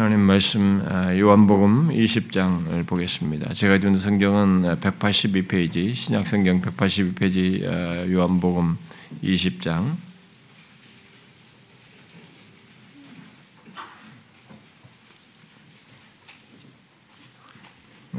하나님 0.00 0.20
말씀 0.20 0.82
아, 0.88 1.14
요한복음 1.14 1.90
20장을 1.90 2.86
보겠습니다. 2.86 3.52
제가 3.52 3.80
준 3.80 3.98
성경은 3.98 4.80
182페이지 4.80 5.94
신약 5.94 6.26
성경 6.26 6.62
182페이지 6.62 7.68
아, 7.68 8.10
요한복음 8.10 8.78
20장 9.22 9.94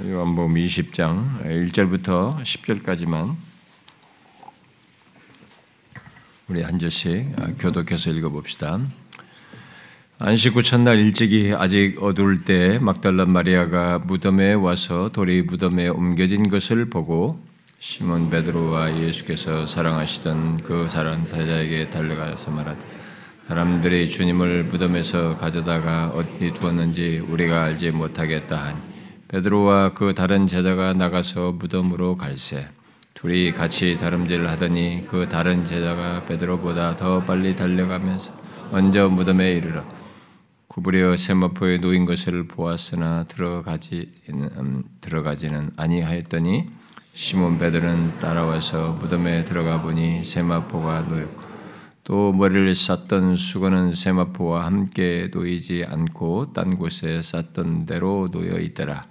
요한복음 0.06 0.54
20장 0.54 1.44
1절부터 1.72 2.44
10절까지만 2.44 3.36
우리 6.48 6.62
한 6.62 6.78
절씩 6.78 7.34
아, 7.40 7.48
교독해서 7.58 8.12
읽어봅시다. 8.12 8.82
안식 10.24 10.56
후 10.56 10.62
첫날 10.62 11.00
일찍이 11.00 11.52
아직 11.58 11.98
어두울 12.00 12.46
때 12.46 12.78
막달라 12.78 13.26
마리아가 13.26 13.98
무덤에 13.98 14.54
와서 14.54 15.10
돌이 15.10 15.42
무덤에 15.42 15.88
옮겨진 15.88 16.48
것을 16.48 16.92
보고 16.92 17.40
시몬 17.80 18.30
베드로와 18.30 19.00
예수께서 19.00 19.66
사랑하시던 19.66 20.62
그 20.62 20.88
사랑 20.90 21.26
사자에게 21.26 21.90
달려가서 21.90 22.52
말하되 22.52 22.80
사람들이 23.48 24.12
주님을 24.12 24.66
무덤에서 24.66 25.38
가져다가 25.38 26.10
어디 26.10 26.54
두었는지 26.54 27.26
우리가 27.28 27.64
알지 27.64 27.90
못하겠다 27.90 28.64
하니 28.64 28.80
베드로와 29.28 29.94
그 29.96 30.14
다른 30.14 30.46
제자가 30.46 30.94
나가서 30.94 31.54
무덤으로 31.54 32.16
갈새. 32.16 32.68
둘이 33.16 33.52
같이 33.52 33.98
다름질을 33.98 34.48
하더니 34.50 35.04
그 35.10 35.28
다른 35.28 35.66
제자가 35.66 36.26
베드로보다 36.26 36.96
더 36.96 37.24
빨리 37.26 37.56
달려가면서 37.56 38.34
먼저 38.72 39.10
무덤에 39.10 39.54
이르러 39.54 39.84
구부려 40.72 41.18
세마포에 41.18 41.80
놓인 41.80 42.06
것을 42.06 42.48
보았으나 42.48 43.26
들어가지 43.26 44.10
음, 44.30 44.86
들어가지는 45.02 45.72
아니하였더니 45.76 46.70
시몬 47.14 47.58
베드로는 47.58 48.20
따라와서 48.20 48.94
무덤에 48.94 49.44
들어가 49.44 49.82
보니 49.82 50.24
세마포가 50.24 51.02
놓였고 51.02 51.42
또 52.06 52.32
머리를 52.32 52.74
쌌던 52.74 53.36
수건은 53.36 53.92
세마포와 53.92 54.66
함께 54.66 55.30
놓이지 55.34 55.88
않고 55.90 56.54
딴 56.54 56.78
곳에 56.78 57.22
쌌던 57.22 57.86
대로 57.86 58.30
놓여 58.32 58.58
있더라. 58.58 59.06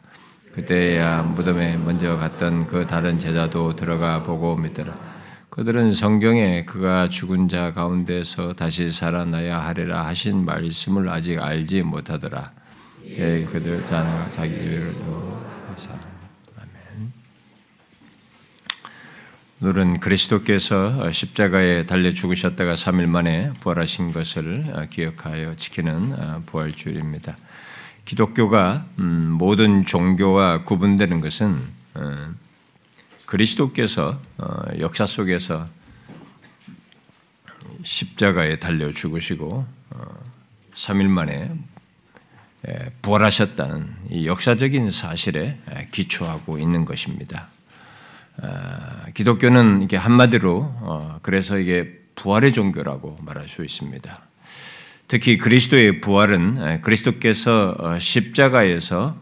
그때야 0.54 1.24
무덤에 1.24 1.76
먼저 1.76 2.16
갔던 2.16 2.68
그 2.68 2.86
다른 2.86 3.18
제자도 3.18 3.76
들어가 3.76 4.22
보고 4.22 4.56
믿더라. 4.56 5.19
그들은 5.50 5.92
성경에 5.92 6.64
그가 6.64 7.08
죽은 7.08 7.48
자 7.48 7.72
가운데서 7.72 8.52
다시 8.52 8.92
살아나야 8.92 9.58
하리라 9.58 10.06
하신 10.06 10.44
말씀을 10.44 11.08
아직 11.08 11.40
알지 11.40 11.82
못하더라. 11.82 12.52
예, 13.04 13.44
그들 13.44 13.84
다 13.88 14.30
자기 14.36 14.54
일로 14.54 15.42
해서 15.72 15.90
아멘. 16.56 17.12
오늘은 19.60 19.98
그리스도께서 19.98 21.10
십자가에 21.10 21.84
달려 21.84 22.12
죽으셨다가 22.12 22.74
3일 22.74 23.06
만에 23.06 23.52
부활하신 23.58 24.12
것을 24.12 24.86
기억하여 24.90 25.56
지키는 25.56 26.44
부활주일입니다. 26.46 27.36
기독교가 28.04 28.86
음, 29.00 29.32
모든 29.32 29.84
종교와 29.84 30.62
구분되는 30.62 31.20
것은 31.20 31.60
어, 31.94 32.34
그리스도께서 33.30 34.20
어, 34.38 34.62
역사 34.80 35.06
속에서 35.06 35.68
십자가에 37.84 38.58
달려 38.58 38.90
죽으시고 38.90 39.64
3일 40.74 41.06
어, 41.06 41.08
만에 41.08 41.52
부활하셨다는 43.02 43.94
이 44.10 44.26
역사적인 44.26 44.90
사실에 44.90 45.58
기초하고 45.92 46.58
있는 46.58 46.84
것입니다. 46.84 47.48
기독교는 49.14 49.80
이게 49.80 49.96
한마디로 49.96 51.20
그래서 51.22 51.58
이게 51.58 51.98
부활의 52.16 52.52
종교라고 52.52 53.18
말할 53.22 53.48
수 53.48 53.64
있습니다. 53.64 54.20
특히 55.08 55.38
그리스도의 55.38 56.02
부활은 56.02 56.82
그리스도께서 56.82 57.98
십자가에서 57.98 59.16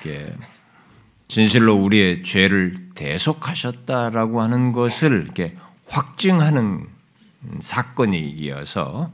이게 0.00 0.32
진실로 1.28 1.74
우리의 1.74 2.22
죄를 2.22 2.74
대속하셨다라고 2.94 4.42
하는 4.42 4.72
것을 4.72 5.22
이렇게 5.24 5.56
확증하는 5.86 6.86
사건이 7.60 8.30
이어서 8.38 9.12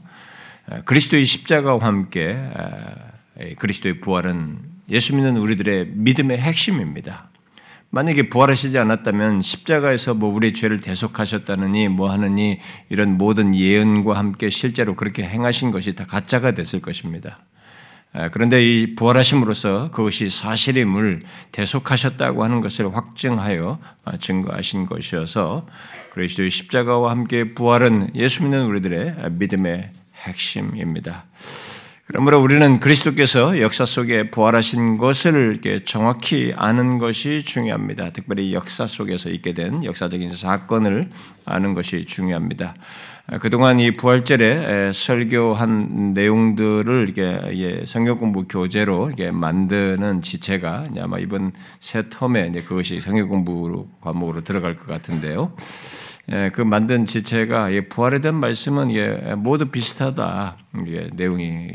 그리스도의 0.85 1.25
십자가와 1.25 1.85
함께 1.85 2.39
그리스도의 3.57 4.01
부활은 4.01 4.59
예수 4.89 5.15
믿는 5.15 5.37
우리들의 5.37 5.87
믿음의 5.93 6.37
핵심입니다. 6.37 7.29
만약에 7.93 8.29
부활하시지 8.29 8.77
않았다면 8.77 9.41
십자가에서 9.41 10.13
뭐 10.13 10.33
우리의 10.33 10.53
죄를 10.53 10.79
대속하셨다느니 10.79 11.89
뭐 11.89 12.09
하느니 12.09 12.59
이런 12.89 13.17
모든 13.17 13.53
예언과 13.53 14.17
함께 14.17 14.49
실제로 14.49 14.95
그렇게 14.95 15.23
행하신 15.23 15.71
것이 15.71 15.93
다 15.93 16.05
가짜가 16.05 16.51
됐을 16.51 16.81
것입니다. 16.81 17.39
그런데 18.33 18.61
이 18.61 18.95
부활하심으로써 18.95 19.89
그것이 19.91 20.29
사실임을 20.29 21.21
대속하셨다고 21.53 22.43
하는 22.43 22.59
것을 22.59 22.93
확증하여 22.93 23.79
아, 24.03 24.17
증거하신 24.17 24.85
것이어서 24.85 25.65
그리스도의 26.11 26.49
십자가와 26.49 27.11
함께 27.11 27.53
부활은 27.53 28.11
예수 28.15 28.43
믿는 28.43 28.65
우리들의 28.65 29.15
믿음의 29.31 29.91
핵심입니다. 30.15 31.25
그러므로 32.11 32.41
우리는 32.41 32.81
그리스도께서 32.81 33.61
역사 33.61 33.85
속에 33.85 34.31
부활하신 34.31 34.97
것을 34.97 35.61
정확히 35.85 36.53
아는 36.57 36.97
것이 36.97 37.43
중요합니다. 37.43 38.09
특별히 38.09 38.53
역사 38.53 38.85
속에서 38.85 39.29
있게 39.29 39.53
된 39.53 39.85
역사적인 39.85 40.35
사건을 40.35 41.09
아는 41.45 41.73
것이 41.73 42.03
중요합니다. 42.03 42.75
그동안 43.39 43.79
이 43.79 43.91
부활절에 43.91 44.91
설교한 44.93 46.13
내용들을 46.13 47.07
이게 47.09 47.83
성경 47.85 48.17
공부 48.17 48.45
교재로 48.45 49.11
이게 49.11 49.31
만드는 49.31 50.21
지체가 50.21 50.87
아마 50.99 51.17
이번 51.17 51.53
새 51.79 52.03
텀에 52.03 52.65
그것이 52.65 52.99
성경 52.99 53.29
공부 53.29 53.87
과목으로 54.01 54.41
들어갈 54.43 54.75
것 54.75 54.87
같은데요. 54.87 55.53
그 56.51 56.61
만든 56.61 57.05
지체가 57.05 57.69
부활에 57.89 58.19
대한 58.19 58.35
말씀은 58.35 58.89
모두 59.37 59.67
비슷하다. 59.67 60.57
내용이 61.13 61.71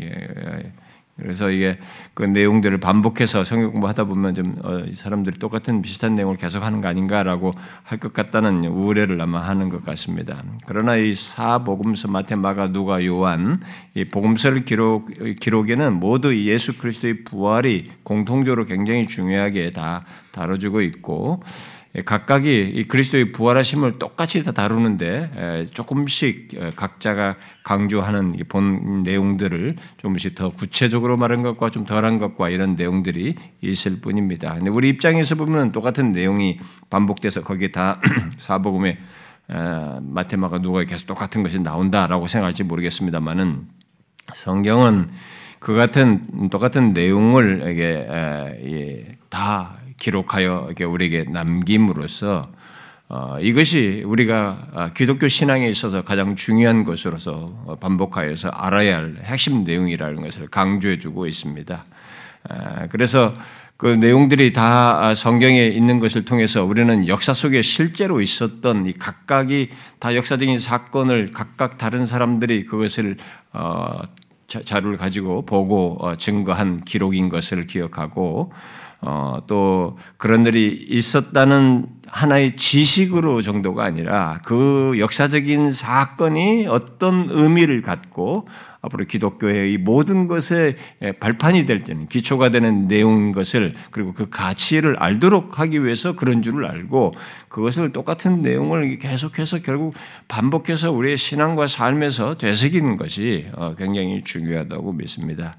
그래서 1.16 1.50
이게 1.50 1.78
그 2.14 2.22
내용들을 2.22 2.78
반복해서 2.78 3.44
성경 3.44 3.72
공부하다 3.72 4.04
보면 4.04 4.34
좀 4.34 4.56
어, 4.62 4.84
사람들이 4.94 5.38
똑같은 5.38 5.82
비슷한 5.82 6.14
내용을 6.14 6.36
계속 6.36 6.62
하는 6.62 6.80
거 6.80 6.88
아닌가라고 6.88 7.52
할 7.82 7.96
것 7.98 8.12
같다는 8.12 8.64
우려를 8.64 9.20
아마 9.20 9.40
하는 9.40 9.68
것 9.68 9.82
같습니다. 9.84 10.42
그러나 10.66 10.96
이 10.96 11.14
사복음서 11.14 12.08
마태, 12.08 12.36
마가, 12.36 12.68
누가, 12.68 13.04
요한 13.04 13.60
이 13.94 14.04
복음서를 14.04 14.64
기록 14.64 15.08
기록에는 15.40 15.94
모두 15.94 16.36
예수 16.36 16.76
그리스도의 16.76 17.24
부활이 17.24 17.90
공통적으로 18.02 18.64
굉장히 18.64 19.06
중요하게 19.06 19.70
다 19.70 20.04
다뤄지고 20.32 20.82
있고 20.82 21.42
예, 21.85 21.85
각각이 22.04 22.84
그리스도의 22.88 23.32
부활하심을 23.32 23.98
똑같이 23.98 24.42
다 24.44 24.52
다루는데 24.52 25.30
예, 25.36 25.66
조금씩 25.66 26.50
어, 26.58 26.70
각자가 26.76 27.36
강조하는 27.62 28.36
본 28.48 29.02
내용들을 29.02 29.76
조금씩 29.96 30.34
더 30.34 30.50
구체적으로 30.50 31.16
말한 31.16 31.42
것과 31.42 31.70
좀 31.70 31.84
덜한 31.84 32.18
것과 32.18 32.50
이런 32.50 32.76
내용들이 32.76 33.34
있을 33.62 34.00
뿐입니다. 34.00 34.54
근데 34.54 34.70
우리 34.70 34.88
입장에서 34.90 35.36
보면 35.36 35.72
똑같은 35.72 36.12
내용이 36.12 36.58
반복돼서 36.90 37.42
거기에 37.42 37.72
다 37.72 38.00
사복음에 38.36 38.98
어, 39.48 39.98
마테마가 40.02 40.58
누가 40.60 40.84
계속 40.84 41.06
똑같은 41.06 41.42
것이 41.42 41.60
나온다라고 41.60 42.26
생각할지 42.26 42.64
모르겠습니다만은 42.64 43.68
성경은 44.34 45.08
그 45.60 45.74
같은 45.74 46.50
똑같은 46.50 46.92
내용을 46.92 47.64
이게 47.70 49.16
다 49.30 49.78
기록하여 49.98 50.70
우리에게 50.86 51.24
남김으로써 51.30 52.50
어, 53.08 53.38
이것이 53.40 54.02
우리가 54.04 54.68
아, 54.74 54.90
기독교 54.90 55.28
신앙에 55.28 55.68
있어서 55.68 56.02
가장 56.02 56.34
중요한 56.34 56.82
것으로서 56.82 57.78
반복하여서 57.80 58.48
알아야 58.48 58.96
할 58.96 59.16
핵심 59.22 59.62
내용이라는 59.62 60.20
것을 60.22 60.48
강조해주고 60.48 61.28
있습니다. 61.28 61.84
아, 62.48 62.86
그래서 62.88 63.34
그 63.76 63.86
내용들이 63.86 64.52
다 64.52 65.14
성경에 65.14 65.66
있는 65.66 66.00
것을 66.00 66.24
통해서 66.24 66.64
우리는 66.64 67.06
역사 67.06 67.34
속에 67.34 67.62
실제로 67.62 68.20
있었던 68.20 68.86
이 68.86 68.92
각각이 68.94 69.68
다 70.00 70.16
역사적인 70.16 70.58
사건을 70.58 71.32
각각 71.32 71.78
다른 71.78 72.06
사람들이 72.06 72.64
그것을 72.64 73.18
어, 73.52 74.00
자료를 74.48 74.96
가지고 74.96 75.44
보고 75.44 75.98
어, 76.00 76.16
증거한 76.16 76.84
기록인 76.84 77.28
것을 77.28 77.66
기억하고 77.66 78.52
어, 79.00 79.38
또 79.46 79.96
그런 80.16 80.46
일이 80.46 80.86
있었다는 80.88 81.86
하나의 82.06 82.56
지식으로 82.56 83.42
정도가 83.42 83.84
아니라 83.84 84.40
그 84.44 84.94
역사적인 84.98 85.72
사건이 85.72 86.66
어떤 86.68 87.28
의미를 87.30 87.82
갖고 87.82 88.46
앞으로 88.80 89.04
기독교의 89.04 89.72
이 89.72 89.78
모든 89.78 90.28
것의 90.28 90.76
발판이 91.18 91.66
될 91.66 91.82
때는 91.82 92.06
기초가 92.06 92.50
되는 92.50 92.86
내용인 92.86 93.32
것을 93.32 93.74
그리고 93.90 94.12
그 94.12 94.30
가치를 94.30 94.96
알도록 94.98 95.58
하기 95.58 95.84
위해서 95.84 96.14
그런 96.14 96.42
줄을 96.42 96.66
알고 96.66 97.12
그것을 97.48 97.92
똑같은 97.92 98.42
내용을 98.42 98.98
계속해서 98.98 99.58
결국 99.62 99.94
반복해서 100.28 100.92
우리의 100.92 101.16
신앙과 101.16 101.66
삶에서 101.66 102.38
되새기는 102.38 102.96
것이 102.96 103.46
어, 103.54 103.74
굉장히 103.76 104.22
중요하다고 104.22 104.92
믿습니다. 104.92 105.56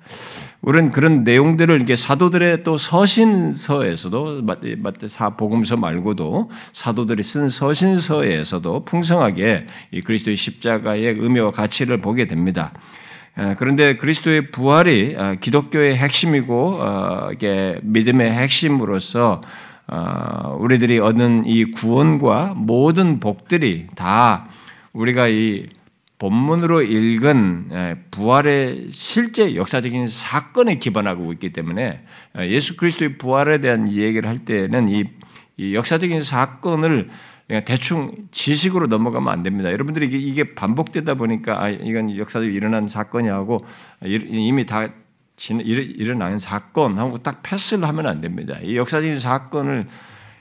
우리는 0.62 0.92
그런 0.92 1.24
내용들을 1.24 1.76
이렇게 1.76 1.96
사도들의 1.96 2.64
또 2.64 2.78
서신서에서도 2.78 4.42
마태 4.42 5.08
사 5.08 5.30
복음서 5.32 5.78
말고도 5.78 6.50
사도들이 6.74 7.24
쓴 7.24 7.48
서신서에서도 7.48 8.86
풍성하게 8.86 9.68
이 9.92 10.02
그리스도의 10.02 10.36
십자가의 10.36 11.16
의미와 11.20 11.52
가치를 11.52 12.00
보게 12.00 12.26
됩니다. 12.26 12.74
그런데 13.60 13.98
그리스도의 13.98 14.50
부활이 14.50 15.16
어, 15.16 15.36
기독교의 15.40 15.96
핵심이고 15.96 16.78
어, 16.82 17.30
이게 17.32 17.80
믿음의 17.84 18.32
핵심으로서 18.32 19.42
어, 19.88 20.58
우리들이 20.60 20.98
얻는 20.98 21.44
이 21.46 21.66
구원과 21.66 22.56
모든 22.58 23.20
복들이 23.20 23.88
다 23.96 24.48
우리가 24.92 25.28
이 25.28 25.68
본문으로 26.20 26.82
읽은 26.82 27.70
부활의 28.12 28.88
실제 28.90 29.56
역사적인 29.56 30.08
사건에 30.08 30.76
기반하고 30.76 31.32
있기 31.34 31.54
때문에 31.54 32.04
예수 32.40 32.76
그리스도의 32.76 33.18
부활에 33.18 33.60
대한 33.60 33.92
얘기를 33.92 34.28
할 34.28 34.40
때는 34.44 34.90
이, 34.90 35.06
이 35.58 35.76
역사적인 35.76 36.22
사건을 36.22 37.10
대충 37.66 38.12
지식으로 38.32 38.88
넘어가면 38.88 39.32
안 39.32 39.44
됩니다. 39.44 39.72
여러분들이 39.72 40.08
이게 40.08 40.56
반복되다 40.56 41.14
보니까 41.14 41.64
아, 41.64 41.70
이건 41.70 42.18
역사적으로 42.18 42.52
일어난 42.52 42.88
사건이 42.88 43.28
하고 43.30 43.64
이미 44.04 44.66
다 44.66 44.90
일어난 45.50 46.40
사건 46.40 46.98
하고 46.98 47.20
딱 47.20 47.44
패스를 47.44 47.88
하면 47.88 48.08
안 48.08 48.22
됩니다. 48.22 48.58
이 48.64 48.76
역사적인 48.76 49.20
사건을 49.20 49.88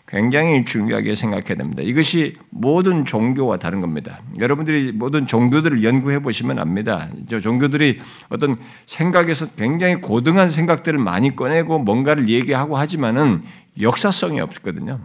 굉장히 0.06 0.64
중요하게 0.64 1.17
생각해야 1.17 1.56
됩니다. 1.56 1.82
이것이 1.82 2.37
모든 2.50 3.05
종교와 3.05 3.58
다른 3.58 3.81
겁니다. 3.81 4.20
여러분들이 4.38 4.93
모든 4.93 5.26
종교들을 5.26 5.82
연구해 5.82 6.20
보시면 6.20 6.61
압니다. 6.61 7.08
저 7.29 7.41
종교들이 7.41 7.99
어떤 8.29 8.56
생각에서 8.87 9.47
굉장히 9.56 9.97
고등한 9.97 10.49
생각들을 10.49 10.99
많이 11.00 11.35
꺼내고 11.35 11.81
뭔가를 11.81 12.29
얘기하고 12.29 12.76
하지만은 12.76 13.43
역사성이 13.81 14.41
없거든요. 14.41 15.00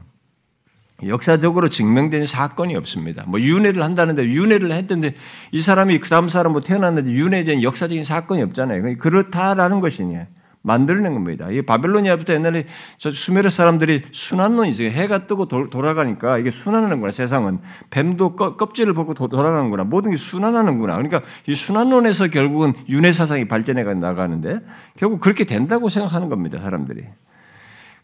역사적으로 1.07 1.67
증명된 1.67 2.27
사건이 2.27 2.75
없습니다. 2.75 3.23
뭐 3.27 3.41
윤회를 3.41 3.81
한다는데 3.81 4.23
윤회를 4.25 4.71
했던데 4.71 5.15
이 5.51 5.59
사람이 5.59 5.97
그 5.97 6.09
다음 6.09 6.27
사람 6.27 6.51
뭐 6.51 6.61
태어났는데 6.61 7.11
윤회에 7.11 7.43
대한 7.43 7.63
역사적인 7.63 8.03
사건이 8.03 8.43
없잖아요. 8.43 8.97
그렇다라는 8.97 9.79
것이니 9.79 10.19
만들어낸 10.63 11.13
겁니다. 11.13 11.49
이 11.49 11.61
바벨로니아부터 11.61 12.33
옛날에 12.33 12.67
저 12.97 13.11
수메르 13.11 13.49
사람들이 13.49 14.03
순환론이 14.11 14.69
있어요. 14.69 14.89
해가 14.89 15.25
뜨고 15.25 15.47
도, 15.47 15.69
돌아가니까 15.69 16.37
이게 16.37 16.51
순환하는구나. 16.51 17.11
세상은 17.11 17.59
뱀도 17.89 18.35
껍 18.35 18.75
질을 18.75 18.93
벗고 18.93 19.13
돌아가는구나. 19.13 19.83
모든 19.83 20.11
게 20.11 20.17
순환하는구나. 20.17 20.97
그러니까 20.97 21.21
이 21.47 21.55
순환론에서 21.55 22.27
결국은 22.27 22.73
윤회 22.87 23.11
사상이 23.11 23.47
발전해 23.47 23.83
나가는데 23.83 24.59
결국 24.97 25.19
그렇게 25.19 25.45
된다고 25.45 25.89
생각하는 25.89 26.29
겁니다. 26.29 26.59
사람들이. 26.59 27.05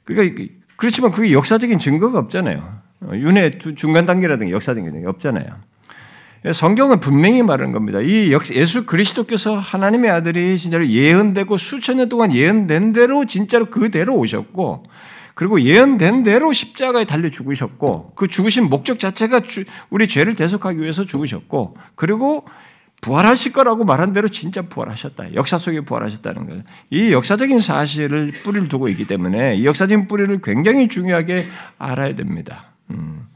그러니까 0.03 0.43
그렇지만 0.77 1.11
그게 1.11 1.31
역사적인 1.31 1.79
증거가 1.79 2.17
없잖아요. 2.19 2.81
윤회 3.13 3.59
중간 3.75 4.05
단계라든가 4.05 4.51
역사적인 4.51 5.01
게 5.01 5.07
없잖아요. 5.07 5.45
성경은 6.53 6.99
분명히 6.99 7.43
말하는 7.43 7.71
겁니다. 7.71 7.99
이 7.99 8.31
예수 8.51 8.85
그리스도께서 8.85 9.57
하나님의 9.57 10.11
아들이 10.11 10.57
진짜로 10.57 10.87
예언되고 10.87 11.57
수천 11.57 11.97
년 11.97 12.09
동안 12.09 12.33
예언된 12.33 12.93
대로 12.93 13.25
진짜로 13.25 13.65
그대로 13.65 14.15
오셨고 14.15 14.83
그리고 15.33 15.61
예언된 15.61 16.23
대로 16.23 16.51
십자가에 16.51 17.05
달려 17.05 17.29
죽으셨고 17.29 18.13
그 18.15 18.27
죽으신 18.27 18.69
목적 18.69 18.99
자체가 18.99 19.41
우리 19.89 20.07
죄를 20.07 20.35
대속하기 20.35 20.81
위해서 20.81 21.05
죽으셨고 21.05 21.77
그리고 21.95 22.45
부활하실 23.01 23.53
거라고 23.53 23.83
말한 23.83 24.13
대로 24.13 24.27
진짜 24.29 24.63
부활하셨다. 24.63 25.35
역사 25.35 25.59
속에 25.59 25.81
부활하셨다는 25.81 26.47
거예요. 26.47 26.63
이 26.89 27.11
역사적인 27.11 27.59
사실을 27.59 28.31
뿌리를 28.43 28.67
두고 28.67 28.89
있기 28.89 29.05
때문에 29.05 29.57
이 29.57 29.65
역사적인 29.65 30.07
뿌리를 30.07 30.39
굉장히 30.41 30.87
중요하게 30.87 31.45
알아야 31.77 32.15
됩니다. 32.15 32.71
음. 32.89 33.26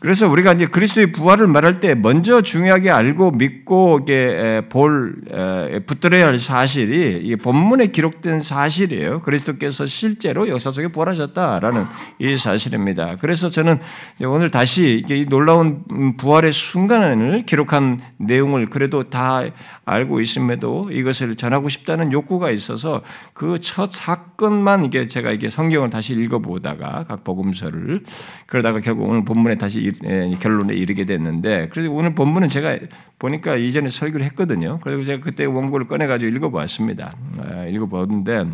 그래서 0.00 0.26
우리가 0.28 0.54
이제 0.54 0.64
그리스도의 0.64 1.12
부활을 1.12 1.46
말할 1.46 1.78
때 1.78 1.94
먼저 1.94 2.40
중요하게 2.40 2.90
알고 2.90 3.32
믿고 3.32 4.06
볼 4.70 5.14
붙들어야 5.86 6.26
할 6.26 6.38
사실이 6.38 7.20
이 7.22 7.36
본문에 7.36 7.88
기록된 7.88 8.40
사실이에요. 8.40 9.20
그리스도께서 9.20 9.84
실제로 9.84 10.48
역사 10.48 10.70
속에 10.70 10.88
부활하셨다라는 10.88 11.84
이 12.18 12.38
사실입니다. 12.38 13.16
그래서 13.20 13.50
저는 13.50 13.78
오늘 14.22 14.50
다시 14.50 15.04
이 15.06 15.26
놀라운 15.28 15.84
부활의 16.16 16.52
순간을 16.52 17.44
기록한 17.44 18.00
내용을 18.16 18.70
그래도 18.70 19.10
다 19.10 19.42
알고 19.90 20.20
있음에도 20.20 20.90
이것을 20.90 21.36
전하고 21.36 21.68
싶다는 21.68 22.12
욕구가 22.12 22.50
있어서 22.50 23.00
그 23.32 23.60
첫 23.70 23.92
사건만 23.92 24.84
이게 24.84 25.06
제가 25.06 25.30
이게 25.30 25.48
성경을 25.48 25.90
다시 25.90 26.14
읽어보다가 26.14 27.04
각 27.04 27.22
복음서를 27.22 28.02
그러다가 28.46 28.80
결국 28.80 29.08
오늘 29.08 29.24
본문에 29.24 29.56
다시 29.56 29.92
예, 30.06 30.30
결론에 30.40 30.74
이르게 30.74 31.04
됐는데 31.04 31.68
그래서 31.70 31.90
오늘 31.92 32.14
본문은 32.14 32.48
제가 32.48 32.78
보니까 33.18 33.54
이전에 33.54 33.90
설교를 33.90 34.26
했거든요. 34.26 34.80
그리고 34.82 35.04
제가 35.04 35.22
그때 35.22 35.44
원고를 35.44 35.86
꺼내가지고 35.86 36.34
읽어보았습니다. 36.36 37.14
아, 37.38 37.64
읽어보는데 37.66 38.44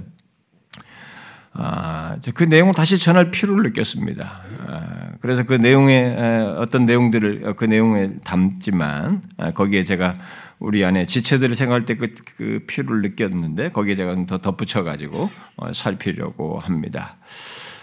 아, 1.54 2.16
그 2.34 2.44
내용을 2.44 2.74
다시 2.74 2.98
전할 2.98 3.30
필요를 3.30 3.62
느꼈습니다. 3.70 4.40
아, 4.66 5.08
그래서 5.22 5.44
그 5.44 5.54
내용에 5.54 6.14
어떤 6.58 6.84
내용들을 6.84 7.54
그 7.56 7.64
내용에 7.64 8.16
담지만 8.22 9.22
거기에 9.54 9.82
제가 9.82 10.14
우리 10.58 10.84
안에 10.84 11.06
지체들을 11.06 11.54
생각할 11.56 11.84
때 11.84 11.94
그 11.94 12.08
그 12.36 12.60
필요를 12.66 13.02
느꼈는데 13.02 13.70
거기에 13.70 13.94
제가 13.94 14.14
더 14.26 14.38
덧붙여 14.38 14.84
가지고 14.84 15.30
어, 15.56 15.72
살피려고 15.72 16.58
합니다. 16.58 17.16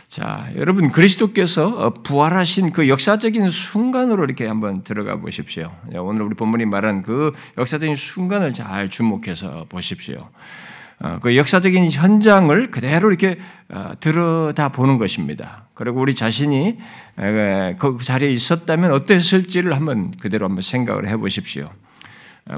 자, 0.08 0.48
여러분 0.56 0.92
그리스도께서 0.92 1.68
어, 1.70 1.90
부활하신 1.90 2.72
그 2.72 2.88
역사적인 2.88 3.50
순간으로 3.50 4.24
이렇게 4.26 4.46
한번 4.46 4.84
들어가 4.84 5.16
보십시오. 5.16 5.72
오늘 5.96 6.22
우리 6.22 6.36
본문이 6.36 6.66
말한 6.66 7.02
그 7.02 7.32
역사적인 7.58 7.96
순간을 7.96 8.54
잘 8.54 8.90
주목해서 8.90 9.66
보십시오. 9.70 10.30
어, 11.00 11.18
그 11.20 11.36
역사적인 11.36 11.90
현장을 11.90 12.70
그대로 12.70 13.10
이렇게 13.10 13.40
어, 13.70 13.94
들여다 14.00 14.70
보는 14.70 14.98
것입니다. 14.98 15.66
그리고 15.74 16.00
우리 16.00 16.14
자신이 16.14 16.78
그 17.80 17.98
자리에 18.00 18.32
있었다면 18.32 18.92
어땠을지를 18.92 19.76
한번 19.76 20.12
그대로 20.12 20.46
한번 20.46 20.62
생각을 20.62 21.10
해 21.10 21.18
보십시오. 21.18 21.66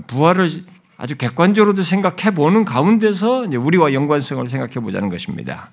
부활을 0.07 0.49
아주 0.97 1.17
객관적으로도 1.17 1.81
생각해 1.81 2.33
보는 2.33 2.65
가운데서 2.65 3.47
우리와 3.49 3.93
연관성을 3.93 4.47
생각해 4.47 4.75
보자는 4.75 5.09
것입니다. 5.09 5.71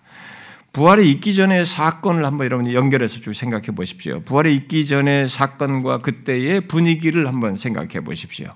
부활이 0.73 1.11
있기 1.11 1.35
전에 1.35 1.65
사건을 1.65 2.25
한번 2.25 2.47
여러분 2.47 2.73
연결해서 2.73 3.21
쭉 3.21 3.35
생각해 3.35 3.67
보십시오. 3.75 4.21
부활이 4.21 4.55
있기 4.57 4.87
전에 4.87 5.27
사건과 5.27 5.99
그때의 5.99 6.63
분위기를 6.63 7.27
한번 7.29 7.57
생각해 7.57 8.01
보십시오. 8.01 8.49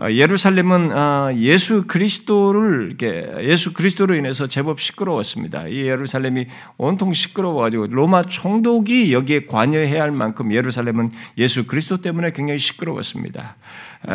어, 0.00 0.08
예루살렘은 0.08 0.96
어, 0.96 1.30
예수 1.34 1.84
그리스도를 1.88 2.96
예수 3.42 3.72
그리스도로 3.72 4.14
인해서 4.14 4.46
제법 4.46 4.80
시끄러웠습니다. 4.80 5.66
이 5.66 5.78
예루살렘이 5.78 6.46
온통 6.76 7.12
시끄러워가지고 7.12 7.88
로마 7.88 8.22
총독이 8.22 9.12
여기에 9.12 9.46
관여해야 9.46 10.00
할 10.00 10.12
만큼 10.12 10.52
예루살렘은 10.52 11.10
예수 11.38 11.66
그리스도 11.66 11.96
때문에 11.96 12.30
굉장히 12.30 12.60
시끄러웠습니다. 12.60 13.56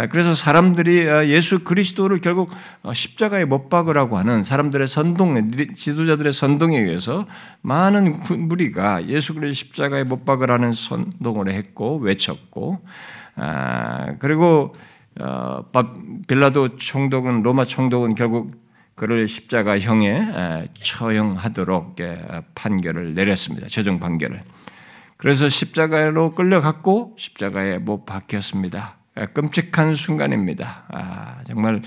그래서 0.09 0.33
사람들이 0.33 1.07
어, 1.09 1.25
예수 1.25 1.63
그리스도를 1.63 2.19
결국 2.21 2.51
십자가에 2.93 3.45
못 3.45 3.69
박으라고 3.69 4.17
하는 4.17 4.43
사람들의 4.43 4.87
선동, 4.87 5.51
지도자들의 5.73 6.31
선동에 6.31 6.79
의해서 6.79 7.27
많은 7.61 8.47
무리가 8.47 9.07
예수 9.07 9.33
그리스도 9.33 9.67
십자가에 9.67 10.03
못 10.03 10.23
박으라는 10.25 10.71
선동을 10.71 11.49
했고 11.49 11.97
외쳤고, 11.97 12.79
아, 13.35 14.15
그리고 14.19 14.73
어, 15.19 15.65
빌라도 16.27 16.75
총독은 16.75 17.43
로마 17.43 17.65
총독은 17.65 18.15
결국 18.15 18.51
그를 18.95 19.27
십자가형에 19.27 20.69
처형하도록 20.79 21.95
판결을 22.55 23.15
내렸습니다. 23.15 23.67
최종 23.67 23.99
판결을. 23.99 24.41
그래서 25.17 25.49
십자가로 25.49 26.35
끌려갔고 26.35 27.15
십자가에 27.17 27.79
못 27.79 28.05
박혔습니다. 28.05 28.97
끔찍한 29.34 29.96
순간입니다. 29.96 30.86
아, 30.89 31.38
정말 31.43 31.82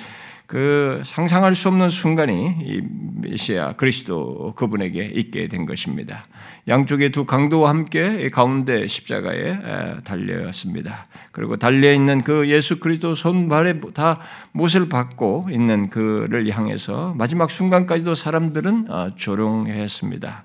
그 0.47 1.03
상상할 1.05 1.57
수 1.57 1.69
없는 1.69 1.89
순간이 1.89 2.83
메시아 3.17 3.73
그리스도 3.73 4.55
그분에게 4.55 5.03
있게 5.03 5.49
된 5.49 5.67
것입니다. 5.67 6.25
양쪽의 6.69 7.11
두 7.11 7.25
강도와 7.25 7.71
함께 7.71 8.31
가운데 8.31 8.87
십자가에 8.87 9.57
달려였습니다. 10.05 11.07
그리고 11.33 11.57
달려 11.57 11.93
있는 11.93 12.23
그 12.23 12.49
예수 12.49 12.79
그리스도 12.79 13.17
손발에 13.17 13.81
다 13.93 14.21
못을 14.53 14.89
받고 14.89 15.47
있는 15.51 15.89
그를 15.89 16.49
향해서 16.49 17.15
마지막 17.17 17.51
순간까지도 17.51 18.15
사람들은 18.15 18.87
어, 18.89 19.17
조롱했습니다. 19.17 20.45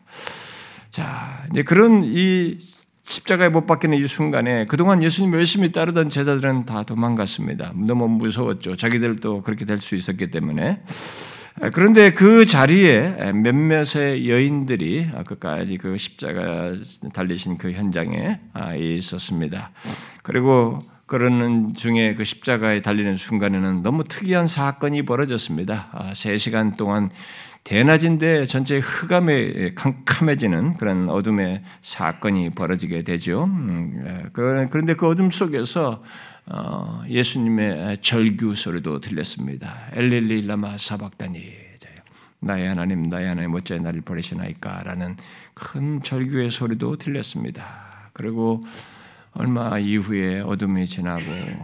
자, 0.89 1.45
이제 1.51 1.61
그런 1.61 2.01
이 2.03 2.57
십자가에 3.11 3.49
못 3.49 3.65
박히는 3.65 3.97
이 3.97 4.07
순간에 4.07 4.65
그동안 4.65 5.03
예수님 5.03 5.33
열심히 5.33 5.71
따르던 5.71 6.09
제자들은 6.09 6.61
다 6.61 6.83
도망갔습니다. 6.83 7.73
너무 7.75 8.07
무서웠죠. 8.07 8.75
자기들도 8.75 9.41
그렇게 9.41 9.65
될 9.65 9.81
수 9.81 9.95
있었기 9.95 10.31
때문에. 10.31 10.81
그런데 11.73 12.11
그 12.11 12.45
자리에 12.45 13.33
몇몇의 13.33 14.29
여인들이 14.29 15.09
끝까지 15.25 15.77
그 15.77 15.97
십자가 15.97 16.73
달리신 17.13 17.57
그 17.57 17.71
현장에 17.71 18.39
아, 18.53 18.75
있었습니다. 18.75 19.71
그리고 20.23 20.79
그러는 21.07 21.73
중에 21.73 22.13
그 22.13 22.23
십자가에 22.23 22.81
달리는 22.81 23.17
순간에는 23.17 23.81
너무 23.81 24.05
특이한 24.05 24.47
사건이 24.47 25.03
벌어졌습니다. 25.03 25.87
3시간 26.13 26.73
아, 26.73 26.75
동안 26.77 27.09
대낮인데 27.63 28.45
전체 28.45 28.79
흑암에 28.79 29.75
캄캄해지는 29.75 30.77
그런 30.77 31.09
어둠의 31.09 31.63
사건이 31.81 32.51
벌어지게 32.51 33.03
되죠. 33.03 33.43
음, 33.43 34.03
예, 34.05 34.29
그런데 34.33 34.95
그 34.95 35.07
어둠 35.07 35.29
속에서 35.29 36.03
어, 36.47 37.03
예수님의 37.07 37.99
절규 38.01 38.55
소리도 38.55 38.99
들렸습니다. 38.99 39.87
엘릴리 39.93 40.47
라마 40.47 40.77
사박다니 40.77 41.71
나의 42.43 42.67
하나님 42.67 43.03
나의 43.03 43.27
하나님 43.27 43.53
어째 43.53 43.77
나를 43.77 44.01
버리시나이까라는 44.01 45.15
큰 45.53 46.01
절규의 46.01 46.49
소리도 46.49 46.97
들렸습니다. 46.97 48.09
그리고 48.13 48.65
얼마 49.33 49.77
이후에 49.77 50.41
어둠이 50.41 50.87
지나고 50.87 51.23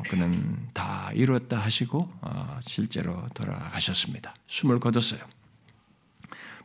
그는 0.10 0.68
다 0.74 1.10
이루었다 1.13 1.58
하시고 1.58 2.10
어, 2.22 2.60
실제로 2.62 3.27
돌아가셨습니다. 3.34 4.36
숨을 4.46 4.80
거뒀어요. 4.80 5.20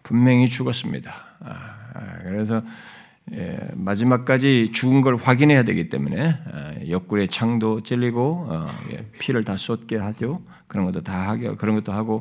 분명히 0.03 0.49
죽었습니다. 0.49 1.13
아, 1.41 1.51
아, 1.95 2.19
그래서 2.27 2.63
예, 3.33 3.59
마지막까지 3.75 4.73
죽은 4.73 5.01
걸 5.01 5.17
확인해야 5.17 5.63
되기 5.63 5.89
때문에 5.89 6.39
아, 6.53 6.73
옆구리에 6.89 7.29
창도 7.29 7.83
찔리고 7.83 8.47
어, 8.49 8.67
예, 8.93 9.07
피를 9.19 9.45
다 9.45 9.57
쏟게 9.57 9.97
하죠. 9.97 10.43
그런 10.67 10.87
것도 10.87 11.03
다 11.03 11.29
하게 11.29 11.55
그런 11.55 11.77
것도 11.77 11.93
하고 11.93 12.21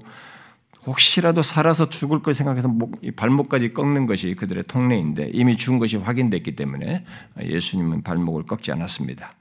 혹시라도 0.85 1.41
살아서 1.41 1.89
죽을 1.89 2.21
걸 2.21 2.33
생각해서 2.33 2.67
목, 2.67 2.99
발목까지 3.15 3.73
꺾는 3.73 4.05
것이 4.07 4.33
그들의 4.35 4.63
통례인데 4.67 5.29
이미 5.33 5.55
죽은 5.55 5.79
것이 5.79 5.97
확인됐기 5.97 6.55
때문에 6.55 7.05
예수님은 7.41 8.01
발목을 8.03 8.43
꺾지 8.43 8.71
않았습니다. 8.71 9.35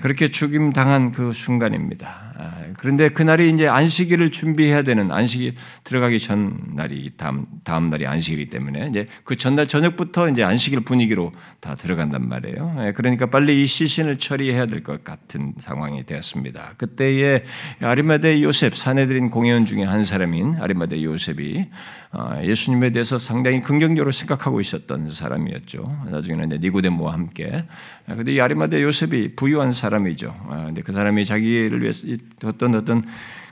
그렇게 0.00 0.28
죽임 0.28 0.72
당한 0.72 1.10
그 1.10 1.32
순간입니다. 1.32 2.74
그런데 2.78 3.08
그날이 3.08 3.50
이제 3.50 3.66
안식일을 3.66 4.30
준비해야 4.30 4.82
되는 4.82 5.10
안식이 5.10 5.54
들어가기 5.82 6.20
전 6.20 6.56
날이 6.74 7.10
다음 7.16 7.46
다음 7.64 7.90
날이 7.90 8.06
안식이기 8.06 8.48
때문에 8.48 8.86
이제 8.88 9.08
그 9.24 9.34
전날 9.34 9.66
저녁부터 9.66 10.28
이제 10.28 10.44
안식일 10.44 10.80
분위기로 10.80 11.32
다 11.58 11.74
들어간단 11.74 12.28
말이에요. 12.28 12.92
그러니까 12.94 13.26
빨리 13.26 13.62
이 13.62 13.66
시신을 13.66 14.18
처리해야 14.18 14.66
될 14.66 14.82
것 14.82 15.02
같은 15.04 15.54
상황이 15.58 16.04
되었습니다. 16.04 16.74
그때에 16.76 17.42
아리마대 17.80 18.42
요셉 18.42 18.76
사내들인 18.76 19.30
공회원 19.30 19.66
중에 19.66 19.82
한 19.82 20.04
사람인 20.04 20.51
아리마대 20.60 21.02
요셉이 21.02 21.66
어, 22.12 22.40
예수님에 22.42 22.90
대해서 22.90 23.18
상당히 23.18 23.60
긍정적으로 23.60 24.10
생각하고 24.10 24.60
있었던 24.60 25.08
사람이었죠. 25.08 26.06
나중에는 26.10 26.58
니고데모와 26.60 27.12
함께. 27.12 27.64
근데 28.06 28.32
이 28.32 28.40
아리마대 28.40 28.82
요셉이 28.82 29.36
부유한 29.36 29.72
사람이죠. 29.72 30.28
아, 30.48 30.66
근데 30.66 30.82
그 30.82 30.92
사람이 30.92 31.24
자기를 31.24 31.80
위해서 31.80 32.06
어떤 32.44 32.74
어떤 32.74 33.04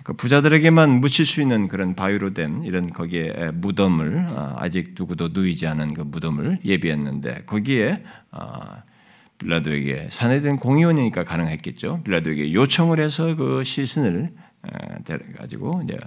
그 0.02 0.14
부자들에게만 0.14 1.00
묻힐 1.00 1.26
수 1.26 1.40
있는 1.40 1.69
그런 1.69 1.95
바위로 1.95 2.33
된 2.33 2.64
이런 2.64 2.90
거기에 2.90 3.52
무덤을 3.54 4.26
아, 4.30 4.57
아직 4.59 4.95
누구도 4.99 5.28
누이지 5.33 5.66
않은 5.66 5.95
그 5.95 6.02
무덤을 6.02 6.61
예비했는데 6.64 7.45
거기에 7.47 8.02
아, 8.30 8.83
빌라도에게 9.38 10.09
사내된 10.11 10.57
공의원이니까 10.57 11.25
가능했겠죠. 11.25 12.02
빌라도에게 12.04 12.52
요청을 12.52 13.00
해서 13.00 13.35
그 13.37 13.64
시신을 13.64 14.33
데려가지고 15.04 15.83
이제 15.85 15.99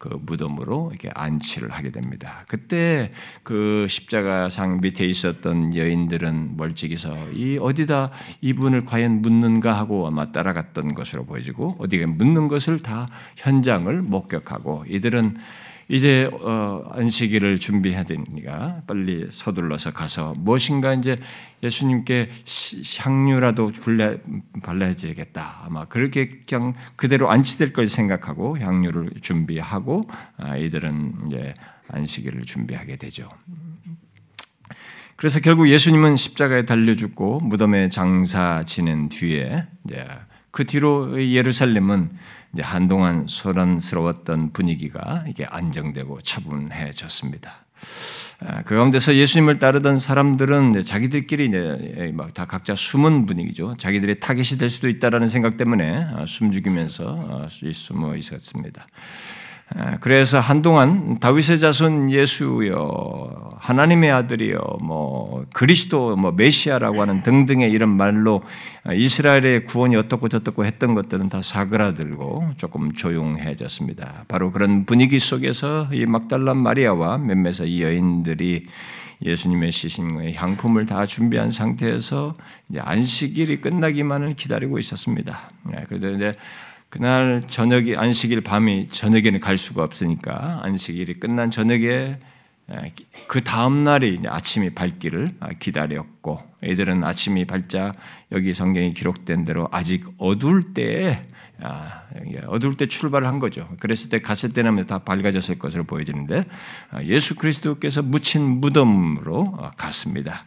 그 0.00 0.18
무덤으로 0.22 0.88
이렇게 0.90 1.10
안치를 1.14 1.70
하게 1.70 1.90
됩니다. 1.90 2.46
그때 2.48 3.10
그 3.42 3.86
십자가상 3.86 4.80
밑에 4.80 5.04
있었던 5.04 5.76
여인들은 5.76 6.56
멀찍이서 6.56 7.32
이 7.34 7.58
어디다 7.60 8.10
이분을 8.40 8.86
과연 8.86 9.20
묻는가 9.20 9.76
하고 9.76 10.06
아마 10.06 10.32
따라갔던 10.32 10.94
것으로 10.94 11.26
보여지고 11.26 11.76
어디에 11.78 12.06
묻는 12.06 12.48
것을 12.48 12.78
다 12.78 13.08
현장을 13.36 14.00
목격하고 14.00 14.86
이들은 14.88 15.36
이제 15.90 16.30
어, 16.32 16.88
안식일을 16.92 17.58
준비해야 17.58 18.04
되니까 18.04 18.80
빨리 18.86 19.26
서둘러서 19.28 19.92
가서 19.92 20.34
무엇인가 20.38 20.94
이제 20.94 21.18
예수님께 21.64 22.30
향유라도 22.98 23.72
불려 23.72 24.16
발라야겠다. 24.62 25.62
아마 25.64 25.86
그렇게 25.86 26.38
그냥 26.48 26.74
그대로 26.94 27.28
안치될 27.28 27.72
걸 27.72 27.88
생각하고 27.88 28.56
향유를 28.58 29.14
준비하고 29.20 30.02
아, 30.36 30.56
이들은 30.56 31.26
이제 31.26 31.54
안식일을 31.88 32.42
준비하게 32.42 32.94
되죠. 32.94 33.28
그래서 35.16 35.40
결국 35.40 35.68
예수님은 35.68 36.16
십자가에 36.16 36.66
달려 36.66 36.94
죽고 36.94 37.40
무덤에 37.42 37.88
장사 37.88 38.62
지낸 38.64 39.08
뒤에 39.08 39.66
그 40.52 40.64
뒤로 40.64 41.20
예루살렘은 41.20 42.10
이제 42.52 42.62
한동안 42.62 43.26
소란스러웠던 43.28 44.52
분위기가 44.52 45.24
이게 45.28 45.44
안정되고 45.44 46.20
차분해졌습니다. 46.22 47.52
아, 48.40 48.62
그 48.62 48.74
가운데서 48.74 49.14
예수님을 49.14 49.58
따르던 49.58 49.98
사람들은 49.98 50.82
자기들끼리 50.82 51.46
이제 51.46 52.12
막 52.14 52.34
다 52.34 52.46
각자 52.46 52.74
숨은 52.74 53.26
분위기죠. 53.26 53.76
자기들의 53.76 54.20
타겟이 54.20 54.58
될 54.58 54.70
수도 54.70 54.88
있다라는 54.88 55.28
생각 55.28 55.56
때문에 55.56 56.06
아, 56.14 56.24
숨죽이면서 56.26 57.28
아, 57.44 57.48
숨어 57.50 58.16
있었습니다. 58.16 58.86
그래서 60.00 60.40
한동안 60.40 61.20
다윗의 61.20 61.60
자손 61.60 62.10
예수여 62.10 63.58
하나님의 63.58 64.10
아들이여 64.10 64.78
뭐 64.82 65.44
그리스도 65.52 66.16
뭐 66.16 66.32
메시아라고 66.32 67.00
하는 67.00 67.22
등등의 67.22 67.70
이런 67.70 67.90
말로 67.90 68.42
이스라엘의 68.92 69.66
구원이 69.66 69.94
어떻고 69.94 70.28
저떻고 70.28 70.64
했던 70.64 70.94
것들은 70.94 71.28
다 71.28 71.40
사그라들고 71.40 72.54
조금 72.56 72.92
조용해졌습니다. 72.92 74.24
바로 74.26 74.50
그런 74.50 74.86
분위기 74.86 75.20
속에서 75.20 75.88
이 75.92 76.04
막달란 76.04 76.56
마리아와 76.56 77.18
몇몇의 77.18 77.80
여인들이 77.80 78.66
예수님의 79.22 79.70
시신의 79.70 80.34
향품을 80.34 80.86
다 80.86 81.06
준비한 81.06 81.50
상태에서 81.50 82.32
이제 82.70 82.80
안식일이 82.80 83.60
끝나기만을 83.60 84.34
기다리고 84.34 84.78
있었습니다. 84.78 85.50
그런데 85.86 86.14
이제 86.14 86.36
그날 86.90 87.42
저녁이 87.46 87.96
안식일 87.96 88.40
밤이 88.40 88.88
저녁에는 88.88 89.40
갈 89.40 89.56
수가 89.56 89.84
없으니까 89.84 90.60
안식일이 90.64 91.20
끝난 91.20 91.50
저녁에 91.50 92.18
그 93.26 93.42
다음 93.42 93.84
날이 93.84 94.20
아침이 94.26 94.70
밝기를 94.70 95.30
기다렸고 95.60 96.38
애들은 96.62 97.04
아침이 97.04 97.44
밝자 97.44 97.94
여기 98.32 98.54
성경이 98.54 98.92
기록된 98.92 99.44
대로 99.44 99.68
아직 99.70 100.04
어두울 100.18 100.74
때에 100.74 101.26
아, 101.62 102.04
어두울 102.46 102.76
때 102.76 102.86
출발을 102.86 103.28
한 103.28 103.38
거죠. 103.38 103.68
그랬을 103.80 104.08
때 104.08 104.20
갔을 104.20 104.48
때는 104.50 104.86
다 104.86 104.98
밝아졌을 105.00 105.58
것으로 105.58 105.84
보여지는데 105.84 106.44
아, 106.90 107.02
예수 107.04 107.36
그리스도께서 107.36 108.02
묻힌 108.02 108.60
무덤으로 108.60 109.58
갔습니다. 109.76 110.44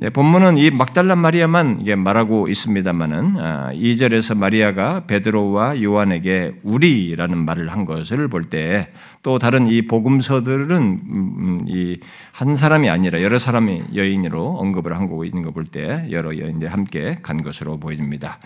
네, 0.00 0.10
본문은 0.10 0.58
이 0.58 0.70
막달란 0.70 1.18
마리아만 1.18 1.84
말하고 1.96 2.46
있습니다만은 2.46 3.32
2절에서 3.32 4.36
아, 4.36 4.38
마리아가 4.38 5.06
베드로와 5.08 5.82
요한에게 5.82 6.60
우리라는 6.62 7.36
말을 7.36 7.72
한 7.72 7.84
것을 7.84 8.28
볼 8.28 8.44
때 8.44 8.90
또 9.28 9.38
다른 9.38 9.66
이 9.66 9.82
복음서들은 9.82 10.74
음, 10.74 11.00
음, 11.38 11.60
이한 11.66 12.56
사람이 12.56 12.88
아니라 12.88 13.20
여러 13.20 13.36
사람이 13.36 13.82
여인으로 13.94 14.56
언급을 14.56 14.94
하고 14.94 15.22
있는 15.26 15.42
거 15.42 15.50
볼 15.50 15.66
때 15.66 16.06
여러 16.10 16.38
여인들이 16.38 16.70
함께 16.70 17.18
간 17.20 17.42
것으로 17.42 17.78
보입니다. 17.78 18.38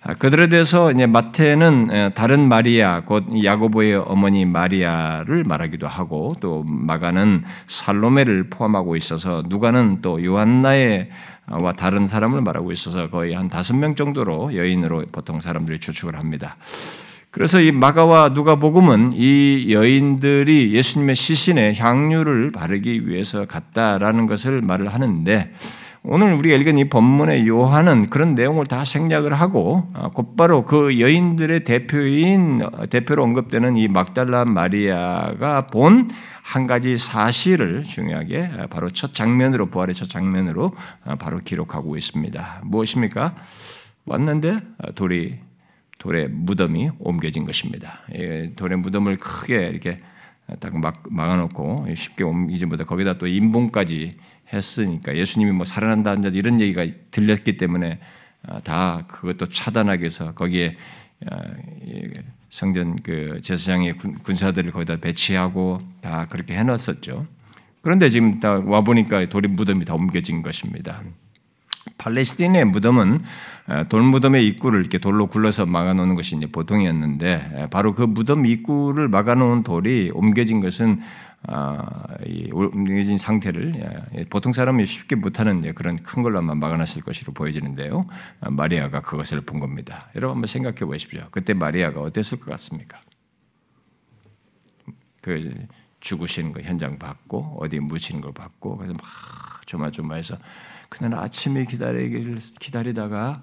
아, 0.00 0.14
그들에 0.14 0.46
대해서 0.46 0.92
이제 0.92 1.06
마태는 1.06 2.12
다른 2.14 2.46
마리아 2.48 3.00
곧 3.00 3.24
야고보의 3.42 3.96
어머니 3.96 4.44
마리아를 4.44 5.42
말하기도 5.42 5.88
하고 5.88 6.36
또 6.38 6.62
마가는 6.62 7.42
살로메를 7.66 8.48
포함하고 8.48 8.94
있어서 8.94 9.42
누가는 9.48 10.02
또 10.02 10.24
요한나의 10.24 11.10
와 11.50 11.72
다른 11.72 12.06
사람을 12.06 12.42
말하고 12.42 12.70
있어서 12.70 13.10
거의 13.10 13.34
한 13.34 13.48
다섯 13.48 13.74
명 13.74 13.96
정도로 13.96 14.54
여인으로 14.54 15.06
보통 15.10 15.40
사람들이 15.40 15.80
추측을 15.80 16.16
합니다. 16.16 16.56
그래서 17.38 17.60
이 17.60 17.70
마가와 17.70 18.30
누가복음은 18.30 19.12
이 19.14 19.68
여인들이 19.70 20.74
예수님의 20.74 21.14
시신에 21.14 21.74
향유를 21.78 22.50
바르기 22.50 23.08
위해서 23.08 23.46
갔다라는 23.46 24.26
것을 24.26 24.60
말을 24.60 24.88
하는데 24.88 25.52
오늘 26.02 26.32
우리가 26.34 26.56
읽은 26.56 26.78
이 26.78 26.88
본문의 26.88 27.46
요한은 27.46 28.10
그런 28.10 28.34
내용을 28.34 28.66
다 28.66 28.84
생략을 28.84 29.34
하고 29.34 29.86
아, 29.94 30.08
곧바로 30.08 30.64
그 30.64 30.98
여인들의 30.98 31.62
대표인 31.64 32.60
대표로 32.90 33.22
언급되는 33.22 33.76
이 33.76 33.86
막달라 33.86 34.44
마리아가 34.44 35.68
본 35.68 36.08
한 36.48 36.66
가지 36.66 36.96
사실을 36.96 37.82
중요하게 37.82 38.68
바로 38.70 38.88
첫 38.88 39.12
장면으로 39.12 39.66
부활의 39.66 39.94
첫 39.94 40.08
장면으로 40.08 40.72
아, 41.04 41.16
바로 41.16 41.40
기록하고 41.44 41.98
있습니다. 41.98 42.62
무엇입니까? 42.64 43.34
왔는데 44.06 44.60
돌이 44.94 45.47
돌의 45.98 46.28
무덤이 46.28 46.90
옮겨진 46.98 47.44
것입니다. 47.44 48.00
돌의 48.56 48.78
무덤을 48.78 49.16
크게 49.16 49.66
이렇게 49.66 50.00
딱 50.60 50.76
막, 50.78 51.02
막아놓고 51.10 51.86
쉽게 51.94 52.24
옮기지 52.24 52.66
못해 52.66 52.84
거기다 52.84 53.18
또 53.18 53.26
인봉까지 53.26 54.12
했으니까 54.52 55.16
예수님이 55.16 55.52
뭐 55.52 55.64
살아난다 55.64 56.12
한 56.12 56.24
이런 56.34 56.60
얘기가 56.60 56.86
들렸기 57.10 57.56
때문에 57.56 57.98
아, 58.46 58.60
다 58.60 59.04
그것도 59.08 59.46
차단하기 59.46 60.00
위해서 60.00 60.32
거기에 60.32 60.70
아, 61.26 61.40
성전 62.48 62.96
그 63.02 63.40
제사장의 63.42 63.98
군사들을 64.22 64.70
거기다 64.72 64.96
배치하고 64.96 65.78
다 66.00 66.26
그렇게 66.30 66.54
해놨었죠. 66.54 67.26
그런데 67.82 68.08
지금 68.08 68.40
와 68.66 68.80
보니까 68.80 69.28
돌이 69.28 69.48
무덤이 69.48 69.84
다 69.84 69.94
옮겨진 69.94 70.42
것입니다. 70.42 71.02
팔레스틴의 71.96 72.66
무덤은 72.66 73.20
돌무덤의 73.88 74.46
입구를 74.46 74.80
이렇게 74.80 74.98
돌로 74.98 75.26
굴러서 75.26 75.66
막아놓는 75.66 76.14
것이 76.14 76.36
이제 76.36 76.46
보통이었는데 76.46 77.68
바로 77.70 77.94
그 77.94 78.02
무덤 78.02 78.44
입구를 78.46 79.08
막아놓은 79.08 79.62
돌이 79.62 80.10
옮겨진 80.12 80.60
것은 80.60 81.00
옮겨진 82.52 83.16
상태를 83.18 83.74
보통 84.30 84.52
사람이 84.52 84.84
쉽게 84.86 85.16
못하는 85.16 85.74
그런 85.74 85.96
큰 86.02 86.22
걸로만 86.22 86.58
막아놨을 86.58 87.02
것으로 87.04 87.32
보여지는데요. 87.32 88.06
마리아가 88.40 89.00
그것을 89.00 89.40
본 89.42 89.60
겁니다. 89.60 90.10
여러분 90.16 90.36
한번 90.36 90.46
생각해 90.46 90.78
보십시오. 90.78 91.26
그때 91.30 91.54
마리아가 91.54 92.00
어땠을 92.00 92.40
것 92.40 92.50
같습니까? 92.50 93.00
그 95.20 95.52
죽으시는 96.00 96.52
거 96.52 96.60
현장 96.60 96.98
봤고 96.98 97.58
어디 97.60 97.80
묻히는 97.80 98.20
걸 98.20 98.32
봤고 98.32 98.76
그래서 98.76 98.94
막 98.94 99.02
조마조마해서 99.66 100.36
그날 100.88 101.14
아침에 101.14 101.64
기다리기를 101.64 102.38
기다리다가 102.60 103.42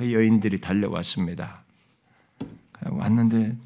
여인들이 0.00 0.60
달려왔습니다. 0.60 1.64
왔는데 2.88 3.56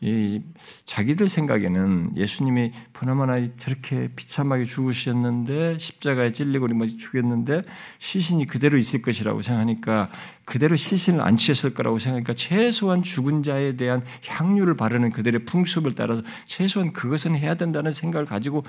이 0.00 0.40
자기들 0.86 1.28
생각에는 1.28 2.12
예수님이 2.14 2.70
보나마나 2.92 3.34
저렇게 3.56 4.08
비참하게 4.14 4.66
죽으셨는데 4.66 5.78
십자가에 5.78 6.30
찔리고 6.30 6.68
뭐 6.68 6.86
죽였는데 6.86 7.62
시신이 7.98 8.46
그대로 8.46 8.78
있을 8.78 9.02
것이라고 9.02 9.42
생각하니까 9.42 10.08
그대로 10.44 10.76
시신을 10.76 11.20
안치했을 11.20 11.74
거라고 11.74 11.98
생각하니까 11.98 12.34
최소한 12.34 13.02
죽은 13.02 13.42
자에 13.42 13.76
대한 13.76 14.00
향유를 14.24 14.76
바르는 14.76 15.10
그들의 15.10 15.44
풍습을 15.46 15.96
따라서 15.96 16.22
최소한 16.46 16.92
그것은 16.92 17.36
해야 17.36 17.56
된다는 17.56 17.90
생각을 17.90 18.24
가지고 18.24 18.62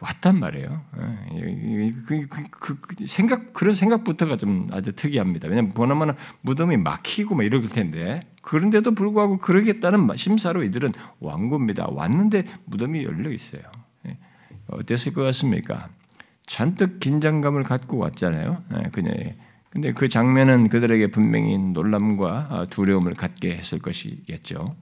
왔단 0.00 0.38
말이에요. 0.40 0.82
예, 1.34 1.92
그, 2.06 2.26
그, 2.26 2.42
그, 2.50 2.80
그, 2.80 3.06
생각 3.06 3.52
그런 3.52 3.74
생각부터가 3.74 4.36
좀 4.36 4.66
아주 4.72 4.92
특이합니다. 4.92 5.48
왜냐하면 5.48 5.72
보나마나 5.72 6.16
무덤이 6.40 6.78
막히고 6.78 7.34
막 7.34 7.44
이럴 7.44 7.68
텐데 7.68 8.20
그런데도 8.42 8.92
불구하고 8.92 9.38
그러겠다는 9.38 10.08
심사로 10.16 10.64
이들은 10.64 10.92
왕고입니다. 11.20 11.88
왔는데 11.90 12.44
무덤이 12.64 13.04
열려 13.04 13.30
있어요. 13.30 13.62
예, 14.06 14.16
어땠을 14.68 15.12
것 15.12 15.22
같습니까? 15.22 15.88
잔뜩 16.46 16.98
긴장감을 16.98 17.62
갖고 17.62 17.98
왔잖아요. 17.98 18.62
예, 18.76 18.90
그냥 18.90 19.14
근데 19.68 19.92
그 19.92 20.08
장면은 20.08 20.68
그들에게 20.68 21.08
분명히 21.08 21.56
놀람과 21.56 22.46
아, 22.50 22.66
두려움을 22.70 23.14
갖게 23.14 23.52
했을 23.52 23.78
것이겠죠. 23.78 24.74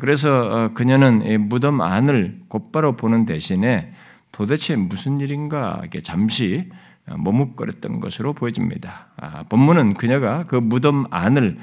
그래서 0.00 0.40
어, 0.40 0.68
그녀는 0.74 1.48
무덤 1.48 1.80
안을 1.80 2.40
곧바로 2.48 2.96
보는 2.96 3.26
대신에 3.26 3.92
도대체 4.32 4.76
무슨 4.76 5.20
일인가 5.20 5.78
이렇게 5.80 6.00
잠시 6.00 6.68
머뭇거렸던 7.16 8.00
것으로 8.00 8.32
보여집니다. 8.34 9.08
아, 9.16 9.42
본문은 9.44 9.94
그녀가 9.94 10.44
그 10.46 10.56
무덤 10.56 11.06
안을 11.10 11.58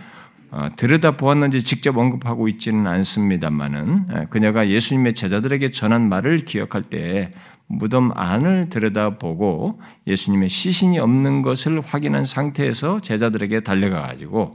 어, 0.51 0.69
들여다 0.75 1.17
보았는지 1.17 1.61
직접 1.63 1.97
언급하고 1.97 2.47
있지는 2.47 2.87
않습니다만은 2.87 4.05
아, 4.09 4.25
그녀가 4.25 4.69
예수님의 4.69 5.13
제자들에게 5.13 5.69
전한 5.71 6.07
말을 6.07 6.39
기억할 6.39 6.83
때 6.83 7.31
무덤 7.67 8.11
안을 8.15 8.69
들여다보고 8.69 9.81
예수님의 10.07 10.49
시신이 10.49 10.99
없는 10.99 11.41
것을 11.41 11.81
확인한 11.81 12.23
상태에서 12.25 12.99
제자들에게 12.99 13.61
달려가 13.61 14.03
가지고 14.03 14.51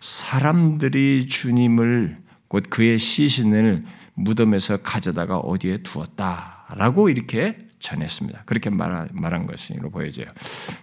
사람들이 0.00 1.26
주님을 1.26 2.16
곧 2.48 2.64
그의 2.68 2.98
시신을 2.98 3.82
무덤에서 4.14 4.78
가져다가 4.78 5.38
어디에 5.38 5.78
두었다. 5.78 6.53
라고 6.76 7.08
이렇게 7.08 7.56
전했습니다. 7.78 8.42
그렇게 8.46 8.70
말한, 8.70 9.08
말한 9.12 9.46
것으로 9.46 9.90
보여져요. 9.90 10.26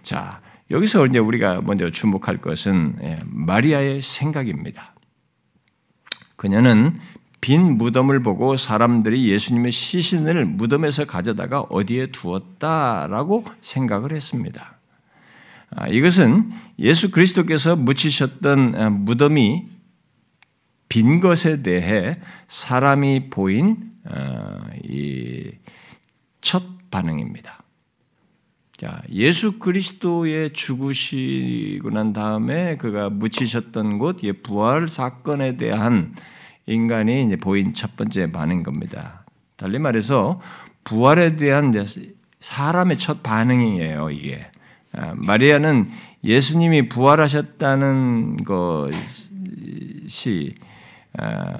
자, 0.02 0.40
여기서 0.70 1.06
이제 1.06 1.18
우리가 1.18 1.60
먼저 1.60 1.90
주목할 1.90 2.38
것은 2.38 2.96
예, 3.02 3.18
마리아의 3.24 4.00
생각입니다. 4.02 4.94
그녀는 6.36 6.98
빈 7.40 7.76
무덤을 7.76 8.22
보고 8.22 8.56
사람들이 8.56 9.28
예수님의 9.28 9.72
시신을 9.72 10.46
무덤에서 10.46 11.04
가져다가 11.04 11.60
어디에 11.62 12.06
두었다라고 12.06 13.44
생각을 13.60 14.12
했습니다. 14.12 14.78
아, 15.70 15.88
이것은 15.88 16.52
예수 16.78 17.10
그리스도께서 17.10 17.76
묻히셨던 17.76 18.74
아, 18.76 18.90
무덤이 18.90 19.64
빈 20.88 21.20
것에 21.20 21.62
대해 21.62 22.14
사람이 22.48 23.30
보인 23.30 23.92
어, 24.04 24.58
이 24.84 25.50
첫 26.42 26.62
반응입니다. 26.90 27.62
자, 28.76 29.00
예수 29.12 29.58
그리스도의 29.58 30.52
죽으시고 30.52 31.90
난 31.90 32.12
다음에 32.12 32.76
그가 32.76 33.10
묻히셨던 33.10 33.98
곳, 33.98 34.18
부활 34.42 34.88
사건에 34.88 35.56
대한 35.56 36.14
인간이 36.66 37.24
이제 37.24 37.36
보인 37.36 37.74
첫 37.74 37.96
번째 37.96 38.32
반응인 38.32 38.64
겁니다. 38.64 39.24
달리 39.56 39.78
말해서 39.78 40.40
부활에 40.84 41.36
대한 41.36 41.72
사람의 42.40 42.98
첫 42.98 43.22
반응이에요, 43.22 44.10
이게. 44.10 44.44
아, 44.92 45.14
마리아는 45.16 45.88
예수님이 46.24 46.88
부활하셨다는 46.88 48.38
것이 48.44 50.54
아, 51.18 51.54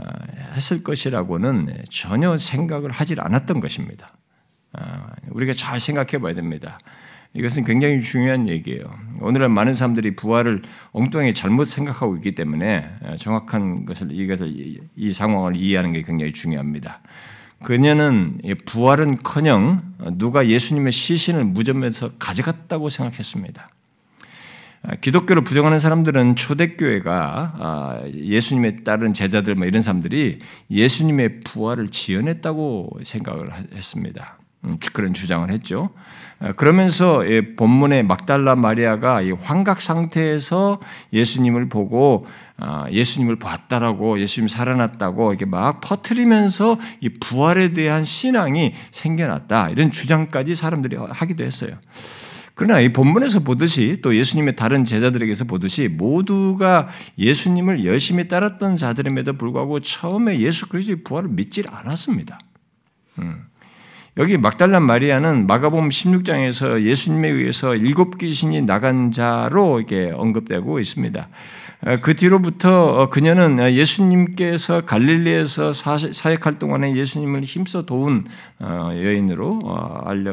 했을 0.55 0.83
것이라고는 0.83 1.85
전혀 1.91 2.37
생각을 2.37 2.91
하지 2.91 3.15
않았던 3.19 3.61
것입니다. 3.61 4.09
아, 4.73 5.11
우리가 5.31 5.53
잘 5.53 5.79
생각해 5.81 6.19
봐야 6.19 6.35
됩니다. 6.35 6.79
이것은 7.35 7.65
굉장히 7.65 8.03
중요한 8.03 8.47
얘기예요. 8.47 8.85
오늘날 9.21 9.49
많은 9.49 9.73
사람들이 9.73 10.17
부활을 10.17 10.63
엉뚱하게 10.93 11.33
잘못 11.33 11.65
생각하고 11.65 12.17
있기 12.17 12.35
때문에 12.35 12.91
아, 13.05 13.17
정확한 13.17 13.87
것을 13.87 14.13
이것을 14.13 14.53
이 14.97 15.13
상황을 15.13 15.57
이해하는 15.57 15.93
게 15.93 16.03
굉장히 16.03 16.33
중요합니다. 16.33 17.01
그녀는 17.63 18.41
부활은커녕 18.67 19.95
누가 20.19 20.49
예수님의 20.49 20.93
시신을 20.93 21.45
무덤에서 21.45 22.13
가져갔다고 22.19 22.89
생각했습니다. 22.89 23.69
아, 24.85 24.97
기독교를 24.97 25.45
부정하는 25.45 25.79
사람들은 25.79 26.35
초대교회가 26.35 27.55
아, 27.57 28.03
예수님에 28.13 28.83
따른 28.83 29.15
제자들 29.15 29.55
뭐 29.55 29.67
이런 29.67 29.81
사람들이 29.81 30.41
예수님의 30.71 31.41
부활을 31.41 31.89
지연했다고 31.89 32.99
생각을 33.05 33.53
했습니다. 33.75 34.39
음, 34.65 34.77
그런 34.93 35.13
주장을 35.13 35.49
했죠. 35.51 35.91
아, 36.39 36.53
그러면서 36.53 37.23
본문의 37.57 38.05
막달라 38.05 38.55
마리아가 38.55 39.23
환각 39.41 39.81
상태에서 39.81 40.81
예수님을 41.13 41.69
보고 41.69 42.27
예수님을 42.91 43.37
봤다라고 43.37 44.21
예수님 44.21 44.49
살아났다고 44.49 45.33
이렇게 45.33 45.47
막 45.47 45.81
퍼뜨리면서 45.81 46.79
이 47.01 47.09
부활에 47.09 47.73
대한 47.73 48.05
신앙이 48.05 48.75
생겨났다 48.93 49.71
이런 49.71 49.91
주장까지 49.91 50.55
사람들이 50.55 50.97
하기도 50.97 51.45
했어요. 51.45 51.77
그러나 52.55 52.81
이 52.81 52.93
본문에서 52.93 53.41
보듯이 53.41 53.99
또 54.03 54.15
예수님의 54.15 54.57
다른 54.57 54.85
제자들에게서 54.85 55.47
보듯이 55.47 55.89
모두가 55.89 56.89
예수님을 57.19 57.85
열심히 57.85 58.29
따랐던 58.29 58.77
자들임에도 58.77 59.33
불구하고 59.35 59.81
처음에 59.81 60.39
예수 60.39 60.69
그리스도의 60.69 61.03
부활을 61.03 61.31
믿지 61.31 61.65
않았습니다. 61.67 62.39
음. 63.19 63.47
여기 64.19 64.37
막달란 64.37 64.83
마리아는 64.83 65.47
마가복음 65.47 65.89
16장에서 65.89 66.83
예수님에 66.83 67.31
의해서 67.31 67.75
일곱 67.75 68.19
귀신이 68.19 68.61
나간 68.61 69.11
자로 69.11 69.81
이게 69.81 70.13
언급되고 70.15 70.79
있습니다. 70.79 71.29
어, 71.87 71.97
그 72.03 72.15
뒤로부터 72.15 72.93
어, 72.93 73.09
그녀는 73.09 73.75
예수님께서 73.75 74.83
갈릴리에서 74.83 75.73
사역할 75.73 76.59
동안에 76.59 76.95
예수님을 76.95 77.45
힘써 77.45 77.87
도운 77.87 78.27
어, 78.59 78.91
여인으로 78.93 79.61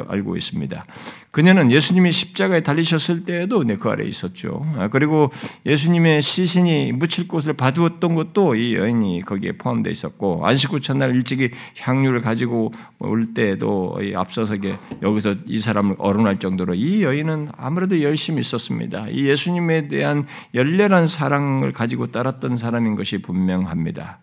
알고 0.09 0.35
있습니다. 0.35 0.85
그녀는 1.31 1.71
예수님이 1.71 2.11
십자가에 2.11 2.61
달리셨을 2.61 3.23
때에도 3.23 3.63
그 3.79 3.89
아래에 3.89 4.07
있었죠. 4.07 4.65
아, 4.77 4.87
그리고 4.87 5.29
예수님의 5.65 6.23
시신이 6.23 6.93
묻힐 6.93 7.27
곳을 7.27 7.53
봐두었던 7.53 8.15
것도 8.15 8.55
이 8.55 8.73
여인이 8.75 9.21
거기에 9.21 9.53
포함되어 9.53 9.91
있었고 9.91 10.45
안식 10.47 10.73
후 10.73 10.79
첫날 10.79 11.13
일찍이 11.13 11.51
향유를 11.79 12.21
가지고 12.21 12.71
올 12.97 13.33
때에도 13.35 13.99
앞서서 14.15 14.55
여기서 15.03 15.35
이 15.45 15.59
사람을 15.59 15.97
어른할 15.99 16.37
정도로 16.37 16.73
이 16.73 17.03
여인은 17.03 17.49
아무래도 17.55 18.01
열심히 18.01 18.41
있었습니다. 18.41 19.07
이 19.09 19.25
예수님에 19.27 19.87
대한 19.87 20.25
열렬한 20.55 21.05
사랑을 21.05 21.73
가지고 21.73 22.07
따랐던 22.07 22.57
사람인 22.57 22.95
것이 22.95 23.19
분명합니다. 23.19 24.19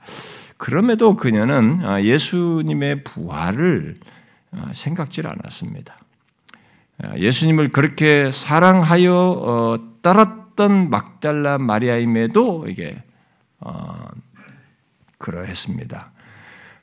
그럼에도 0.57 1.15
그녀는 1.15 1.81
아, 1.85 2.03
예수님의 2.03 3.05
부활을 3.05 3.99
아, 4.51 4.71
생각질 4.73 5.29
않았습니다. 5.29 5.97
아, 7.03 7.17
예수님을 7.17 7.69
그렇게 7.71 8.31
사랑하여 8.31 9.15
어, 9.15 9.79
따랐던 10.03 10.91
막달라 10.91 11.59
마리아임에도 11.59 12.67
이게 12.69 13.03
어, 13.61 14.09
그러했습니다. 15.19 16.11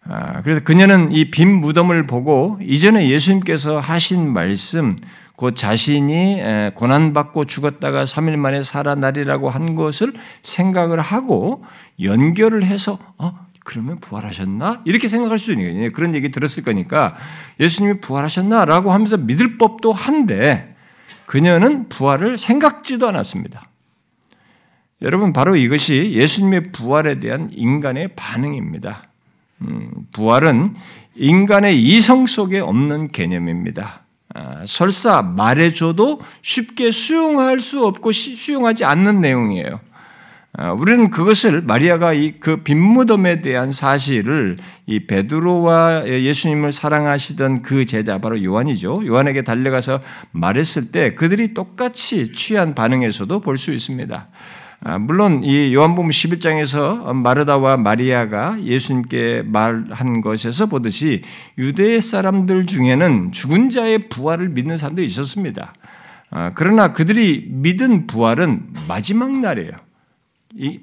아, 0.06 0.41
그래서 0.41 0.62
그녀는 0.62 1.12
이 1.12 1.32
빈 1.32 1.62
무덤을 1.62 2.06
보고 2.08 2.60
이전에 2.62 3.10
예수님께서 3.10 3.80
하신 3.80 4.32
말씀, 4.34 4.97
곧 5.36 5.56
자신이 5.56 6.41
고난받고 6.76 7.45
죽었다가 7.45 8.04
3일 8.04 8.36
만에 8.36 8.62
살아나리라고 8.63 9.49
한 9.49 9.73
것을 9.76 10.13
생각을 10.43 10.99
하고 11.02 11.63
연결을 12.02 12.63
해서 12.63 12.99
어, 13.17 13.32
그러면 13.63 13.99
부활하셨나? 13.99 14.82
이렇게 14.86 15.08
생각할 15.08 15.39
수 15.39 15.52
있는 15.52 15.73
거예요. 15.73 15.91
그런 15.91 16.13
얘기 16.15 16.32
들었을 16.32 16.63
거니까 16.63 17.13
예수님이 17.60 18.02
부활하셨나? 18.02 18.65
라고 18.65 18.91
하면서 18.91 19.17
믿을 19.17 19.58
법도 19.58 19.91
한데 19.93 20.76
그녀는 21.26 21.89
부활을 21.89 22.38
생각지도 22.38 23.08
않았습니다. 23.08 23.69
여러분, 25.02 25.34
바로 25.34 25.56
이것이 25.56 26.12
예수님의 26.13 26.71
부활에 26.71 27.19
대한 27.19 27.49
인간의 27.52 28.15
반응입니다. 28.15 29.04
음, 29.62 29.89
부활은 30.12 30.76
인간의 31.15 31.82
이성 31.82 32.26
속에 32.26 32.60
없는 32.60 33.10
개념입니다. 33.10 34.04
아, 34.34 34.63
설사 34.65 35.21
말해줘도 35.21 36.21
쉽게 36.41 36.91
수용할 36.91 37.60
수 37.60 37.86
없고 37.86 38.12
수용하지 38.12 38.86
않는 38.86 39.21
내용이에요. 39.21 39.80
아, 40.55 40.71
우리는 40.71 41.09
그것을 41.09 41.61
마리아가 41.61 42.13
이 42.13 42.33
그 42.39 42.57
빈무덤에 42.57 43.41
대한 43.41 43.71
사실을 43.71 44.57
이 44.85 44.99
베드로와 45.07 46.07
예수님을 46.07 46.71
사랑하시던 46.71 47.63
그 47.63 47.85
제자 47.85 48.19
바로 48.19 48.43
요한이죠. 48.43 49.03
요한에게 49.05 49.41
달려가서 49.43 50.01
말했을 50.31 50.91
때 50.91 51.15
그들이 51.15 51.53
똑같이 51.55 52.31
취한 52.33 52.75
반응에서도 52.75 53.39
볼 53.39 53.57
수 53.57 53.71
있습니다. 53.73 54.27
아, 54.85 54.97
물론 54.99 55.43
이 55.43 55.73
요한복음 55.73 56.09
11장에서 56.09 57.13
마르다와 57.13 57.77
마리아가 57.77 58.57
예수님께 58.61 59.43
말한 59.45 60.21
것에서 60.21 60.65
보듯이 60.67 61.21
유대 61.57 61.99
사람들 62.01 62.65
중에는 62.67 63.31
죽은 63.31 63.69
자의 63.69 64.09
부활을 64.09 64.49
믿는 64.49 64.75
사람도 64.77 65.01
있었습니다. 65.01 65.73
아, 66.29 66.51
그러나 66.53 66.91
그들이 66.93 67.47
믿은 67.49 68.05
부활은 68.07 68.73
마지막 68.87 69.31
날이에요. 69.31 69.71
이 70.55 70.79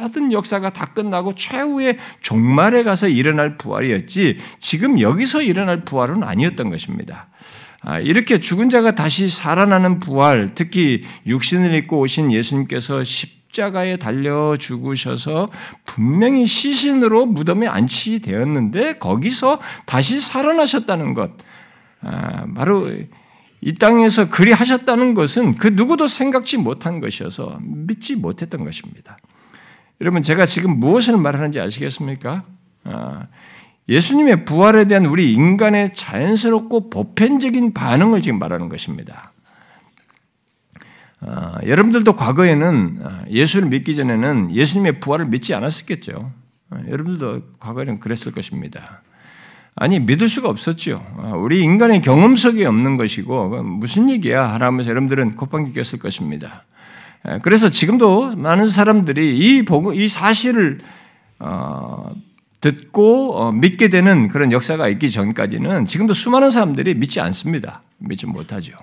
모든 0.00 0.32
역사가 0.32 0.72
다 0.74 0.84
끝나고 0.86 1.34
최후의 1.34 1.98
종말에 2.20 2.82
가서 2.82 3.08
일어날 3.08 3.56
부활이었지 3.56 4.36
지금 4.58 5.00
여기서 5.00 5.42
일어날 5.42 5.84
부활은 5.84 6.22
아니었던 6.22 6.68
것입니다. 6.68 7.28
아, 7.80 7.98
이렇게 7.98 8.40
죽은 8.40 8.68
자가 8.68 8.94
다시 8.94 9.28
살아나는 9.28 10.00
부활, 10.00 10.54
특히 10.54 11.02
육신을 11.26 11.74
입고 11.74 12.00
오신 12.00 12.32
예수님께서 12.32 13.04
십자가에 13.04 13.96
달려 13.96 14.56
죽으셔서 14.58 15.48
분명히 15.84 16.46
시신으로 16.46 17.26
무덤에 17.26 17.66
안치되었는데 17.66 18.98
거기서 18.98 19.60
다시 19.86 20.18
살아나셨다는 20.18 21.14
것, 21.14 21.32
아, 22.00 22.46
바로 22.54 22.90
이 23.66 23.72
땅에서 23.72 24.28
그리 24.28 24.52
하셨다는 24.52 25.14
것은 25.14 25.56
그 25.56 25.68
누구도 25.68 26.06
생각지 26.06 26.58
못한 26.58 27.00
것이어서 27.00 27.58
믿지 27.62 28.14
못했던 28.14 28.62
것입니다. 28.62 29.16
여러분, 30.02 30.22
제가 30.22 30.44
지금 30.44 30.78
무엇을 30.78 31.16
말하는지 31.16 31.60
아시겠습니까? 31.60 32.44
아, 32.84 33.26
예수님의 33.88 34.44
부활에 34.44 34.84
대한 34.84 35.06
우리 35.06 35.32
인간의 35.32 35.94
자연스럽고 35.94 36.90
보편적인 36.90 37.72
반응을 37.72 38.20
지금 38.20 38.38
말하는 38.38 38.68
것입니다. 38.68 39.32
아, 41.20 41.56
여러분들도 41.66 42.16
과거에는 42.16 42.98
아, 43.02 43.24
예수를 43.30 43.70
믿기 43.70 43.96
전에는 43.96 44.54
예수님의 44.54 45.00
부활을 45.00 45.24
믿지 45.24 45.54
않았었겠죠. 45.54 46.32
여러분들도 46.70 47.56
과거에는 47.60 47.98
그랬을 47.98 48.32
것입니다. 48.32 49.00
아니 49.76 49.98
믿을 49.98 50.28
수가 50.28 50.48
없었죠. 50.48 51.04
아, 51.18 51.30
우리 51.30 51.60
인간의 51.62 52.00
경험 52.02 52.36
속에 52.36 52.64
없는 52.64 52.96
것이고 52.96 53.62
무슨 53.62 54.08
얘기야 54.08 54.52
하라면서 54.52 54.90
여러분들은 54.90 55.36
콧방귀 55.36 55.72
꼈을 55.72 55.98
것입니다. 55.98 56.64
그래서 57.42 57.70
지금도 57.70 58.36
많은 58.36 58.68
사람들이 58.68 59.38
이 59.38 59.64
보고 59.64 59.94
이 59.94 60.08
사실을 60.08 60.80
어, 61.38 62.14
듣고 62.60 63.36
어, 63.36 63.52
믿게 63.52 63.88
되는 63.88 64.28
그런 64.28 64.52
역사가 64.52 64.88
있기 64.88 65.10
전까지는 65.10 65.86
지금도 65.86 66.14
수많은 66.14 66.50
사람들이 66.50 66.94
믿지 66.94 67.20
않습니다. 67.20 67.82
믿지 67.98 68.26
못하죠. 68.26 68.74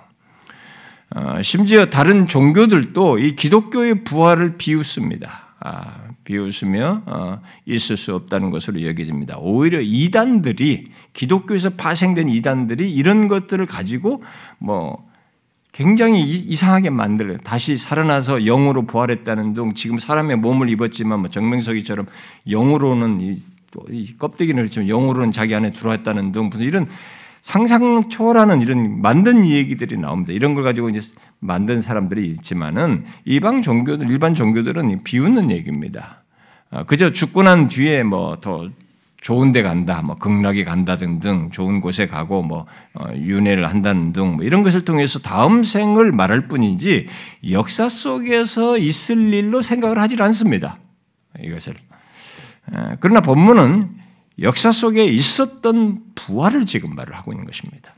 어, 1.14 1.42
심지어 1.42 1.86
다른 1.86 2.26
종교들도 2.26 3.18
이 3.18 3.34
기독교의 3.34 4.04
부활을 4.04 4.56
비웃습니다. 4.56 5.41
아, 5.64 6.08
비웃으며 6.24 7.02
어, 7.06 7.40
있을 7.66 7.96
수 7.96 8.14
없다는 8.16 8.50
것으로 8.50 8.82
여겨집니다. 8.82 9.38
오히려 9.38 9.80
이단들이 9.80 10.88
기독교에서 11.12 11.70
파생된 11.70 12.28
이단들이 12.28 12.92
이런 12.92 13.28
것들을 13.28 13.64
가지고 13.66 14.24
뭐 14.58 15.08
굉장히 15.70 16.22
이상하게 16.22 16.90
만들어요. 16.90 17.38
다시 17.38 17.78
살아나서 17.78 18.40
영으로 18.40 18.86
부활했다는 18.86 19.54
등 19.54 19.72
지금 19.74 20.00
사람의 20.00 20.36
몸을 20.36 20.68
입었지만 20.68 21.20
뭐 21.20 21.30
정명석이처럼 21.30 22.06
영으로는 22.50 23.20
이, 23.20 23.38
이 23.90 24.16
껍데기는 24.18 24.60
그렇지만 24.60 24.88
영으로는 24.88 25.30
자기 25.30 25.54
안에 25.54 25.70
들어왔다는 25.70 26.32
등 26.32 26.48
무슨 26.50 26.66
이런 26.66 26.88
상상 27.42 28.08
초월하는 28.08 28.60
이런 28.60 29.02
만든 29.02 29.44
얘기들이 29.44 29.98
나옵니다. 29.98 30.32
이런 30.32 30.54
걸 30.54 30.64
가지고 30.64 30.88
이제 30.88 31.00
만든 31.40 31.80
사람들이 31.80 32.26
있지만은 32.30 33.04
이방 33.24 33.62
종교들, 33.62 34.08
일반 34.08 34.34
종교들은 34.34 35.02
비웃는 35.04 35.50
얘기입니다. 35.50 36.22
아, 36.70 36.84
그저 36.84 37.10
죽고 37.10 37.42
난 37.42 37.66
뒤에 37.66 38.02
뭐 38.04 38.36
더 38.40 38.68
좋은 39.20 39.52
데 39.52 39.62
간다, 39.62 40.02
뭐 40.02 40.16
극락에 40.16 40.64
간다 40.64 40.96
등등 40.98 41.50
좋은 41.52 41.80
곳에 41.80 42.08
가고 42.08 42.42
뭐 42.42 42.66
어, 42.94 43.06
윤회를 43.14 43.68
한다는 43.68 44.12
등 44.12 44.34
뭐 44.36 44.44
이런 44.44 44.62
것을 44.64 44.84
통해서 44.84 45.20
다음 45.20 45.62
생을 45.62 46.10
말할 46.10 46.48
뿐이지 46.48 47.06
역사 47.52 47.88
속에서 47.88 48.78
있을 48.78 49.32
일로 49.32 49.62
생각을 49.62 50.00
하질 50.00 50.22
않습니다. 50.22 50.78
이것을. 51.40 51.74
그러나 53.00 53.20
본문은 53.20 54.01
역사 54.40 54.72
속에 54.72 55.04
있었던 55.04 56.00
부활을 56.14 56.66
지금 56.66 56.94
말을 56.94 57.14
하고 57.14 57.32
있는 57.32 57.44
것입니다. 57.44 57.94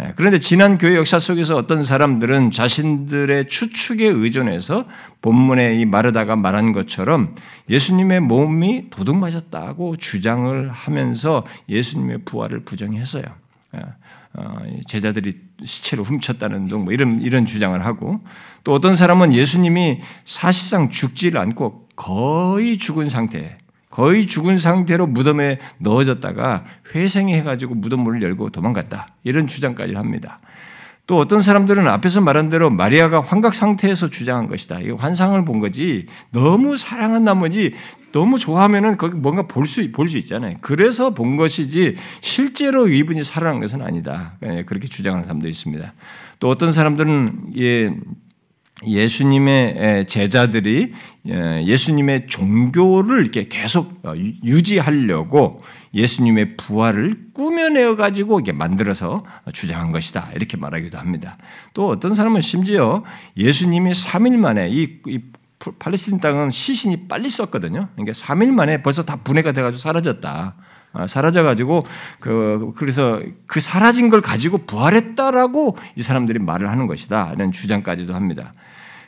예, 0.00 0.14
그런데 0.16 0.38
지난 0.38 0.78
교회 0.78 0.96
역사 0.96 1.18
속에서 1.18 1.56
어떤 1.56 1.84
사람들은 1.84 2.50
자신들의 2.50 3.48
추측에 3.48 4.06
의존해서 4.06 4.86
본문에 5.20 5.74
이 5.74 5.84
마르다가 5.84 6.34
말한 6.34 6.72
것처럼 6.72 7.34
예수님의 7.68 8.20
몸이 8.20 8.88
도둑 8.88 9.18
맞았다고 9.18 9.96
주장을 9.96 10.70
하면서 10.70 11.44
예수님의 11.68 12.24
부활을 12.24 12.64
부정했어요. 12.64 13.24
예, 13.74 13.80
어, 14.34 14.62
제자들이 14.86 15.38
시체를 15.62 16.04
훔쳤다는 16.04 16.66
등 16.66 16.84
뭐 16.84 16.92
이런 16.92 17.20
이런 17.20 17.44
주장을 17.44 17.78
하고 17.84 18.20
또 18.64 18.72
어떤 18.72 18.94
사람은 18.94 19.34
예수님이 19.34 20.00
사실상 20.24 20.88
죽지를 20.88 21.38
않고 21.38 21.88
거의 21.96 22.78
죽은 22.78 23.10
상태 23.10 23.58
거의 23.92 24.26
죽은 24.26 24.58
상태로 24.58 25.06
무덤에 25.06 25.58
넣어졌다가 25.78 26.64
회생해가지고 26.94 27.74
무덤 27.74 28.00
문을 28.00 28.22
열고 28.22 28.48
도망갔다. 28.50 29.08
이런 29.22 29.46
주장까지 29.46 29.94
합니다. 29.94 30.40
또 31.06 31.18
어떤 31.18 31.40
사람들은 31.40 31.86
앞에서 31.88 32.20
말한 32.22 32.48
대로 32.48 32.70
마리아가 32.70 33.20
환각 33.20 33.54
상태에서 33.54 34.08
주장한 34.08 34.46
것이다. 34.46 34.80
이 34.80 34.90
환상을 34.90 35.44
본 35.44 35.60
거지 35.60 36.06
너무 36.30 36.76
사랑한 36.76 37.24
나머지 37.24 37.74
너무 38.12 38.38
좋아하면은 38.38 38.96
거기 38.96 39.16
뭔가 39.16 39.42
볼 39.42 39.64
수 39.66 39.90
볼 39.92 40.08
수 40.08 40.16
있잖아요. 40.18 40.54
그래서 40.60 41.10
본 41.10 41.36
것이지 41.36 41.96
실제로 42.20 42.88
이분이 42.88 43.24
살아난 43.24 43.58
것은 43.58 43.82
아니다. 43.82 44.34
예, 44.44 44.62
그렇게 44.64 44.86
주장하는 44.86 45.24
사람도 45.26 45.48
있습니다. 45.48 45.92
또 46.40 46.48
어떤 46.48 46.72
사람들은 46.72 47.52
예, 47.58 47.94
예수님의 48.86 50.06
제자들이 50.06 50.92
예, 51.28 51.64
예수님의 51.64 52.26
종교를 52.26 53.22
이렇게 53.22 53.46
계속 53.46 54.00
어, 54.04 54.14
유지하려고 54.16 55.62
예수님의 55.94 56.56
부활을 56.56 57.28
꾸며내어 57.32 57.96
가지고 57.96 58.40
이게 58.40 58.50
만들어서 58.50 59.24
주장한 59.52 59.92
것이다 59.92 60.30
이렇게 60.34 60.56
말하기도 60.56 60.98
합니다. 60.98 61.36
또 61.74 61.88
어떤 61.88 62.14
사람은 62.14 62.40
심지어 62.40 63.04
예수님이 63.36 63.90
3일 63.90 64.36
만에 64.36 64.68
이, 64.70 64.98
이 65.06 65.20
팔레스틴 65.78 66.18
땅은 66.18 66.50
시신이 66.50 67.06
빨리 67.06 67.30
썼거든요. 67.30 67.88
그러니까 67.94 68.12
3일 68.12 68.50
만에 68.50 68.82
벌써 68.82 69.04
다 69.04 69.16
분해가 69.16 69.52
돼가지고 69.52 69.78
사라졌다. 69.78 70.56
아, 70.94 71.06
사라져가지고 71.06 71.86
그 72.20 72.72
그래서 72.76 73.20
그 73.46 73.60
사라진 73.60 74.10
걸 74.10 74.20
가지고 74.20 74.58
부활했다라고 74.58 75.78
이 75.96 76.02
사람들이 76.02 76.38
말을 76.38 76.68
하는 76.68 76.86
것이다. 76.86 77.32
이런 77.34 77.52
주장까지도 77.52 78.14
합니다. 78.14 78.52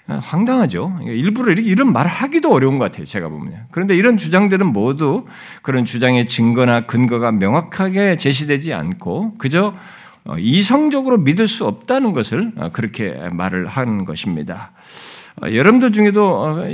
아, 0.07 0.19
황당하죠. 0.23 0.99
일부러 1.03 1.53
이런 1.55 1.93
말을 1.93 2.11
하기도 2.11 2.53
어려운 2.53 2.79
것 2.79 2.90
같아요. 2.90 3.07
제가 3.07 3.29
보면. 3.29 3.67
그런데 3.71 3.97
이런 3.97 4.17
주장들은 4.19 4.67
모두 4.67 5.25
그런 5.62 5.85
주장의 5.85 6.27
증거나 6.27 6.87
근거가 6.87 7.33
명확하게 7.33 8.17
제시되지 8.17 8.75
않고 8.75 9.37
그저 9.38 9.75
어, 10.27 10.37
이성적으로 10.38 11.19
믿을 11.19 11.47
수 11.47 11.67
없다는 11.67 12.12
것을 12.12 12.53
어, 12.57 12.71
그렇게 12.73 13.12
말을 13.33 13.67
하는 13.67 14.05
것입니다. 14.05 14.73
어, 15.43 15.53
여러분들 15.53 15.93
중에도 15.93 16.38
어, 16.38 16.64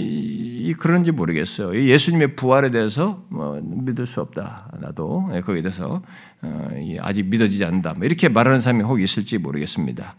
그런지 0.79 1.11
모르겠어요. 1.11 1.77
예수님의 1.88 2.37
부활에 2.37 2.71
대해서 2.71 3.23
뭐 3.29 3.61
믿을 3.62 4.07
수 4.07 4.21
없다. 4.21 4.73
나도 4.81 5.31
예, 5.35 5.40
거기에 5.40 5.62
대해서 5.62 6.03
어, 6.43 6.69
아직 7.01 7.27
믿어지지 7.27 7.64
않는다. 7.64 7.95
뭐 7.95 8.07
이렇게 8.07 8.29
말하는 8.29 8.59
사람이 8.59 8.83
혹 8.85 9.01
있을지 9.01 9.38
모르겠습니다. 9.38 10.14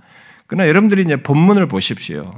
그러나 0.51 0.67
여러분들이 0.67 1.03
이제 1.03 1.15
본문을 1.15 1.69
보십시오. 1.69 2.29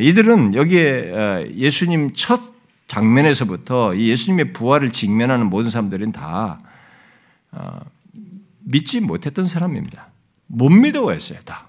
이들은 0.00 0.54
여기에 0.54 1.52
예수님 1.54 2.12
첫 2.12 2.40
장면에서부터 2.88 3.96
예수님의 3.96 4.52
부활을 4.52 4.90
직면하는 4.90 5.46
모든 5.48 5.70
사람들은 5.70 6.10
다 6.10 6.58
믿지 8.64 8.98
못했던 8.98 9.44
사람입니다. 9.44 10.08
못 10.48 10.70
믿어했어요, 10.70 11.38
다. 11.44 11.68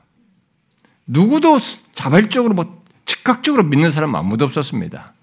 누구도 1.05 1.59
자발적으로 1.93 2.55
뭐 2.55 2.83
즉각적으로 3.05 3.65
믿는 3.65 3.91
사람 3.91 4.15
아무도 4.15 4.45
없었습니다. 4.45 5.13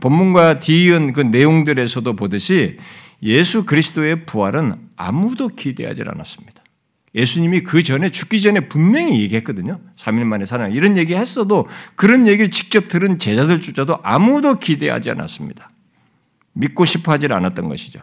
본문과 0.00 0.60
뒤이은 0.60 1.12
그 1.12 1.20
내용들에서도 1.20 2.16
보듯이 2.16 2.78
예수 3.22 3.66
그리스도의 3.66 4.24
부활은 4.24 4.76
아무도 4.96 5.48
기대하지 5.48 6.04
않았습니다. 6.06 6.63
예수님이 7.14 7.62
그 7.62 7.82
전에 7.82 8.10
죽기 8.10 8.40
전에 8.40 8.68
분명히 8.68 9.20
얘기했거든요. 9.22 9.80
3일 9.96 10.24
만에 10.24 10.46
살아 10.46 10.68
이런 10.68 10.96
얘기 10.96 11.14
했어도 11.14 11.68
그런 11.94 12.26
얘기를 12.26 12.50
직접 12.50 12.88
들은 12.88 13.18
제자들조차도 13.18 13.98
아무도 14.02 14.58
기대하지 14.58 15.10
않았습니다. 15.10 15.68
믿고 16.54 16.84
싶어 16.84 17.12
하지 17.12 17.26
않았던 17.30 17.68
것이죠. 17.68 18.00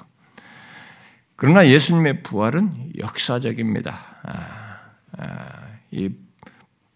그러나 1.36 1.68
예수님의 1.68 2.24
부활은 2.24 2.94
역사적입니다. 3.00 3.98
아, 4.24 4.78
아, 5.18 5.48
이 5.90 6.10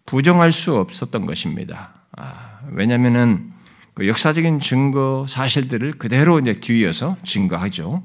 부정할 0.06 0.52
수 0.52 0.74
없었던 0.76 1.26
것입니다. 1.26 1.94
아, 2.16 2.60
왜냐하면은 2.70 3.52
그 3.92 4.06
역사적인 4.06 4.60
증거 4.60 5.26
사실들을 5.28 5.92
그대로 5.92 6.38
이제 6.38 6.60
뒤이어서 6.60 7.16
증거하죠. 7.24 8.04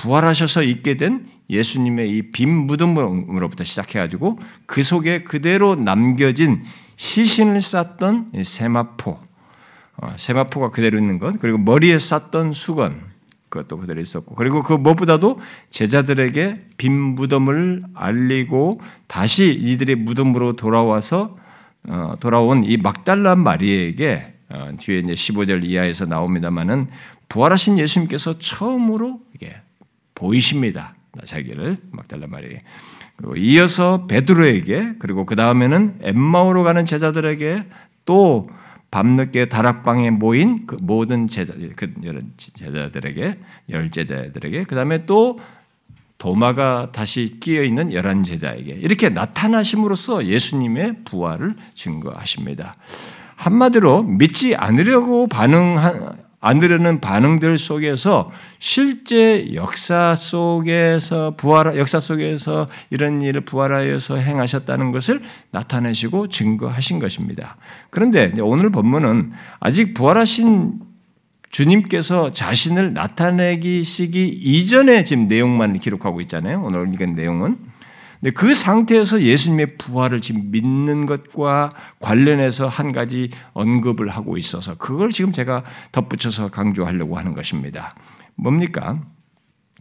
부활하셔서 0.00 0.62
있게 0.62 0.96
된 0.96 1.26
예수님의 1.50 2.10
이 2.10 2.32
빈 2.32 2.48
무덤으로부터 2.54 3.64
시작해가지고 3.64 4.38
그 4.64 4.82
속에 4.82 5.24
그대로 5.24 5.74
남겨진 5.74 6.62
시신을 6.96 7.60
쌌던 7.60 8.32
세마포, 8.42 9.18
어, 9.96 10.14
세마포가 10.16 10.70
그대로 10.70 10.98
있는 10.98 11.18
것, 11.18 11.38
그리고 11.38 11.58
머리에 11.58 11.98
쌌던 11.98 12.52
수건, 12.52 13.02
그것도 13.50 13.76
그대로 13.76 14.00
있었고, 14.00 14.34
그리고 14.36 14.62
그 14.62 14.72
무엇보다도 14.72 15.38
제자들에게 15.68 16.68
빈 16.78 16.92
무덤을 16.92 17.82
알리고 17.92 18.80
다시 19.06 19.50
이들의 19.50 19.96
무덤으로 19.96 20.54
돌아와서 20.56 21.36
어, 21.88 22.14
돌아온 22.20 22.64
이 22.64 22.78
막달라 22.78 23.34
마리에게 23.36 24.34
어, 24.48 24.70
뒤에 24.78 25.00
이제 25.00 25.12
15절 25.12 25.64
이하에서 25.64 26.06
나옵니다만은 26.06 26.88
부활하신 27.28 27.78
예수님께서 27.78 28.38
처음으로 28.38 29.20
이게 29.34 29.56
보이십니다. 30.20 30.94
자기를 31.24 31.78
막달라 31.90 32.26
마리에. 32.26 32.62
그리고 33.16 33.36
이어서 33.36 34.06
베드로에게 34.06 34.94
그리고 34.98 35.24
그 35.24 35.34
다음에는 35.34 36.00
엠마오로 36.02 36.62
가는 36.62 36.84
제자들에게 36.84 37.64
또 38.04 38.48
밤늦게 38.90 39.48
다락방에 39.48 40.10
모인 40.10 40.66
그 40.66 40.76
모든 40.80 41.26
제자, 41.28 41.54
그 41.76 41.94
제자들에게 42.36 43.38
열 43.70 43.90
제자들에게 43.90 44.64
그 44.64 44.74
다음에 44.74 45.06
또 45.06 45.38
도마가 46.18 46.92
다시 46.92 47.38
끼어 47.40 47.62
있는 47.62 47.92
열한 47.92 48.24
제자에게 48.24 48.72
이렇게 48.74 49.08
나타나심으로써 49.08 50.26
예수님의 50.26 51.04
부활을 51.04 51.56
증거하십니다. 51.74 52.76
한마디로 53.36 54.02
믿지 54.02 54.54
않으려고 54.54 55.28
반응한 55.28 56.29
않으려는 56.40 57.00
반응들 57.00 57.58
속에서 57.58 58.30
실제 58.58 59.52
역사 59.54 60.14
속에서 60.14 61.36
부활 61.36 61.76
역사 61.76 62.00
속에서 62.00 62.66
이런 62.88 63.20
일을 63.20 63.42
부활하여서 63.42 64.16
행하셨다는 64.16 64.90
것을 64.90 65.22
나타내시고 65.50 66.28
증거하신 66.28 66.98
것입니다. 66.98 67.56
그런데 67.90 68.32
오늘 68.40 68.70
본문은 68.70 69.32
아직 69.60 69.94
부활하신 69.94 70.80
주님께서 71.50 72.32
자신을 72.32 72.94
나타내기 72.94 73.84
시기 73.84 74.28
이전에 74.28 75.04
지금 75.04 75.28
내용만 75.28 75.78
기록하고 75.80 76.20
있잖아요. 76.22 76.62
오늘 76.62 76.92
읽은 76.94 77.14
내용은 77.14 77.58
근데 78.20 78.32
그 78.34 78.54
상태에서 78.54 79.22
예수님의 79.22 79.78
부활을 79.78 80.20
지금 80.20 80.50
믿는 80.50 81.06
것과 81.06 81.70
관련해서 82.00 82.68
한 82.68 82.92
가지 82.92 83.30
언급을 83.54 84.10
하고 84.10 84.36
있어서 84.36 84.74
그걸 84.76 85.10
지금 85.10 85.32
제가 85.32 85.64
덧붙여서 85.92 86.50
강조하려고 86.50 87.16
하는 87.16 87.34
것입니다. 87.34 87.94
뭡니까? 88.34 89.00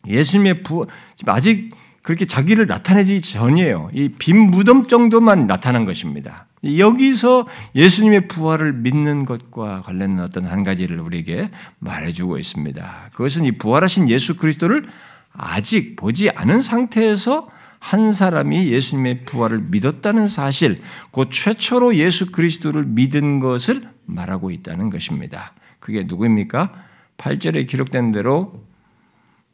예수님의 0.08 0.64
부 0.64 0.88
지금 1.18 1.34
아직 1.34 1.70
그렇게 2.02 2.26
자기를 2.26 2.66
나타내지 2.66 3.22
전이에요. 3.22 3.90
이 3.94 4.10
빈 4.18 4.50
무덤 4.50 4.88
정도만 4.88 5.48
나타난 5.48 5.84
것입니다. 5.84 6.48
여기서 6.64 7.46
예수님의 7.76 8.30
부활을 8.30 8.72
믿는 8.74 9.26
것과 9.26 9.82
관련된 9.82 10.24
어떤 10.24 10.46
한 10.46 10.64
가지를 10.64 11.00
우리에게 11.02 11.50
말해주고 11.80 12.38
있습니다. 12.38 13.10
그것은 13.14 13.46
이 13.46 13.52
부활하신 13.58 14.10
예수 14.10 14.38
그리스도를 14.38 14.88
아직 15.34 15.98
보지 15.98 16.30
않은 16.30 16.62
상태에서 16.62 17.50
한 17.80 18.12
사람이 18.12 18.72
예수님의 18.72 19.26
부활을 19.26 19.60
믿었다는 19.70 20.28
사실, 20.28 20.82
곧 21.12 21.30
최초로 21.32 21.96
예수 21.96 22.32
그리스도를 22.32 22.86
믿은 22.86 23.40
것을 23.40 23.90
말하고 24.06 24.52
있다는 24.52 24.90
것입니다. 24.90 25.54
그게 25.80 26.04
누구입니까? 26.04 26.74
8절에 27.18 27.68
기록된 27.68 28.12
대로 28.12 28.64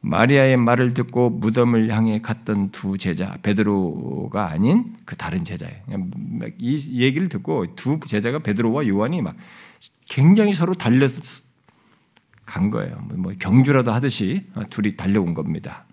마리아의 0.02 0.58
말을 0.58 0.94
듣고 0.94 1.32
무덤을 1.32 1.90
향해 1.90 2.22
갔던 2.22 2.70
두 2.72 2.98
제자, 2.98 3.38
베드로가 3.42 4.52
아닌 4.52 4.96
그 5.04 5.16
다른 5.16 5.44
제자예요. 5.44 5.82
이 6.60 7.02
얘기를 7.02 7.28
듣고 7.28 7.76
두 7.76 8.00
제자가 8.00 8.40
베드로와 8.40 8.88
요한이 8.88 9.24
막 9.24 9.36
굉장히 10.08 10.54
서로 10.54 10.76
달려서 10.76 11.44
간 12.46 12.70
거예요. 12.70 12.96
뭐 13.16 13.34
경주라도 13.40 13.92
하듯이 13.92 14.46
둘이 14.70 14.96
달려온 14.96 15.34
겁니다. 15.34 15.86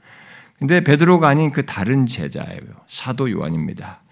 근데 0.59 0.83
베드로가 0.83 1.29
아닌 1.29 1.51
그 1.51 1.67
다른 1.67 2.07
제자예요. 2.07 2.61
사도 2.89 3.31
요한입니다. 3.31 4.03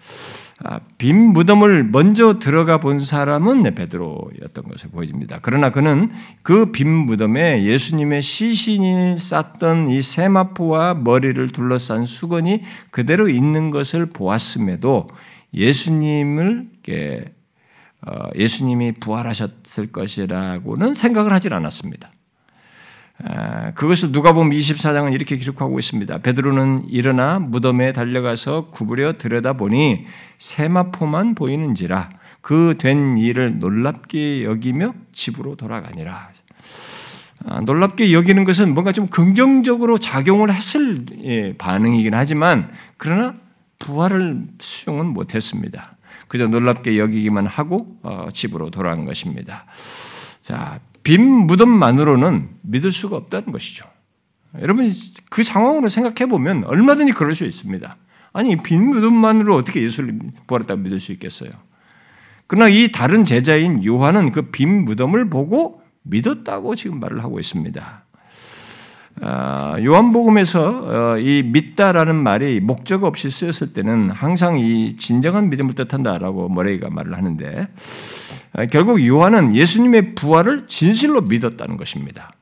아, 0.63 0.79
빈 0.99 1.33
무덤을 1.33 1.85
먼저 1.85 2.37
들어가 2.37 2.77
본 2.79 2.99
사람은 2.99 3.73
베드로였던 3.73 4.65
것을 4.65 4.91
보여집니다. 4.91 5.39
그러나 5.41 5.71
그는 5.71 6.11
그 6.43 6.71
빈 6.71 6.91
무덤에 6.91 7.63
예수님의 7.63 8.21
시신이 8.21 9.17
쌌던 9.17 9.87
이 9.87 10.01
세마포와 10.03 10.95
머리를 10.95 11.51
둘러싼 11.51 12.05
수건이 12.05 12.61
그대로 12.91 13.27
있는 13.27 13.71
것을 13.71 14.05
보았음에도 14.07 15.07
예수님을 15.53 16.69
어, 18.07 18.29
예수님이 18.35 18.93
부활하셨을 18.93 19.91
것이라고는 19.91 20.93
생각을 20.93 21.33
하질 21.33 21.53
않았습니다. 21.53 22.11
그것을 23.75 24.11
누가 24.11 24.33
보면 24.33 24.57
24장은 24.57 25.13
이렇게 25.13 25.37
기록하고 25.37 25.77
있습니다. 25.79 26.19
베드로는 26.19 26.89
일어나 26.89 27.39
무덤에 27.39 27.93
달려가서 27.93 28.69
구부려 28.71 29.17
들여다보니 29.17 30.05
세마포만 30.39 31.35
보이는지라 31.35 32.09
그 32.41 32.75
된 32.77 33.17
일을 33.17 33.59
놀랍게 33.59 34.43
여기며 34.43 34.93
집으로 35.13 35.55
돌아가니라. 35.55 36.29
아, 37.45 37.61
놀랍게 37.61 38.13
여기는 38.13 38.43
것은 38.43 38.73
뭔가 38.73 38.91
좀 38.91 39.07
긍정적으로 39.07 39.97
작용을 39.97 40.53
했을 40.53 41.05
예, 41.23 41.53
반응이긴 41.57 42.13
하지만 42.13 42.69
그러나 42.97 43.35
부활을 43.79 44.43
수용은 44.59 45.07
못했습니다. 45.07 45.97
그저 46.27 46.47
놀랍게 46.47 46.97
여기기만 46.99 47.47
하고 47.47 47.97
어, 48.03 48.27
집으로 48.31 48.69
돌아간 48.69 49.05
것입니다. 49.05 49.65
자, 50.41 50.79
빈 51.03 51.23
무덤만으로는 51.47 52.49
믿을 52.61 52.91
수가 52.91 53.15
없다는 53.17 53.51
것이죠. 53.51 53.85
여러분 54.59 54.91
그 55.29 55.43
상황으로 55.43 55.89
생각해 55.89 56.29
보면 56.29 56.65
얼마든지 56.65 57.13
그럴 57.13 57.33
수 57.33 57.45
있습니다. 57.45 57.95
아니 58.33 58.57
빈 58.57 58.89
무덤만으로 58.89 59.55
어떻게 59.55 59.81
예수를 59.81 60.19
부활했다고 60.47 60.81
믿을 60.81 60.99
수 60.99 61.11
있겠어요? 61.13 61.49
그러나 62.47 62.67
이 62.67 62.91
다른 62.91 63.23
제자인 63.23 63.83
요한은 63.85 64.31
그 64.31 64.51
빈 64.51 64.83
무덤을 64.85 65.29
보고 65.29 65.81
믿었다고 66.03 66.75
지금 66.75 66.99
말을 66.99 67.23
하고 67.23 67.39
있습니다. 67.39 68.03
아, 69.21 69.75
요한복음에서 69.81 71.13
어, 71.13 71.17
이 71.19 71.43
믿다라는 71.43 72.15
말이 72.15 72.59
목적 72.59 73.03
없이 73.03 73.29
쓰였을 73.29 73.73
때는 73.73 74.09
항상 74.09 74.57
이 74.57 74.95
진정한 74.97 75.49
믿음을 75.49 75.75
뜻한다라고 75.75 76.49
머레이가 76.49 76.89
말을 76.89 77.15
하는데 77.17 77.67
아, 77.67 77.67
결국 78.71 79.05
요한은 79.05 79.55
예수님의 79.55 80.15
부활을 80.15 80.67
진실로 80.67 81.21
믿었다는 81.21 81.77
것입니다. 81.77 82.33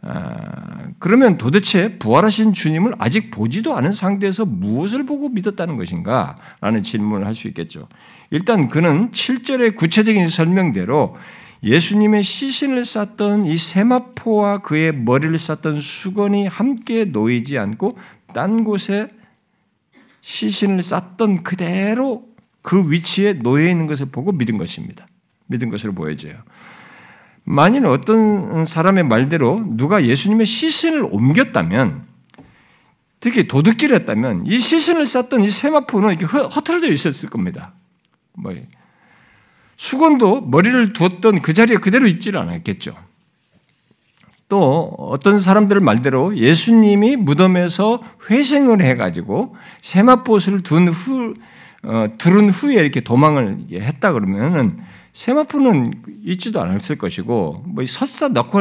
아, 0.00 0.90
그러면 1.00 1.38
도대체 1.38 1.98
부활하신 1.98 2.52
주님을 2.52 2.94
아직 2.98 3.32
보지도 3.32 3.76
않은 3.76 3.90
상태에서 3.90 4.44
무엇을 4.44 5.04
보고 5.04 5.28
믿었다는 5.28 5.76
것인가? 5.76 6.36
라는 6.60 6.82
질문을 6.82 7.26
할 7.26 7.34
수 7.34 7.48
있겠죠. 7.48 7.88
일단 8.30 8.68
그는 8.68 9.10
7절의 9.10 9.74
구체적인 9.74 10.28
설명대로 10.28 11.16
예수님의 11.64 12.22
시신을 12.22 12.84
쌌던 12.84 13.44
이 13.44 13.58
세마포와 13.58 14.58
그의 14.58 14.94
머리를 14.94 15.36
쌌던 15.36 15.80
수건이 15.80 16.46
함께 16.46 17.04
놓이지 17.04 17.58
않고 17.58 17.98
딴 18.32 18.62
곳에 18.62 19.10
시신을 20.20 20.82
쌌던 20.82 21.42
그대로 21.42 22.24
그 22.62 22.90
위치에 22.90 23.32
놓여 23.34 23.68
있는 23.68 23.86
것을 23.86 24.06
보고 24.06 24.30
믿은 24.30 24.56
것입니다. 24.56 25.06
믿은 25.48 25.68
것으로 25.68 25.92
보여져요. 25.92 26.34
만일 27.44 27.86
어떤 27.86 28.64
사람의 28.64 29.04
말대로 29.04 29.64
누가 29.66 30.04
예수님의 30.04 30.46
시신을 30.46 31.04
옮겼다면, 31.10 32.06
특히 33.20 33.48
도둑질했다면 33.48 34.46
이 34.46 34.58
시신을 34.58 35.06
쌌던 35.06 35.42
이 35.42 35.50
세마포는 35.50 36.10
이렇게 36.10 36.26
허틀어져 36.26 36.92
있었을 36.92 37.28
겁니다. 37.28 37.72
뭐 38.34 38.54
수건도 39.76 40.42
머리를 40.42 40.92
두었던 40.92 41.40
그 41.40 41.52
자리에 41.52 41.76
그대로 41.78 42.06
있지를 42.06 42.38
않았겠죠. 42.40 42.94
또 44.48 44.94
어떤 44.98 45.38
사람들 45.38 45.80
말대로 45.80 46.36
예수님이 46.36 47.16
무덤에서 47.16 48.00
회생을 48.30 48.82
해가지고 48.82 49.56
세마포를 49.82 50.62
둔 50.62 50.88
후, 50.88 51.34
어, 51.82 52.06
두른 52.18 52.50
후에 52.50 52.74
이렇게 52.74 53.00
도망을 53.00 53.66
했다 53.72 54.12
그러면은 54.12 54.78
세마포는 55.12 56.02
있지도 56.24 56.60
않았을 56.60 56.96
것이고 56.96 57.64
뭐 57.66 57.84
설사 57.86 58.28
넣고 58.28 58.60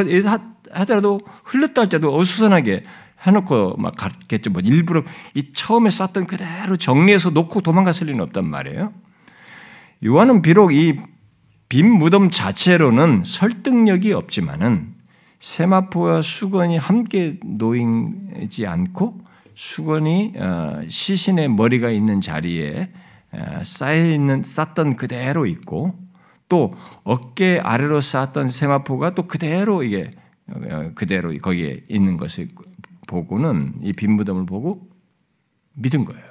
하더라도 0.72 1.20
흘렀다 1.44 1.82
할때도 1.82 2.16
어수선하게 2.18 2.84
해놓고 3.26 3.78
막 3.78 3.96
갔겠죠. 3.96 4.52
뭐 4.52 4.62
일부러 4.62 5.04
이 5.34 5.52
처음에 5.54 5.90
쌌던 5.90 6.28
그대로 6.28 6.78
정리해서 6.78 7.30
놓고 7.32 7.62
도망갔을 7.62 8.08
리는 8.08 8.22
없단 8.22 8.50
말이에요. 8.50 8.94
요한은 10.04 10.42
비록 10.42 10.74
이 10.74 11.18
빈 11.70 11.98
무덤 11.98 12.30
자체로는 12.30 13.24
설득력이 13.26 14.14
없지만은 14.14 14.96
세마포와 15.40 16.22
수건이 16.22 16.78
함께 16.78 17.40
놓이지 17.44 18.66
않고 18.66 19.20
수건이 19.54 20.34
어, 20.38 20.82
시신의 20.88 21.50
머리가 21.50 21.90
있는 21.90 22.22
자리에 22.22 22.90
어, 23.32 23.64
쌓여 23.64 24.10
있는 24.10 24.44
쌓던 24.44 24.96
그대로 24.96 25.46
있고 25.46 25.94
또 26.50 26.72
어깨 27.04 27.60
아래로 27.62 28.02
쌓았던 28.02 28.50
세마포가 28.50 29.16
또 29.16 29.24
그대로 29.28 29.84
이게 29.84 30.12
어, 30.48 30.92
그대로 30.96 31.36
거기에 31.38 31.82
있는 31.90 32.18
것을 32.18 32.48
보고는 33.08 33.76
이 33.84 33.94
빈 33.94 34.14
무덤을 34.14 34.46
보고 34.46 34.88
믿은 35.74 36.06
거예요. 36.06 36.24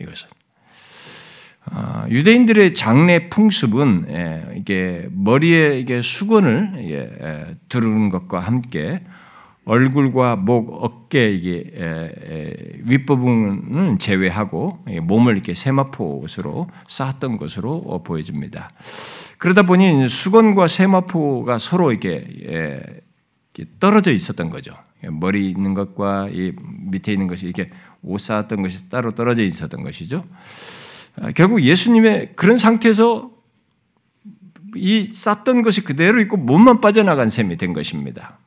이것은 0.00 0.28
아, 1.64 2.06
유대인들의 2.08 2.74
장례 2.74 3.28
풍습은 3.28 4.06
예, 4.08 4.54
이게 4.56 5.08
머리에 5.12 5.78
이게 5.78 6.02
수건을 6.02 6.74
예, 6.90 7.56
두르는 7.68 8.08
것과 8.08 8.40
함께 8.40 9.02
얼굴과 9.64 10.36
목, 10.36 10.82
어깨 10.82 11.30
이게 11.30 11.70
윗부분은 12.82 13.98
제외하고 14.00 14.84
몸을 15.02 15.34
이렇게 15.34 15.54
세마포 15.54 16.18
옷으로 16.18 16.66
쌓았던 16.88 17.36
것으로 17.36 18.02
보여집니다. 18.04 18.70
그러다 19.42 19.62
보니 19.62 20.08
수건과 20.08 20.68
세마포가 20.68 21.58
서로 21.58 21.90
이렇게 21.90 22.22
떨어져 23.80 24.12
있었던 24.12 24.50
거죠. 24.50 24.70
머리 25.10 25.50
있는 25.50 25.74
것과 25.74 26.28
이 26.30 26.52
밑에 26.92 27.10
있는 27.12 27.26
것이 27.26 27.46
이렇게 27.46 27.68
옷 28.04 28.20
쌓았던 28.20 28.62
것이 28.62 28.88
따로 28.88 29.16
떨어져 29.16 29.42
있었던 29.42 29.82
것이죠. 29.82 30.24
아, 31.20 31.32
결국 31.32 31.60
예수님의 31.60 32.34
그런 32.36 32.56
상태에서 32.56 33.32
이 34.76 35.06
쌌던 35.06 35.62
것이 35.62 35.82
그대로 35.82 36.20
있고 36.20 36.36
몸만 36.36 36.80
빠져나간 36.80 37.28
셈이 37.28 37.56
된 37.56 37.72
것입니다. 37.72 38.38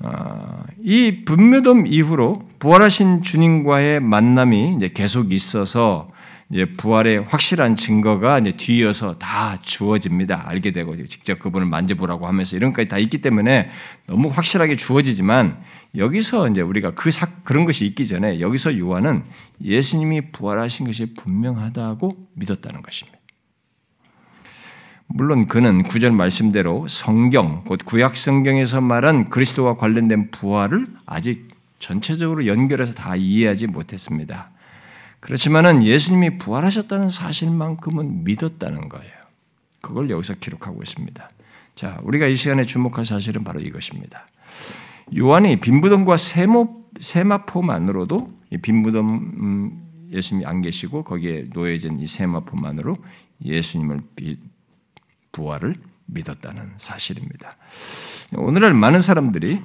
아, 0.00 0.64
이 0.82 1.22
분묘덤 1.24 1.86
이후로 1.86 2.48
부활하신 2.58 3.22
주님과의 3.22 4.00
만남이 4.00 4.80
계속 4.92 5.30
있어서 5.32 6.08
이제 6.50 6.64
부활의 6.64 7.24
확실한 7.24 7.74
증거가 7.74 8.38
이제 8.38 8.52
뒤이어서 8.52 9.18
다 9.18 9.58
주어집니다. 9.60 10.48
알게 10.48 10.70
되고 10.70 10.96
직접 11.06 11.40
그분을 11.40 11.66
만져보라고 11.66 12.26
하면서 12.26 12.56
이런 12.56 12.70
것까지 12.70 12.88
다 12.88 12.98
있기 12.98 13.18
때문에 13.18 13.68
너무 14.06 14.28
확실하게 14.28 14.76
주어지지만 14.76 15.60
여기서 15.96 16.48
이제 16.48 16.60
우리가 16.60 16.92
그 16.94 17.10
사, 17.10 17.26
그런 17.42 17.64
것이 17.64 17.84
있기 17.86 18.06
전에 18.06 18.38
여기서 18.40 18.78
요한은 18.78 19.24
예수님이 19.62 20.30
부활하신 20.30 20.86
것이 20.86 21.14
분명하다고 21.14 22.28
믿었다는 22.34 22.82
것입니다. 22.82 23.18
물론 25.08 25.46
그는 25.46 25.82
구절 25.82 26.12
말씀대로 26.12 26.86
성경, 26.88 27.64
곧 27.64 27.80
구약 27.84 28.16
성경에서 28.16 28.80
말한 28.80 29.30
그리스도와 29.30 29.76
관련된 29.76 30.30
부활을 30.30 30.84
아직 31.06 31.48
전체적으로 31.78 32.46
연결해서 32.46 32.94
다 32.94 33.16
이해하지 33.16 33.68
못했습니다. 33.68 34.48
그렇지만은 35.20 35.82
예수님이 35.82 36.38
부활하셨다는 36.38 37.08
사실만큼은 37.08 38.24
믿었다는 38.24 38.88
거예요. 38.88 39.12
그걸 39.80 40.10
여기서 40.10 40.34
기록하고 40.34 40.82
있습니다. 40.82 41.28
자, 41.74 42.00
우리가 42.02 42.26
이 42.26 42.36
시간에 42.36 42.64
주목할 42.64 43.04
사실은 43.04 43.44
바로 43.44 43.60
이것입니다. 43.60 44.26
요한이 45.16 45.60
빈부덤과 45.60 46.16
세모, 46.16 46.86
세마포만으로도 46.98 48.32
빈부덤 48.62 49.08
음, 49.08 49.86
예수님이 50.10 50.46
안 50.46 50.62
계시고 50.62 51.04
거기에 51.04 51.46
놓여진 51.52 51.98
이 52.00 52.06
세마포만으로 52.06 52.96
예수님을 53.44 54.00
부활을 55.32 55.76
믿었다는 56.06 56.72
사실입니다. 56.76 57.56
오늘날 58.36 58.74
많은 58.74 59.00
사람들이 59.00 59.62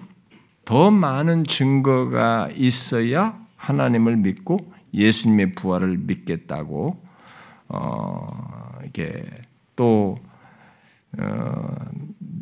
더 0.66 0.92
많은 0.92 1.46
증거가 1.46 2.50
있어야 2.56 3.40
하나님을 3.56 4.18
믿고 4.18 4.72
예수님의 4.94 5.54
부활을 5.54 5.98
믿겠다고 5.98 7.02
어, 7.70 8.80
이게 8.86 9.24
또 9.76 10.18
어, 11.18 11.76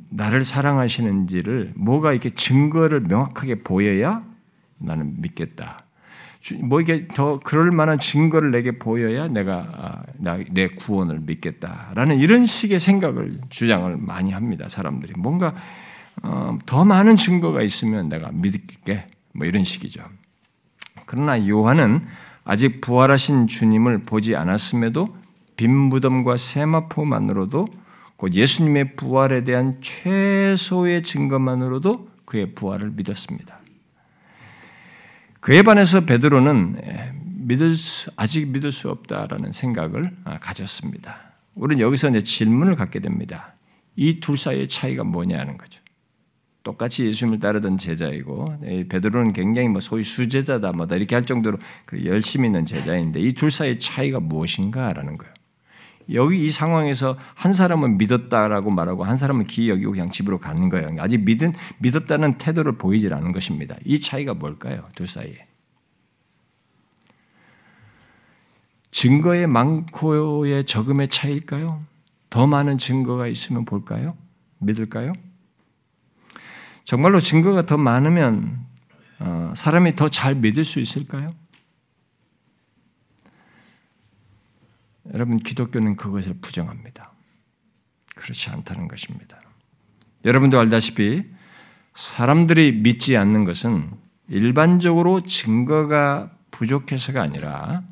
나를 0.10 0.44
사랑하시는지를 0.44 1.74
뭐가 1.76 2.12
이렇게 2.12 2.32
증거를 2.32 3.02
명확하게 3.02 3.64
보여야 3.64 4.24
나는 4.78 5.22
믿겠다. 5.22 5.86
뭐 6.64 6.80
이게 6.80 7.08
더 7.08 7.40
그럴 7.40 7.70
만한 7.72 8.00
증거를 8.00 8.52
내게 8.52 8.72
보여야 8.72 9.28
내가 9.28 9.68
아, 9.74 10.38
내 10.52 10.68
구원을 10.68 11.20
믿겠다라는 11.20 12.20
이런 12.20 12.46
식의 12.46 12.80
생각을 12.80 13.40
주장을 13.50 13.96
많이 13.98 14.32
합니다. 14.32 14.70
사람들이 14.70 15.14
뭔가 15.18 15.54
어, 16.24 16.58
더 16.66 16.86
많은 16.86 17.16
증거가 17.18 17.62
있으면 17.62 18.10
내가 18.10 18.32
믿을게 18.32 19.06
뭐 19.34 19.46
이런 19.46 19.64
식이죠. 19.64 20.02
그러나 21.06 21.46
요한은 21.48 22.06
아직 22.50 22.82
부활하신 22.82 23.46
주님을 23.46 24.06
보지 24.06 24.36
않았음에도 24.36 25.16
빈 25.56 25.72
무덤과 25.72 26.38
세마포만으로도 26.38 27.68
곧 28.16 28.34
예수님의 28.34 28.96
부활에 28.96 29.44
대한 29.44 29.78
최소의 29.82 31.04
증거만으로도 31.04 32.10
그의 32.26 32.56
부활을 32.56 32.90
믿었습니다. 32.96 33.60
그에 35.42 35.62
반해서 35.62 36.06
베드로는 36.06 36.82
믿을 37.46 37.76
수, 37.76 38.10
아직 38.16 38.48
믿을 38.48 38.72
수 38.72 38.90
없다라는 38.90 39.52
생각을 39.52 40.12
아, 40.24 40.40
가졌습니다. 40.40 41.22
우리는 41.54 41.84
여기서 41.84 42.10
이제 42.10 42.22
질문을 42.24 42.76
갖게 42.76 43.00
됩니다. 43.00 43.54
이 43.96 44.20
둘 44.20 44.40
사이의 44.40 44.68
차이가 44.68 45.04
뭐냐는 45.04 45.56
거죠. 45.60 45.80
똑같이 46.70 47.04
예수님을 47.06 47.40
따르던 47.40 47.78
제자이고 47.78 48.60
베드로는 48.90 49.34
굉장히 49.34 49.68
뭐 49.70 49.80
소위 49.82 50.04
수제자다 50.04 50.72
뭐다 50.74 50.98
이렇게 50.98 51.16
할 51.16 51.26
정도로 51.26 51.58
그 51.86 52.06
열심히 52.06 52.48
있는 52.48 52.64
제자인데 52.66 53.20
이 53.20 53.34
둘 53.34 53.50
사이의 53.50 53.80
차이가 53.80 54.20
무엇인가라는 54.20 55.18
거예요. 55.18 55.34
여기 56.14 56.46
이 56.46 56.52
상황에서 56.52 57.18
한 57.36 57.54
사람은 57.54 57.98
믿었다라고 57.98 58.70
말하고 58.70 59.04
한 59.04 59.18
사람은 59.18 59.48
기 59.48 59.70
여기고 59.70 59.92
그냥 59.92 60.12
집으로 60.12 60.40
가는 60.40 60.70
거예요. 60.70 60.90
아직 61.00 61.20
믿은 61.24 61.54
믿었다는 61.80 62.38
태도를 62.38 62.78
보이질 62.78 63.14
않은 63.16 63.32
것입니다. 63.32 63.76
이 63.86 64.00
차이가 64.00 64.36
뭘까요? 64.36 64.84
둘 64.94 65.08
사이에. 65.08 65.38
증거의 68.92 69.48
많고의 69.48 70.66
적음의 70.66 71.08
차이일까요? 71.08 71.84
더 72.30 72.46
많은 72.46 72.78
증거가 72.78 73.28
있으면 73.28 73.66
볼까요? 73.66 74.10
믿을까요? 74.60 75.14
정말로 76.90 77.20
증거가 77.20 77.68
더 77.68 77.78
많으면 77.78 78.66
어, 79.20 79.54
사람이 79.56 79.96
더 79.96 80.10
잘 80.10 80.34
믿을 80.34 80.66
수 80.66 80.80
있을까요? 80.80 81.30
여러분 85.14 85.38
기독교는 85.38 85.98
그것을 85.98 86.34
부정합니다. 86.42 87.12
그렇지 88.16 88.50
않다는 88.50 88.88
것입니다. 88.88 89.40
여러분도 90.26 90.60
알다시피 90.60 91.26
사람들이 91.94 92.72
믿지 92.72 93.16
않는 93.18 93.44
것은 93.44 93.92
일반적으로 94.28 95.22
증거가 95.22 96.32
부족해서가 96.50 97.22
아니라 97.22 97.84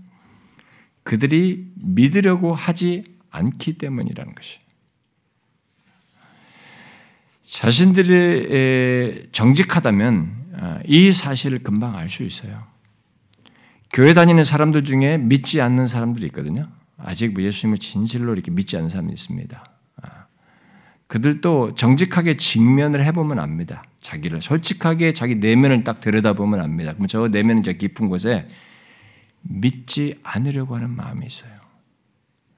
그들이 1.04 1.72
믿으려고 1.76 2.56
하지 2.56 3.04
않기 3.30 3.78
때문이라는 3.78 4.34
것이. 4.34 4.58
자신들이 7.48 9.30
정직하다면 9.32 10.48
아, 10.60 10.80
이 10.86 11.12
사실을 11.12 11.60
금방 11.60 11.96
알 11.96 12.10
수 12.10 12.24
있어요. 12.24 12.64
교회 13.94 14.14
다니는 14.14 14.44
사람들 14.44 14.84
중에 14.84 15.18
믿지 15.18 15.62
않는 15.62 15.88
사람들이 15.88 16.26
있거든요. 16.28 16.68
아직 16.98 17.34
뭐 17.34 17.42
예수님을 17.42 17.78
진실로 17.78 18.34
이렇게 18.34 18.52
믿지 18.52 18.76
않는 18.76 18.90
사람이 18.90 19.14
있습니다. 19.14 19.64
아, 20.02 20.26
그들도 21.08 21.76
정직하게 21.76 22.36
직면을 22.36 23.06
해보면 23.06 23.40
압니다. 23.40 23.84
자기를 24.02 24.42
솔직하게 24.42 25.14
자기 25.14 25.36
내면을 25.36 25.86
딱 25.86 26.02
들여다보면 26.02 26.60
압니다. 26.60 26.94
그럼 26.94 27.08
저 27.08 27.30
내면은 27.30 27.64
저 27.64 27.72
깊은 27.72 28.10
곳에 28.10 28.46
믿지 29.42 30.16
않으려고 30.22 30.76
하는 30.76 30.90
마음이 30.90 31.26
있어요. 31.26 31.52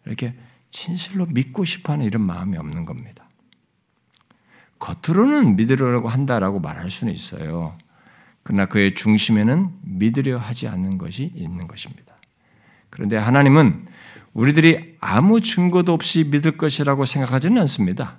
이렇게 0.05 0.33
진실로 0.71 1.27
믿고 1.27 1.63
싶어하는 1.63 2.05
이런 2.05 2.25
마음이 2.25 2.57
없는 2.57 2.85
겁니다. 2.85 3.28
겉으로는 4.79 5.55
믿으려고 5.55 6.07
한다라고 6.09 6.59
말할 6.59 6.89
수는 6.89 7.13
있어요. 7.13 7.77
그러나 8.43 8.65
그의 8.65 8.95
중심에는 8.95 9.69
믿으려 9.83 10.37
하지 10.37 10.67
않는 10.67 10.97
것이 10.97 11.31
있는 11.35 11.67
것입니다. 11.67 12.15
그런데 12.89 13.17
하나님은 13.17 13.85
우리들이 14.33 14.95
아무 14.99 15.41
증거도 15.41 15.93
없이 15.93 16.23
믿을 16.23 16.57
것이라고 16.57 17.05
생각하지는 17.05 17.61
않습니다. 17.61 18.17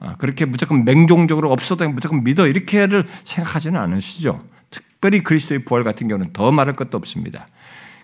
아, 0.00 0.16
그렇게 0.16 0.44
무조건 0.44 0.84
맹종적으로 0.84 1.52
없어도 1.52 1.88
무조건 1.88 2.24
믿어 2.24 2.46
이렇게를 2.46 3.06
생각하지는 3.24 3.78
않으시죠. 3.80 4.38
특별히 4.70 5.20
그리스도의 5.22 5.64
부활 5.64 5.84
같은 5.84 6.08
경우는 6.08 6.32
더 6.32 6.52
말할 6.52 6.76
것도 6.76 6.96
없습니다. 6.98 7.46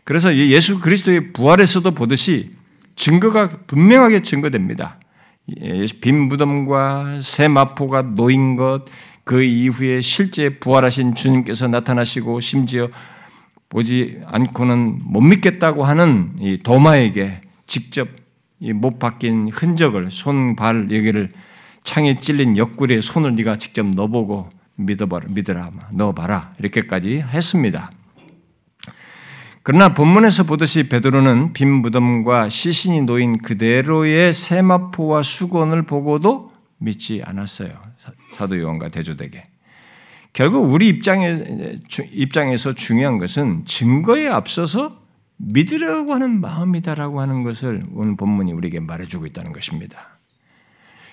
그래서 0.04 0.34
예수 0.34 0.80
그리스도의 0.80 1.32
부활에서도 1.32 1.90
보듯이 1.92 2.50
증거가 2.96 3.48
분명하게 3.66 4.22
증거됩니다. 4.22 4.98
빈 6.00 6.28
무덤과 6.28 7.20
새 7.20 7.48
마포가 7.48 8.02
놓인 8.14 8.56
것, 8.56 8.84
그 9.24 9.42
이후에 9.42 10.00
실제 10.00 10.58
부활하신 10.58 11.14
주님께서 11.14 11.68
나타나시고 11.68 12.40
심지어 12.40 12.88
보지 13.68 14.18
않고는 14.26 15.00
못 15.04 15.20
믿겠다고 15.20 15.84
하는 15.84 16.32
이 16.38 16.58
도마에게 16.58 17.40
직접 17.66 18.08
못 18.74 18.98
박힌 18.98 19.48
흔적을 19.48 20.10
손, 20.10 20.56
발 20.56 20.88
여기를 20.90 21.30
창에 21.84 22.18
찔린 22.18 22.56
옆구리에 22.56 23.00
손을 23.00 23.34
네가 23.34 23.56
직접 23.56 23.86
넣어보고 23.88 24.50
믿어봐라, 24.76 25.26
믿으라, 25.28 25.70
넣어봐라 25.92 26.54
이렇게까지 26.58 27.20
했습니다. 27.20 27.90
그러나 29.64 29.94
본문에서 29.94 30.44
보듯이 30.44 30.88
베드로는 30.88 31.52
빈 31.52 31.70
무덤과 31.70 32.48
시신이 32.48 33.02
놓인 33.02 33.38
그대로의 33.38 34.32
세마포와 34.32 35.22
수건을 35.22 35.82
보고도 35.82 36.52
믿지 36.78 37.22
않았어요. 37.24 37.70
사도 38.32 38.58
요한과 38.58 38.88
대조되게. 38.88 39.44
결국 40.32 40.72
우리 40.72 40.88
입장에, 40.88 41.44
입장에서 42.10 42.74
중요한 42.74 43.18
것은 43.18 43.64
증거에 43.66 44.28
앞서서 44.28 45.00
믿으려고 45.36 46.14
하는 46.14 46.40
마음이다라고 46.40 47.20
하는 47.20 47.42
것을 47.42 47.84
오늘 47.94 48.16
본문이 48.16 48.52
우리에게 48.52 48.80
말해주고 48.80 49.26
있다는 49.26 49.52
것입니다. 49.52 50.18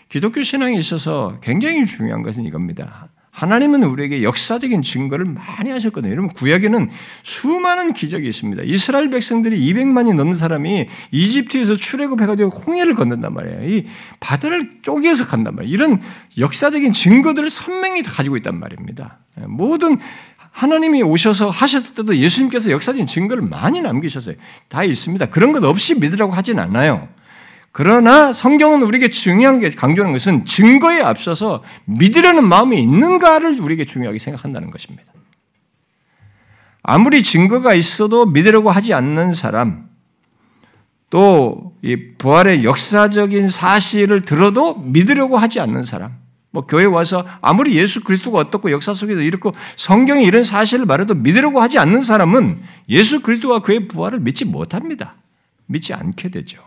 기독교 0.08 0.42
신앙에 0.42 0.76
있어서 0.78 1.40
굉장히 1.42 1.86
중요한 1.86 2.24
것은 2.24 2.46
이겁니다. 2.46 3.10
하나님은 3.32 3.84
우리에게 3.84 4.24
역사적인 4.24 4.82
증거를 4.82 5.26
많이 5.26 5.70
하셨거든요. 5.70 6.12
여러분 6.12 6.32
구약에는 6.32 6.90
수많은 7.24 7.94
기적이 7.94 8.28
있습니다. 8.28 8.64
이스라엘 8.64 9.10
백성들이 9.10 9.60
200만이 9.72 10.14
넘는 10.16 10.34
사람이 10.34 10.88
이집트에서 11.12 11.76
출애굽해가지고 11.76 12.50
홍해를 12.50 12.96
건넌단 12.96 13.34
말이에요. 13.34 13.70
이 13.70 13.86
바다를 14.20 14.72
쪼개서 14.82 15.28
간단 15.28 15.56
말이에요. 15.56 15.74
이런 15.74 16.02
역사적인 16.38 16.92
증거들을 16.92 17.50
선명히 17.50 18.02
가지고 18.04 18.38
있단 18.38 18.60
말입니다. 18.60 19.20
모든 19.48 20.00
하나님이 20.52 21.04
오셔서 21.04 21.52
하셨을 21.52 21.94
때도 21.94 22.18
예수님께서 22.18 22.72
역사적인 22.72 23.08
증거를 23.08 23.44
많이 23.44 23.82
남기셨어요. 23.82 24.36
다 24.68 24.84
있습니다. 24.84 25.28
그런 25.28 25.52
것 25.52 25.64
없이 25.64 25.94
믿으라고 25.96 26.34
하진 26.34 26.60
않아요. 26.60 27.08
그러나 27.72 28.34
성경은 28.34 28.82
우리에게 28.84 29.10
중요한 29.10 29.60
게 29.60 29.70
강조하는 29.70 30.14
것은 30.14 30.46
증거에 30.46 31.02
앞서서 31.02 31.64
믿으려는 31.86 32.48
마음이 32.48 32.82
있는가를 32.82 33.60
우리에게 33.60 33.86
중요하게 33.86 34.20
생각한다는 34.20 34.72
것입니다. 34.72 35.06
아무리 36.82 37.22
증거가 37.22 37.74
있어도 37.74 38.26
믿으려고 38.26 38.72
하지 38.72 38.94
않는 38.94 39.32
사람, 39.32 39.90
또 41.10 41.70
이 41.82 42.16
부활의 42.18 42.64
역사적인 42.64 43.48
사실을 43.48 44.22
들어도 44.22 44.76
믿으려고 44.76 45.38
하지 45.38 45.60
않는 45.60 45.84
사람, 45.84 46.18
뭐 46.52 46.66
교회 46.66 46.86
와서 46.86 47.26
아무리 47.42 47.76
예수 47.78 48.04
그리스도가 48.04 48.40
어떻고 48.40 48.72
역사 48.72 48.92
속에서 48.92 49.22
이렇고 49.22 49.54
성경이 49.76 50.26
이런 50.26 50.44
사실을 50.44 50.86
말해도 50.86 51.16
믿으려고 51.16 51.62
하지 51.62 51.80
않는 51.80 52.02
사람은 52.02 52.60
예수 52.90 53.22
그리스도와 53.22 53.60
그의 53.60 53.88
부활을 53.88 54.20
믿지 54.20 54.46
못합니다. 54.46 55.16
믿지 55.68 55.94
않게 55.94 56.30
되죠. 56.30 56.62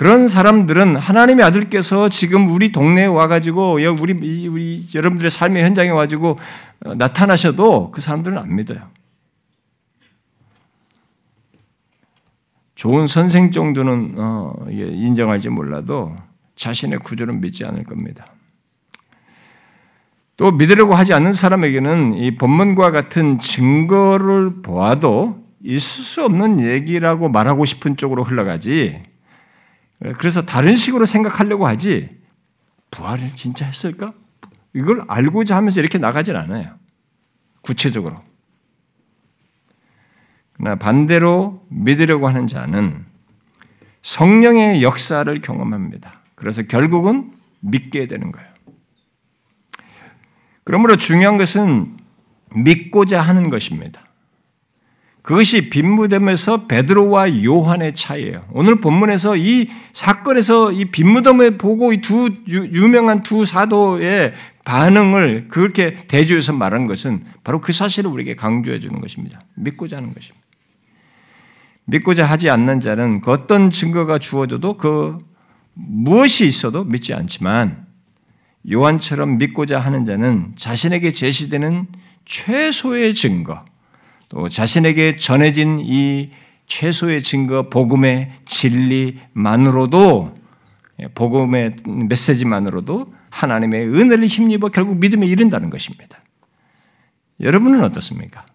그런 0.00 0.28
사람들은 0.28 0.96
하나님의 0.96 1.44
아들께서 1.44 2.08
지금 2.08 2.50
우리 2.50 2.72
동네에 2.72 3.04
와가지고 3.04 3.74
우리 3.74 4.46
우리 4.46 4.86
여러분들의 4.94 5.30
삶의 5.30 5.62
현장에 5.62 5.90
와가지고 5.90 6.38
어, 6.86 6.94
나타나셔도 6.94 7.90
그 7.90 8.00
사람들은 8.00 8.38
안 8.38 8.56
믿어요. 8.56 8.78
좋은 12.76 13.06
선생 13.06 13.50
정도는 13.50 14.14
어, 14.16 14.54
인정할지 14.70 15.50
몰라도 15.50 16.16
자신의 16.56 17.00
구조는 17.00 17.42
믿지 17.42 17.66
않을 17.66 17.84
겁니다. 17.84 18.24
또 20.38 20.50
믿으려고 20.50 20.94
하지 20.94 21.12
않는 21.12 21.34
사람에게는 21.34 22.14
이 22.14 22.36
본문과 22.36 22.90
같은 22.90 23.38
증거를 23.38 24.62
보아도 24.62 25.44
있을 25.62 26.04
수 26.04 26.24
없는 26.24 26.60
얘기라고 26.60 27.28
말하고 27.28 27.66
싶은 27.66 27.98
쪽으로 27.98 28.24
흘러가지 28.24 29.09
그래서 30.18 30.42
다른 30.42 30.76
식으로 30.76 31.06
생각하려고 31.06 31.66
하지 31.66 32.08
부활을 32.90 33.36
진짜 33.36 33.66
했을까? 33.66 34.14
이걸 34.74 35.02
알고자 35.08 35.56
하면서 35.56 35.80
이렇게 35.80 35.98
나가질 35.98 36.36
않아요. 36.36 36.78
구체적으로. 37.60 38.16
그러나 40.54 40.76
반대로 40.76 41.66
믿으려고 41.68 42.28
하는 42.28 42.46
자는 42.46 43.04
성령의 44.02 44.82
역사를 44.82 45.40
경험합니다. 45.40 46.20
그래서 46.34 46.62
결국은 46.62 47.32
믿게 47.60 48.06
되는 48.06 48.32
거예요. 48.32 48.48
그러므로 50.64 50.96
중요한 50.96 51.36
것은 51.36 51.96
믿고자 52.54 53.20
하는 53.20 53.50
것입니다. 53.50 54.02
그것이 55.22 55.68
빈무덤에서 55.68 56.66
베드로와 56.66 57.44
요한의 57.44 57.94
차이예요. 57.94 58.46
오늘 58.52 58.80
본문에서 58.80 59.36
이 59.36 59.68
사건에서 59.92 60.72
이 60.72 60.86
빈무덤을 60.86 61.58
보고 61.58 61.92
이 61.92 62.00
두 62.00 62.30
유명한 62.48 63.22
두 63.22 63.44
사도의 63.44 64.32
반응을 64.64 65.48
그렇게 65.48 65.94
대조해서 66.06 66.52
말한 66.52 66.86
것은 66.86 67.24
바로 67.44 67.60
그 67.60 67.72
사실을 67.72 68.10
우리에게 68.10 68.34
강조해 68.34 68.78
주는 68.78 69.00
것입니다. 69.00 69.40
믿고자 69.56 69.98
하는 69.98 70.14
것입니다. 70.14 70.46
믿고자 71.84 72.24
하지 72.24 72.48
않는 72.50 72.80
자는 72.80 73.20
그 73.20 73.30
어떤 73.30 73.70
증거가 73.70 74.18
주어져도 74.18 74.76
그 74.76 75.18
무엇이 75.74 76.46
있어도 76.46 76.84
믿지 76.84 77.12
않지만 77.14 77.86
요한처럼 78.70 79.38
믿고자 79.38 79.80
하는 79.80 80.04
자는 80.04 80.52
자신에게 80.56 81.10
제시되는 81.10 81.86
최소의 82.24 83.14
증거, 83.14 83.64
또 84.30 84.48
자신에게 84.48 85.16
전해진 85.16 85.80
이 85.80 86.30
최소의 86.66 87.22
증거, 87.22 87.68
복음의 87.68 88.30
진리만으로도, 88.46 90.34
예, 91.00 91.08
복음의 91.08 91.76
메시지만으로도 92.08 93.12
하나님의 93.30 93.88
은혜를 93.88 94.26
힘입어 94.26 94.68
결국 94.68 94.98
믿음에 94.98 95.26
이른다는 95.26 95.68
것입니다. 95.68 96.20
여러분은 97.40 97.82
어떻습니까? 97.82 98.46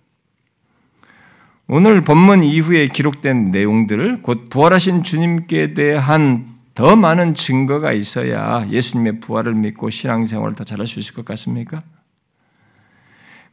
오늘 1.68 2.02
본문 2.02 2.44
이후에 2.44 2.88
기록된 2.88 3.52
내용들을 3.52 4.22
곧 4.22 4.50
부활하신 4.50 5.04
주님께 5.04 5.74
대한 5.74 6.56
더 6.74 6.96
많은 6.96 7.34
증거가 7.34 7.92
있어야 7.92 8.66
예수님의 8.70 9.20
부활을 9.20 9.56
믿고 9.56 9.90
신앙생활을 9.90 10.56
더 10.56 10.64
잘할 10.64 10.88
수 10.88 11.00
있을 11.00 11.16
것 11.16 11.26
같습니까? 11.26 11.80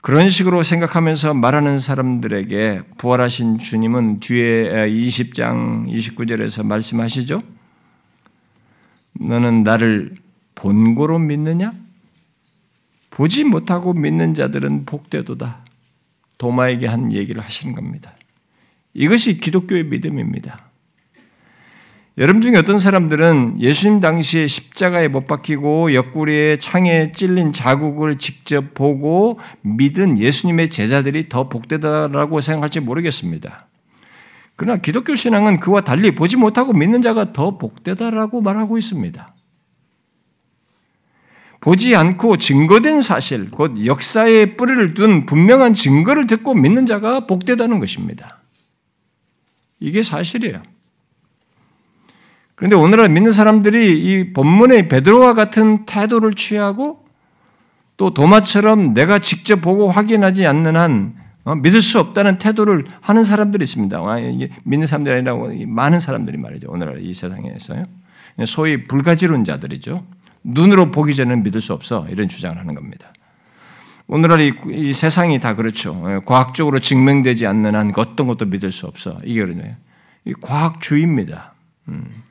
그런 0.02 0.28
식으로 0.28 0.64
생각하면서 0.64 1.34
말하는 1.34 1.78
사람들에게 1.78 2.82
부활하신 2.98 3.60
주님은 3.60 4.18
뒤에 4.18 4.88
20장 4.88 5.86
29절에서 5.88 6.66
말씀하시죠. 6.66 7.40
너는 9.12 9.62
나를 9.62 10.16
본고로 10.56 11.20
믿느냐? 11.20 11.72
보지 13.10 13.44
못하고 13.44 13.92
믿는 13.92 14.34
자들은 14.34 14.86
복되도다. 14.86 15.64
도마에게 16.36 16.88
한 16.88 17.12
얘기를 17.12 17.40
하시는 17.40 17.72
겁니다. 17.72 18.12
이것이 18.94 19.38
기독교의 19.38 19.84
믿음입니다. 19.84 20.71
여러분 22.18 22.42
중에 22.42 22.56
어떤 22.56 22.78
사람들은 22.78 23.60
예수님 23.60 24.00
당시에 24.00 24.46
십자가에 24.46 25.08
못 25.08 25.26
박히고 25.26 25.94
옆구리에 25.94 26.58
창에 26.58 27.10
찔린 27.12 27.54
자국을 27.54 28.18
직접 28.18 28.74
보고 28.74 29.40
믿은 29.62 30.18
예수님의 30.18 30.68
제자들이 30.68 31.30
더 31.30 31.48
복되다라고 31.48 32.42
생각할지 32.42 32.80
모르겠습니다. 32.80 33.66
그러나 34.56 34.78
기독교 34.78 35.14
신앙은 35.14 35.58
그와 35.58 35.80
달리 35.80 36.14
보지 36.14 36.36
못하고 36.36 36.74
믿는 36.74 37.00
자가 37.00 37.32
더 37.32 37.56
복되다라고 37.56 38.42
말하고 38.42 38.76
있습니다. 38.76 39.34
보지 41.60 41.96
않고 41.96 42.36
증거된 42.36 43.00
사실, 43.00 43.50
곧 43.50 43.86
역사의 43.86 44.56
뿌리를 44.56 44.94
둔 44.94 45.24
분명한 45.24 45.72
증거를 45.74 46.26
듣고 46.26 46.54
믿는 46.54 46.84
자가 46.84 47.26
복되다는 47.26 47.78
것입니다. 47.78 48.42
이게 49.80 50.02
사실이에요. 50.02 50.62
그런데 52.62 52.76
오늘날 52.76 53.08
믿는 53.08 53.32
사람들이 53.32 54.00
이 54.00 54.32
본문의 54.34 54.86
베드로와 54.86 55.34
같은 55.34 55.84
태도를 55.84 56.34
취하고 56.34 57.04
또 57.96 58.14
도마처럼 58.14 58.94
내가 58.94 59.18
직접 59.18 59.60
보고 59.60 59.90
확인하지 59.90 60.46
않는 60.46 60.76
한 60.76 61.16
어, 61.42 61.56
믿을 61.56 61.82
수 61.82 61.98
없다는 61.98 62.38
태도를 62.38 62.86
하는 63.00 63.24
사람들이 63.24 63.64
있습니다. 63.64 63.98
아, 63.98 64.16
믿는 64.62 64.86
사람들이 64.86 65.16
아니라 65.16 65.36
많은 65.66 65.98
사람들이 65.98 66.36
말이죠. 66.36 66.70
오늘날 66.70 67.04
이 67.04 67.12
세상에서요. 67.12 67.82
소위 68.46 68.84
불가지론자들이죠. 68.84 70.06
눈으로 70.44 70.92
보기 70.92 71.16
전에는 71.16 71.42
믿을 71.42 71.60
수 71.60 71.72
없어. 71.72 72.06
이런 72.10 72.28
주장을 72.28 72.56
하는 72.56 72.76
겁니다. 72.76 73.12
오늘날 74.06 74.40
이, 74.40 74.54
이 74.68 74.92
세상이 74.92 75.40
다 75.40 75.56
그렇죠. 75.56 76.00
예, 76.06 76.20
과학적으로 76.24 76.78
증명되지 76.78 77.44
않는 77.44 77.74
한 77.74 77.92
어떤 77.96 78.28
것도 78.28 78.46
믿을 78.46 78.70
수 78.70 78.86
없어. 78.86 79.18
이게 79.24 79.40
그러네요. 79.40 79.72
이 80.26 80.32
과학주의입니다. 80.40 81.54
음. 81.88 82.22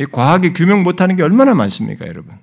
이 0.00 0.06
과학이 0.06 0.54
규명 0.54 0.82
못하는 0.82 1.14
게 1.14 1.22
얼마나 1.22 1.54
많습니까, 1.54 2.06
여러분? 2.06 2.34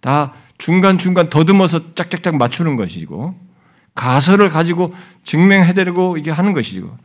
다 0.00 0.32
중간중간 0.58 1.28
더듬어서 1.28 1.96
짝짝짝 1.96 2.36
맞추는 2.36 2.76
것이고, 2.76 3.34
가설을 3.96 4.48
가지고 4.48 4.94
증명해내고 5.24 6.18
이게 6.18 6.30
하는 6.30 6.52
것이고, 6.52 6.96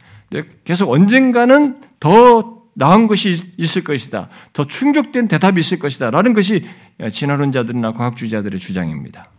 계속 0.64 0.92
언젠가는 0.92 1.82
더 2.00 2.62
나은 2.76 3.08
것이 3.08 3.52
있을 3.58 3.84
것이다. 3.84 4.30
더 4.54 4.64
충족된 4.66 5.28
대답이 5.28 5.60
있을 5.60 5.80
것이다. 5.80 6.12
라는 6.12 6.34
것이 6.34 6.64
진화론자들이나 7.12 7.94
과학주의자들의 7.94 8.60
주장입니다. 8.60 9.32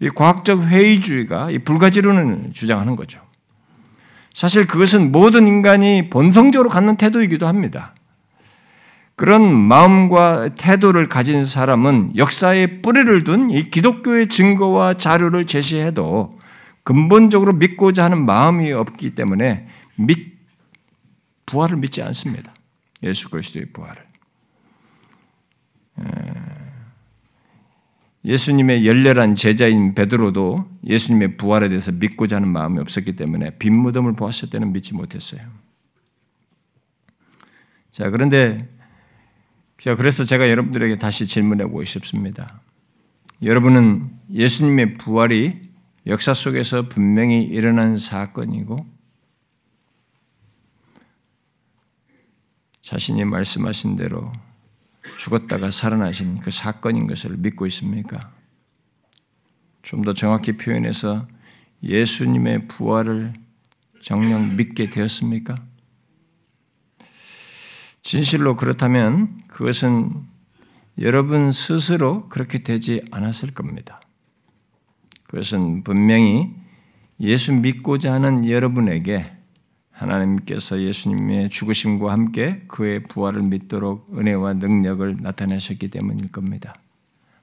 이 0.00 0.10
과학적 0.10 0.64
회의주의가 0.64 1.50
이 1.50 1.60
불가지론을 1.60 2.50
주장하는 2.52 2.96
거죠. 2.96 3.22
사실 4.34 4.66
그것은 4.66 5.12
모든 5.12 5.48
인간이 5.48 6.10
본성적으로 6.10 6.68
갖는 6.68 6.96
태도이기도 6.96 7.46
합니다. 7.46 7.94
그런 9.20 9.54
마음과 9.54 10.54
태도를 10.54 11.10
가진 11.10 11.44
사람은 11.44 12.16
역사에 12.16 12.80
뿌리를 12.80 13.22
둔 13.22 13.50
이 13.50 13.68
기독교의 13.68 14.30
증거와 14.30 14.94
자료를 14.94 15.46
제시해도 15.46 16.40
근본적으로 16.84 17.52
믿고자 17.52 18.04
하는 18.04 18.24
마음이 18.24 18.72
없기 18.72 19.14
때문에 19.14 19.68
믿 19.96 20.38
부활을 21.44 21.76
믿지 21.76 22.02
않습니다. 22.02 22.54
예수 23.02 23.28
그리스도의 23.28 23.66
부활을. 23.74 24.02
예수님의 28.24 28.86
열렬한 28.86 29.34
제자인 29.34 29.94
베드로도 29.94 30.66
예수님의 30.86 31.36
부활에 31.36 31.68
대해서 31.68 31.92
믿고자 31.92 32.36
하는 32.36 32.48
마음이 32.48 32.78
없었기 32.78 33.16
때문에 33.16 33.58
빈 33.58 33.76
무덤을 33.76 34.14
보았을 34.14 34.48
때는 34.48 34.72
믿지 34.72 34.94
못했어요. 34.94 35.42
자, 37.90 38.08
그런데 38.08 38.79
그래서 39.96 40.24
제가 40.24 40.50
여러분들에게 40.50 40.98
다시 40.98 41.26
질문해 41.26 41.64
보고 41.64 41.82
싶습니다. 41.84 42.60
여러분은 43.42 44.10
예수님의 44.30 44.98
부활이 44.98 45.58
역사 46.06 46.34
속에서 46.34 46.88
분명히 46.88 47.42
일어난 47.42 47.96
사건이고 47.96 48.86
자신이 52.82 53.24
말씀하신 53.24 53.96
대로 53.96 54.32
죽었다가 55.18 55.70
살아나신 55.70 56.40
그 56.40 56.50
사건인 56.50 57.06
것을 57.06 57.36
믿고 57.36 57.66
있습니까? 57.66 58.32
좀 59.82 60.02
더 60.02 60.12
정확히 60.12 60.56
표현해서 60.56 61.26
예수님의 61.82 62.68
부활을 62.68 63.32
정녕 64.02 64.56
믿게 64.56 64.90
되었습니까? 64.90 65.54
진실로 68.02 68.56
그렇다면 68.56 69.42
그것은 69.48 70.12
여러분 70.98 71.52
스스로 71.52 72.28
그렇게 72.28 72.62
되지 72.62 73.02
않았을 73.10 73.52
겁니다. 73.52 74.00
그것은 75.24 75.84
분명히 75.84 76.50
예수 77.20 77.52
믿고자 77.52 78.12
하는 78.12 78.48
여러분에게 78.48 79.30
하나님께서 79.90 80.80
예수님의 80.80 81.50
죽으심과 81.50 82.10
함께 82.10 82.64
그의 82.68 83.02
부활을 83.04 83.42
믿도록 83.42 84.16
은혜와 84.16 84.54
능력을 84.54 85.18
나타내셨기 85.20 85.88
때문일 85.88 86.32
겁니다. 86.32 86.74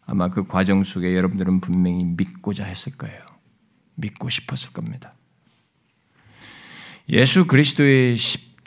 아마 0.06 0.30
그 0.30 0.44
과정 0.44 0.84
속에 0.84 1.16
여러분들은 1.16 1.60
분명히 1.60 2.04
믿고자 2.04 2.64
했을 2.64 2.94
거예요. 2.94 3.20
믿고 3.96 4.30
싶었을 4.30 4.74
겁니다. 4.74 5.14
예수 7.10 7.46
그리스도의 7.46 8.18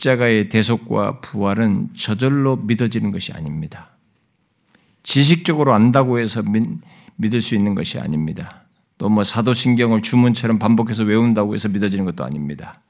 십자가의 0.01 0.49
대속과 0.49 1.21
부활은 1.21 1.91
저절로 1.97 2.57
믿어지는 2.57 3.11
것이 3.11 3.33
아닙니다. 3.33 3.91
지식적으로 5.03 5.73
안다고 5.75 6.19
해서 6.19 6.43
믿 6.43 7.35
을 7.35 7.43
수 7.43 7.55
있는 7.55 7.75
것이 7.75 7.99
아닙니다. 7.99 8.65
또 8.99 9.09
뭐 9.09 9.25
사도신경을 9.25 10.03
주문처럼 10.03 10.59
반복해서 10.59 11.05
외운다고 11.05 11.55
해서 11.55 11.69
믿어지는 11.69 12.05
것도 12.07 12.25
아닙니다. 12.25 12.81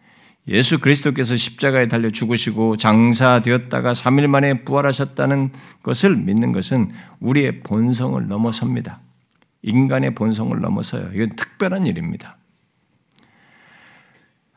예수 0.49 0.79
그리스도께서 0.81 1.37
십자가에 1.37 1.87
달려 1.89 2.11
죽으시고 2.11 2.77
장사되었다가 2.77 3.93
3일 3.93 4.27
만에 4.27 4.65
부활하셨다는 4.65 5.51
것을 5.83 6.17
믿는 6.17 6.53
것은 6.53 6.91
우리의 7.21 7.61
본성을 7.61 8.27
넘어섭니다. 8.27 9.01
인간의 9.63 10.15
본성을 10.15 10.59
넘어서요. 10.59 11.11
이건 11.15 11.31
특별한 11.37 11.87
일입니다. 11.87 12.40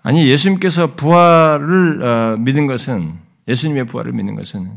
아니 0.04 0.28
예수님께서 0.28 0.96
부활을 0.96 2.04
어, 2.04 2.36
믿는 2.38 2.68
것은 2.68 3.14
예수님의 3.48 3.86
부활을 3.86 4.12
믿는 4.12 4.36
것은 4.36 4.72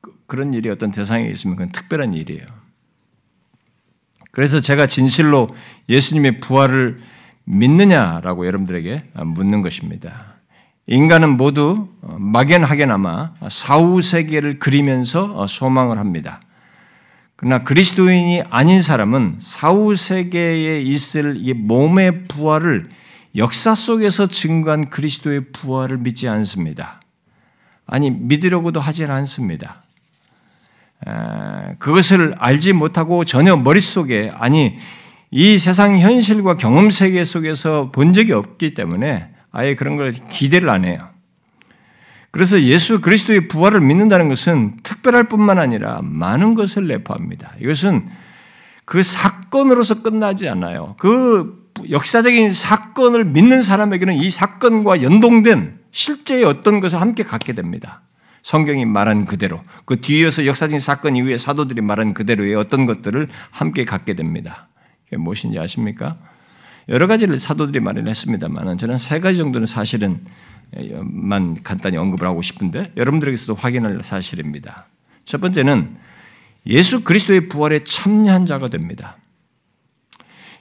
그, 0.00 0.12
그런 0.26 0.54
일이 0.54 0.70
어떤 0.70 0.92
대상에 0.92 1.26
있으면 1.26 1.56
그건 1.56 1.72
특별한 1.72 2.14
일이에요. 2.14 2.46
그래서 4.30 4.60
제가 4.60 4.86
진실로 4.86 5.48
예수님의 5.88 6.40
부활을 6.40 6.98
믿느냐라고 7.44 8.46
여러분들에게 8.46 9.10
묻는 9.24 9.60
것입니다. 9.60 10.36
인간은 10.86 11.36
모두 11.36 11.88
막연하게나마 12.00 13.34
사후 13.48 14.00
세계를 14.00 14.58
그리면서 14.58 15.46
소망을 15.46 15.98
합니다. 15.98 16.40
그러나 17.36 17.64
그리스도인이 17.64 18.42
아닌 18.50 18.80
사람은 18.80 19.36
사후 19.38 19.94
세계에 19.94 20.80
있을 20.80 21.34
이 21.38 21.52
몸의 21.52 22.24
부활을 22.24 22.88
역사 23.36 23.74
속에서 23.74 24.26
증거한 24.26 24.90
그리스도의 24.90 25.52
부활을 25.52 25.98
믿지 25.98 26.28
않습니다. 26.28 27.00
아니 27.86 28.10
믿으려고도 28.10 28.80
하지 28.80 29.04
않습니다. 29.04 29.82
그것을 31.78 32.34
알지 32.38 32.72
못하고 32.72 33.24
전혀 33.24 33.56
머릿속에 33.56 34.30
아니 34.34 34.76
이 35.30 35.58
세상 35.58 35.98
현실과 35.98 36.56
경험 36.56 36.90
세계 36.90 37.24
속에서 37.24 37.90
본 37.90 38.12
적이 38.12 38.34
없기 38.34 38.74
때문에 38.74 39.30
아예 39.50 39.74
그런 39.74 39.96
걸 39.96 40.12
기대를 40.12 40.68
안 40.68 40.84
해요. 40.84 41.08
그래서 42.30 42.62
예수 42.62 43.00
그리스도의 43.00 43.48
부활을 43.48 43.80
믿는다는 43.80 44.28
것은 44.28 44.78
특별할 44.82 45.28
뿐만 45.28 45.58
아니라 45.58 46.00
많은 46.02 46.54
것을 46.54 46.86
내포합니다. 46.86 47.52
이것은 47.60 48.08
그 48.84 49.02
사건으로서 49.02 50.02
끝나지 50.02 50.48
않아요. 50.48 50.94
그 50.98 51.61
역사적인 51.90 52.52
사건을 52.52 53.24
믿는 53.24 53.62
사람에게는 53.62 54.14
이 54.14 54.30
사건과 54.30 55.02
연동된 55.02 55.78
실제의 55.90 56.44
어떤 56.44 56.80
것을 56.80 57.00
함께 57.00 57.22
갖게 57.22 57.52
됩니다. 57.52 58.02
성경이 58.42 58.84
말한 58.84 59.26
그대로 59.26 59.60
그 59.84 60.00
뒤에서 60.00 60.46
역사적인 60.46 60.80
사건 60.80 61.16
이후에 61.16 61.38
사도들이 61.38 61.80
말한 61.80 62.14
그대로의 62.14 62.54
어떤 62.54 62.86
것들을 62.86 63.28
함께 63.50 63.84
갖게 63.84 64.14
됩니다. 64.14 64.68
이게 65.06 65.16
무엇인지 65.16 65.58
아십니까? 65.58 66.16
여러 66.88 67.06
가지를 67.06 67.38
사도들이 67.38 67.80
말을 67.80 68.08
했습니다만 68.08 68.76
저는 68.78 68.98
세 68.98 69.20
가지 69.20 69.38
정도는 69.38 69.66
사실은 69.66 70.20
만 71.02 71.62
간단히 71.62 71.96
언급을 71.96 72.26
하고 72.26 72.42
싶은데 72.42 72.92
여러분들에게서도 72.96 73.54
확인할 73.54 74.02
사실입니다. 74.02 74.86
첫 75.24 75.40
번째는 75.40 75.96
예수 76.66 77.04
그리스도의 77.04 77.48
부활에 77.48 77.84
참여한 77.84 78.46
자가 78.46 78.68
됩니다. 78.68 79.16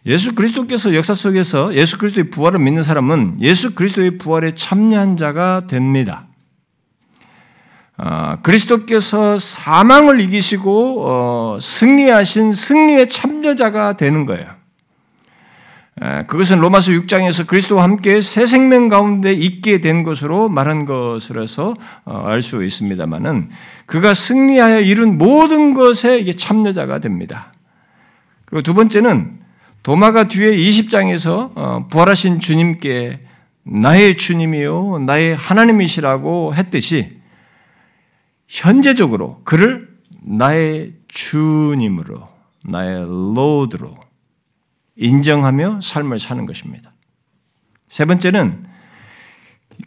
예수 0.05 0.33
그리스도께서 0.33 0.95
역사 0.95 1.13
속에서 1.13 1.75
예수 1.75 1.97
그리스도의 1.97 2.31
부활을 2.31 2.59
믿는 2.59 2.81
사람은 2.81 3.37
예수 3.41 3.75
그리스도의 3.75 4.17
부활에 4.17 4.55
참여한 4.55 5.15
자가 5.15 5.67
됩니다. 5.67 6.25
어, 7.97 8.37
그리스도께서 8.41 9.37
사망을 9.37 10.19
이기시고 10.21 11.05
어, 11.05 11.57
승리하신 11.61 12.51
승리의 12.51 13.09
참여자가 13.09 13.93
되는 13.93 14.25
거예요. 14.25 14.47
에, 16.01 16.23
그것은 16.23 16.61
로마서 16.61 16.93
6장에서 16.93 17.45
그리스도와 17.45 17.83
함께 17.83 18.21
새 18.21 18.47
생명 18.47 18.87
가운데 18.89 19.31
있게 19.31 19.81
된 19.81 20.01
것으로 20.01 20.49
말한 20.49 20.85
것으로서 20.85 21.75
어, 22.05 22.23
알수 22.25 22.63
있습니다만은 22.63 23.51
그가 23.85 24.15
승리하여 24.15 24.79
이룬 24.79 25.19
모든 25.19 25.75
것에 25.75 26.23
참여자가 26.31 26.97
됩니다. 26.97 27.53
그리고 28.45 28.63
두 28.63 28.73
번째는 28.73 29.41
도마가 29.83 30.27
뒤에 30.27 30.51
20장에서 30.51 31.51
어, 31.55 31.87
부활하신 31.89 32.39
주님께 32.39 33.19
나의 33.63 34.17
주님이요 34.17 34.99
나의 34.99 35.35
하나님이시라고 35.35 36.55
했듯이 36.55 37.19
현재적으로 38.47 39.41
그를 39.43 39.89
나의 40.21 40.93
주님으로 41.07 42.27
나의 42.65 43.05
로드로 43.05 43.95
인정하며 44.97 45.79
삶을 45.81 46.19
사는 46.19 46.45
것입니다. 46.45 46.93
세 47.89 48.05
번째는 48.05 48.65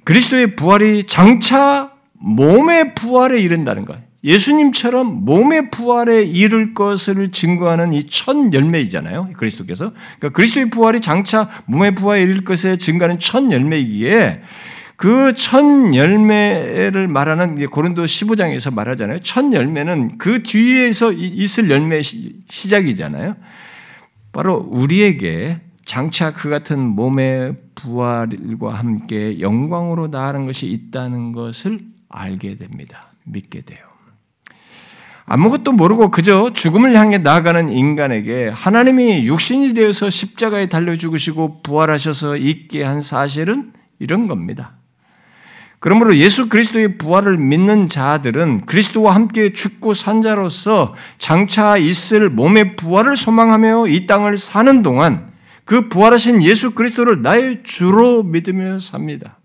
그리스도의 0.02 0.56
부활이 0.56 1.04
장차 1.04 1.92
몸의 2.14 2.94
부활에 2.94 3.38
이른다는 3.40 3.84
것. 3.84 3.96
예 3.98 4.13
수님처럼 4.38 5.24
몸의 5.24 5.70
부활에 5.70 6.22
이를 6.22 6.72
것을 6.72 7.30
증거하는 7.30 7.92
이 7.92 8.04
첫 8.08 8.52
열매이잖아요. 8.52 9.30
그리스도께서. 9.36 9.92
그러니까 10.18 10.28
그리스도의 10.30 10.70
부활이 10.70 11.00
장차 11.00 11.50
몸의 11.66 11.94
부활에 11.94 12.22
이를 12.22 12.44
것에 12.44 12.76
증거하는 12.76 13.18
첫 13.18 13.50
열매이기에 13.50 14.42
그 14.96 15.32
첫 15.36 15.62
열매를 15.94 17.08
말하는 17.08 17.66
고린도 17.66 18.04
15장에서 18.04 18.72
말하잖아요. 18.72 19.18
첫 19.20 19.52
열매는 19.52 20.18
그 20.18 20.42
뒤에서 20.42 21.12
있을 21.12 21.68
열매 21.70 22.00
시작이잖아요. 22.02 23.36
바로 24.32 24.56
우리에게 24.56 25.60
장차 25.84 26.32
그 26.32 26.48
같은 26.48 26.80
몸의 26.80 27.56
부활과 27.74 28.72
함께 28.72 29.40
영광으로 29.40 30.06
나아가는 30.08 30.46
것이 30.46 30.66
있다는 30.66 31.32
것을 31.32 31.80
알게 32.08 32.56
됩니다. 32.56 33.12
믿게 33.24 33.62
돼요. 33.62 33.93
아무것도 35.26 35.72
모르고 35.72 36.10
그저 36.10 36.52
죽음을 36.52 36.94
향해 36.96 37.18
나아가는 37.18 37.68
인간에게 37.70 38.50
하나님이 38.52 39.26
육신이 39.26 39.72
되어서 39.74 40.10
십자가에 40.10 40.68
달려 40.68 40.96
죽으시고 40.96 41.62
부활하셔서 41.62 42.36
있게 42.36 42.82
한 42.82 43.00
사실은 43.00 43.72
이런 43.98 44.26
겁니다. 44.26 44.72
그러므로 45.80 46.16
예수 46.16 46.48
그리스도의 46.48 46.96
부활을 46.98 47.36
믿는 47.36 47.88
자들은 47.88 48.62
그리스도와 48.66 49.14
함께 49.14 49.52
죽고 49.52 49.92
산 49.92 50.22
자로서 50.22 50.94
장차 51.18 51.76
있을 51.76 52.30
몸의 52.30 52.76
부활을 52.76 53.16
소망하며 53.16 53.88
이 53.88 54.06
땅을 54.06 54.36
사는 54.36 54.82
동안 54.82 55.30
그 55.64 55.88
부활하신 55.88 56.42
예수 56.42 56.70
그리스도를 56.70 57.22
나의 57.22 57.62
주로 57.64 58.22
믿으며 58.22 58.78
삽니다. 58.78 59.38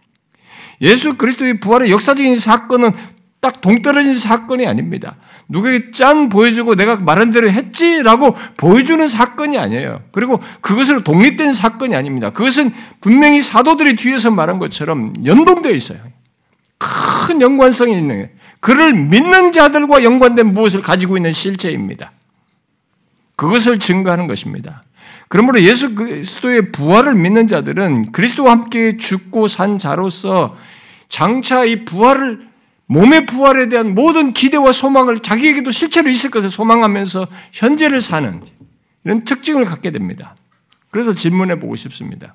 예수 0.81 1.17
그리스도의 1.17 1.59
부활의 1.59 1.91
역사적인 1.91 2.35
사건은 2.35 2.91
딱 3.41 3.61
동떨어진 3.61 4.13
사건이 4.15 4.67
아닙니다. 4.67 5.15
누구에게 5.47 5.91
짠 5.91 6.29
보여주고 6.29 6.75
내가 6.75 6.97
말한 6.97 7.31
대로 7.31 7.49
했지라고 7.49 8.35
보여주는 8.57 9.07
사건이 9.07 9.57
아니에요. 9.57 10.01
그리고 10.11 10.41
그것으로 10.61 11.03
독립된 11.03 11.53
사건이 11.53 11.95
아닙니다. 11.95 12.31
그것은 12.31 12.71
분명히 12.99 13.41
사도들이 13.41 13.95
뒤에서 13.95 14.29
말한 14.31 14.59
것처럼 14.59 15.13
연동되어 15.25 15.71
있어요. 15.71 15.99
큰 16.77 17.41
연관성이 17.41 17.97
있는 17.97 18.29
그를 18.59 18.93
믿는 18.93 19.53
자들과 19.53 20.03
연관된 20.03 20.53
무엇을 20.53 20.81
가지고 20.81 21.17
있는 21.17 21.31
실체입니다. 21.31 22.11
그것을 23.37 23.79
증거하는 23.79 24.27
것입니다. 24.27 24.81
그러므로 25.29 25.61
예수 25.61 25.95
그리스도의 25.95 26.71
부활을 26.71 27.15
믿는 27.15 27.47
자들은 27.47 28.11
그리스도와 28.11 28.51
함께 28.51 28.97
죽고 28.97 29.47
산 29.47 29.77
자로서 29.77 30.57
장차 31.07 31.63
이 31.63 31.85
부활을 31.85 32.48
몸의 32.89 33.27
부활에 33.27 33.69
대한 33.69 33.93
모든 33.93 34.33
기대와 34.33 34.71
소망을 34.71 35.19
자기에게도 35.19 35.69
실체로 35.69 36.09
있을 36.09 36.31
것을 36.31 36.49
소망하면서 36.49 37.27
현재를 37.51 38.01
사는 38.01 38.41
이런 39.03 39.23
특징을 39.25 39.65
갖게 39.65 39.91
됩니다. 39.91 40.35
그래서 40.89 41.13
질문해 41.13 41.59
보고 41.59 41.75
싶습니다. 41.75 42.33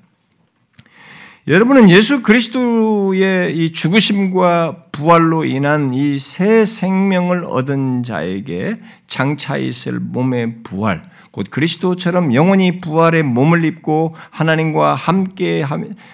여러분은 1.47 1.89
예수 1.89 2.23
그리스도의 2.23 3.55
이 3.55 3.71
죽으심과 3.71 4.85
부활로 4.93 5.43
인한 5.43 5.93
이 5.93 6.17
새 6.17 6.65
생명을 6.65 7.43
얻은 7.43 8.03
자에게 8.03 8.79
장차 9.07 9.57
있을 9.57 9.99
몸의 9.99 10.63
부활, 10.63 11.03
곧 11.31 11.47
그리스도처럼 11.51 12.33
영원히 12.33 12.79
부활의 12.79 13.23
몸을 13.23 13.65
입고 13.65 14.15
하나님과 14.31 14.95
함께 14.95 15.63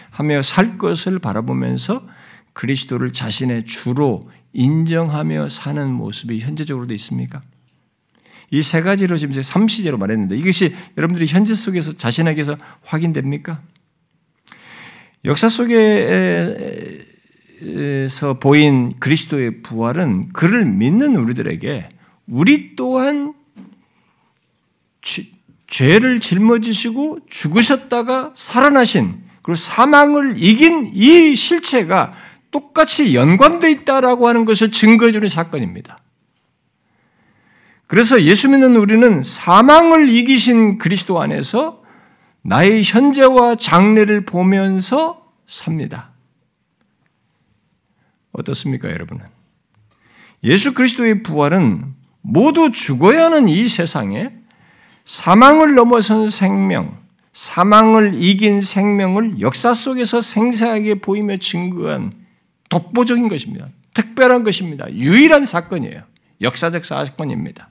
하며 0.10 0.42
살 0.42 0.80
것을 0.80 1.20
바라보면서 1.20 2.02
그리스도를 2.62 3.12
자신의 3.12 3.66
주로 3.66 4.22
인정하며 4.54 5.50
사는 5.50 5.90
모습이 5.92 6.42
현재적으로도 6.42 6.94
있습니까? 6.94 7.42
이 8.52 8.62
세 8.62 8.82
가지로 8.84 9.18
지금 9.18 9.34
3시제로 9.34 9.98
말했는데 9.98 10.38
이것이 10.38 10.76
여러분들이 10.96 11.26
현재 11.26 11.56
속에서 11.56 11.94
자신에게서 11.94 12.58
확인됩니까? 12.84 13.64
역사 15.26 15.50
속에서 15.50 15.74
보인 18.40 19.00
그리스도의 19.00 19.64
부활은 19.64 20.32
그를 20.34 20.64
믿는 20.66 21.16
우리들에게 21.16 21.90
우리 22.28 22.76
또한 22.76 23.34
죄를 25.66 26.20
짊어지시고 26.20 27.22
죽으셨다가 27.28 28.34
살아나신 28.36 29.24
그리고 29.42 29.56
사망을 29.56 30.36
이긴 30.38 30.92
이 30.94 31.36
실체가 31.36 32.14
똑같이 32.52 33.16
연관되어 33.16 33.70
있다라고 33.70 34.28
하는 34.28 34.46
것을 34.46 34.72
증거해 34.72 35.12
주는 35.12 35.28
사건입니다. 35.28 35.98
그래서 37.88 38.22
예수 38.22 38.48
믿는 38.48 38.76
우리는 38.78 39.24
사망을 39.24 40.08
이기신 40.08 40.78
그리스도 40.78 41.22
안에서 41.22 41.82
나의 42.42 42.84
현재와 42.84 43.56
장래를 43.56 44.26
보면서 44.26 45.30
삽니다. 45.46 46.12
어떻습니까, 48.32 48.90
여러분은? 48.90 49.26
예수 50.44 50.74
그리스도의 50.74 51.24
부활은 51.24 51.94
모두 52.22 52.72
죽어야 52.72 53.26
하는 53.26 53.48
이 53.48 53.68
세상에 53.68 54.32
사망을 55.04 55.76
넘어선 55.76 56.30
생명, 56.30 56.98
사망을 57.34 58.14
이긴 58.16 58.62
생명을 58.62 59.42
역사 59.42 59.74
속에서 59.74 60.22
생생하게 60.22 60.96
보이며 60.96 61.38
증거한 61.38 62.21
독보적인 62.72 63.28
것입니다. 63.28 63.68
특별한 63.94 64.44
것입니다. 64.44 64.92
유일한 64.92 65.44
사건이에요. 65.46 66.02
역사적 66.42 66.86
사건입니다. 66.86 67.70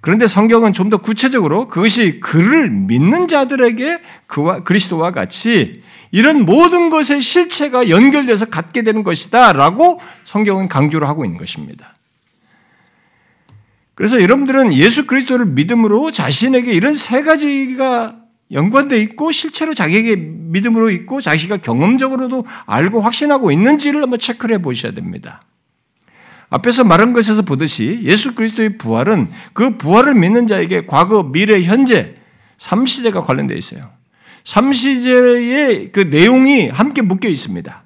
그런데 0.00 0.26
성경은 0.26 0.72
좀 0.72 0.90
더 0.90 0.96
구체적으로 0.96 1.68
그것이 1.68 2.18
그를 2.20 2.68
믿는 2.68 3.28
자들에게 3.28 4.00
그와 4.26 4.60
그리스도와 4.64 5.12
같이 5.12 5.82
이런 6.10 6.44
모든 6.44 6.90
것의 6.90 7.22
실체가 7.22 7.88
연결돼서 7.88 8.46
갖게 8.46 8.82
되는 8.82 9.04
것이다라고 9.04 10.00
성경은 10.24 10.66
강조를 10.66 11.06
하고 11.06 11.24
있는 11.24 11.38
것입니다. 11.38 11.94
그래서 13.94 14.20
여러분들은 14.20 14.72
예수 14.72 15.06
그리스도를 15.06 15.46
믿음으로 15.46 16.10
자신에게 16.10 16.72
이런 16.72 16.94
세 16.94 17.22
가지가 17.22 18.16
연관되어 18.52 18.98
있고 18.98 19.32
실제로 19.32 19.74
자기에게 19.74 20.16
믿음으로 20.16 20.90
있고 20.90 21.20
자기가 21.20 21.58
경험적으로도 21.58 22.44
알고 22.66 23.00
확신하고 23.00 23.52
있는지를 23.52 24.02
한번 24.02 24.18
체크를 24.18 24.56
해 24.56 24.62
보셔야 24.62 24.92
됩니다. 24.92 25.42
앞에서 26.50 26.82
말한 26.82 27.12
것에서 27.12 27.42
보듯이 27.42 28.00
예수 28.02 28.34
그리스도의 28.34 28.76
부활은 28.76 29.30
그 29.52 29.78
부활을 29.78 30.14
믿는 30.14 30.48
자에게 30.48 30.86
과거, 30.86 31.22
미래, 31.22 31.62
현재 31.62 32.14
3시대가 32.58 33.24
관련되어 33.24 33.56
있어요. 33.56 33.90
3시대의 34.42 35.92
그 35.92 36.00
내용이 36.00 36.68
함께 36.68 37.02
묶여 37.02 37.28
있습니다. 37.28 37.84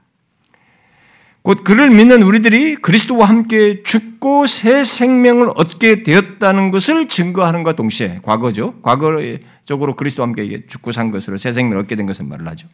곧 1.45 1.62
그를 1.62 1.90
믿는 1.90 2.22
우리들이 2.22 2.76
그리스도와 2.76 3.28
함께 3.28 3.82
죽고 3.82 4.47
새 4.47 4.82
생명을 4.82 5.51
얻게 5.57 6.03
되었다는 6.03 6.70
것을 6.70 7.07
증거하는 7.07 7.62
것 7.62 7.76
동시에 7.76 8.20
과거죠. 8.22 8.80
과거적으로 8.80 9.95
그리스도와 9.95 10.28
함께 10.28 10.64
죽고 10.66 10.92
산 10.92 11.11
것으로 11.11 11.36
새 11.36 11.53
생명을 11.53 11.82
얻게 11.82 11.97
된 11.97 12.07
것을 12.07 12.24
말을 12.24 12.49
하죠. 12.49 12.66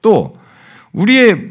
또 0.00 0.34
우리의 0.92 1.48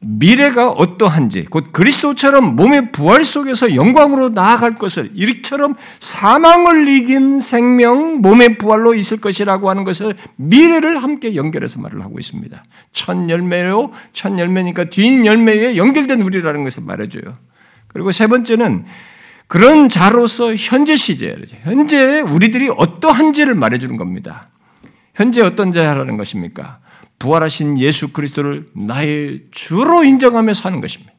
미래가 0.00 0.70
어떠한지, 0.70 1.46
곧 1.46 1.72
그리스도처럼 1.72 2.54
몸의 2.54 2.92
부활 2.92 3.24
속에서 3.24 3.74
영광으로 3.74 4.28
나아갈 4.28 4.74
것을, 4.74 5.10
이처럼 5.14 5.74
사망을 6.00 6.86
이긴 6.88 7.40
생명, 7.40 8.20
몸의 8.20 8.58
부활로 8.58 8.94
있을 8.94 9.20
것이라고 9.20 9.70
하는 9.70 9.84
것을 9.84 10.14
미래를 10.36 11.02
함께 11.02 11.34
연결해서 11.34 11.80
말을 11.80 12.02
하고 12.02 12.18
있습니다. 12.18 12.62
첫 12.92 13.28
열매요, 13.28 13.90
첫 14.12 14.38
열매니까 14.38 14.84
뒷 14.84 15.24
열매에 15.24 15.76
연결된 15.76 16.20
우리라는 16.20 16.62
것을 16.64 16.82
말해줘요. 16.84 17.32
그리고 17.88 18.12
세 18.12 18.26
번째는 18.26 18.84
그런 19.48 19.88
자로서 19.88 20.54
현재 20.54 20.96
시제, 20.96 21.36
현재 21.62 22.20
우리들이 22.20 22.70
어떠한지를 22.76 23.54
말해주는 23.54 23.96
겁니다. 23.96 24.48
현재 25.14 25.40
어떤 25.40 25.72
자라는 25.72 26.18
것입니까? 26.18 26.78
부활하신 27.18 27.78
예수 27.78 28.12
그리스도를 28.12 28.66
나의 28.74 29.42
주로 29.50 30.04
인정하며 30.04 30.54
사는 30.54 30.80
것입니다. 30.80 31.12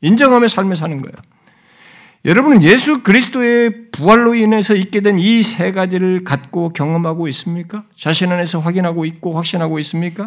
인정하며 0.00 0.48
삶을 0.48 0.76
사는 0.76 1.00
거예요. 1.00 1.14
여러분은 2.24 2.62
예수 2.62 3.02
그리스도의 3.02 3.90
부활로 3.92 4.34
인해서 4.34 4.74
있게 4.74 5.00
된 5.00 5.18
이 5.18 5.42
세 5.42 5.70
가지를 5.72 6.24
갖고 6.24 6.70
경험하고 6.72 7.28
있습니까? 7.28 7.84
자신 7.96 8.32
안에서 8.32 8.58
확인하고 8.58 9.04
있고 9.04 9.34
확신하고 9.34 9.78
있습니까? 9.78 10.26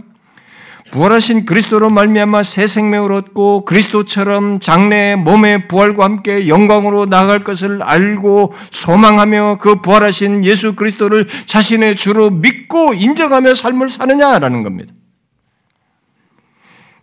부활하신 0.91 1.45
그리스도로 1.45 1.89
말미암아 1.89 2.43
새 2.43 2.65
생명을 2.65 3.11
얻고 3.13 3.65
그리스도처럼 3.65 4.59
장래 4.61 5.15
몸의 5.15 5.67
부활과 5.67 6.05
함께 6.05 6.47
영광으로 6.47 7.05
나아갈 7.05 7.43
것을 7.43 7.83
알고 7.83 8.53
소망하며 8.71 9.57
그 9.61 9.81
부활하신 9.81 10.43
예수 10.43 10.75
그리스도를 10.75 11.27
자신의 11.45 11.95
주로 11.97 12.29
믿고 12.31 12.93
인정하며 12.93 13.53
삶을 13.53 13.89
사느냐라는 13.89 14.63
겁니다. 14.63 14.93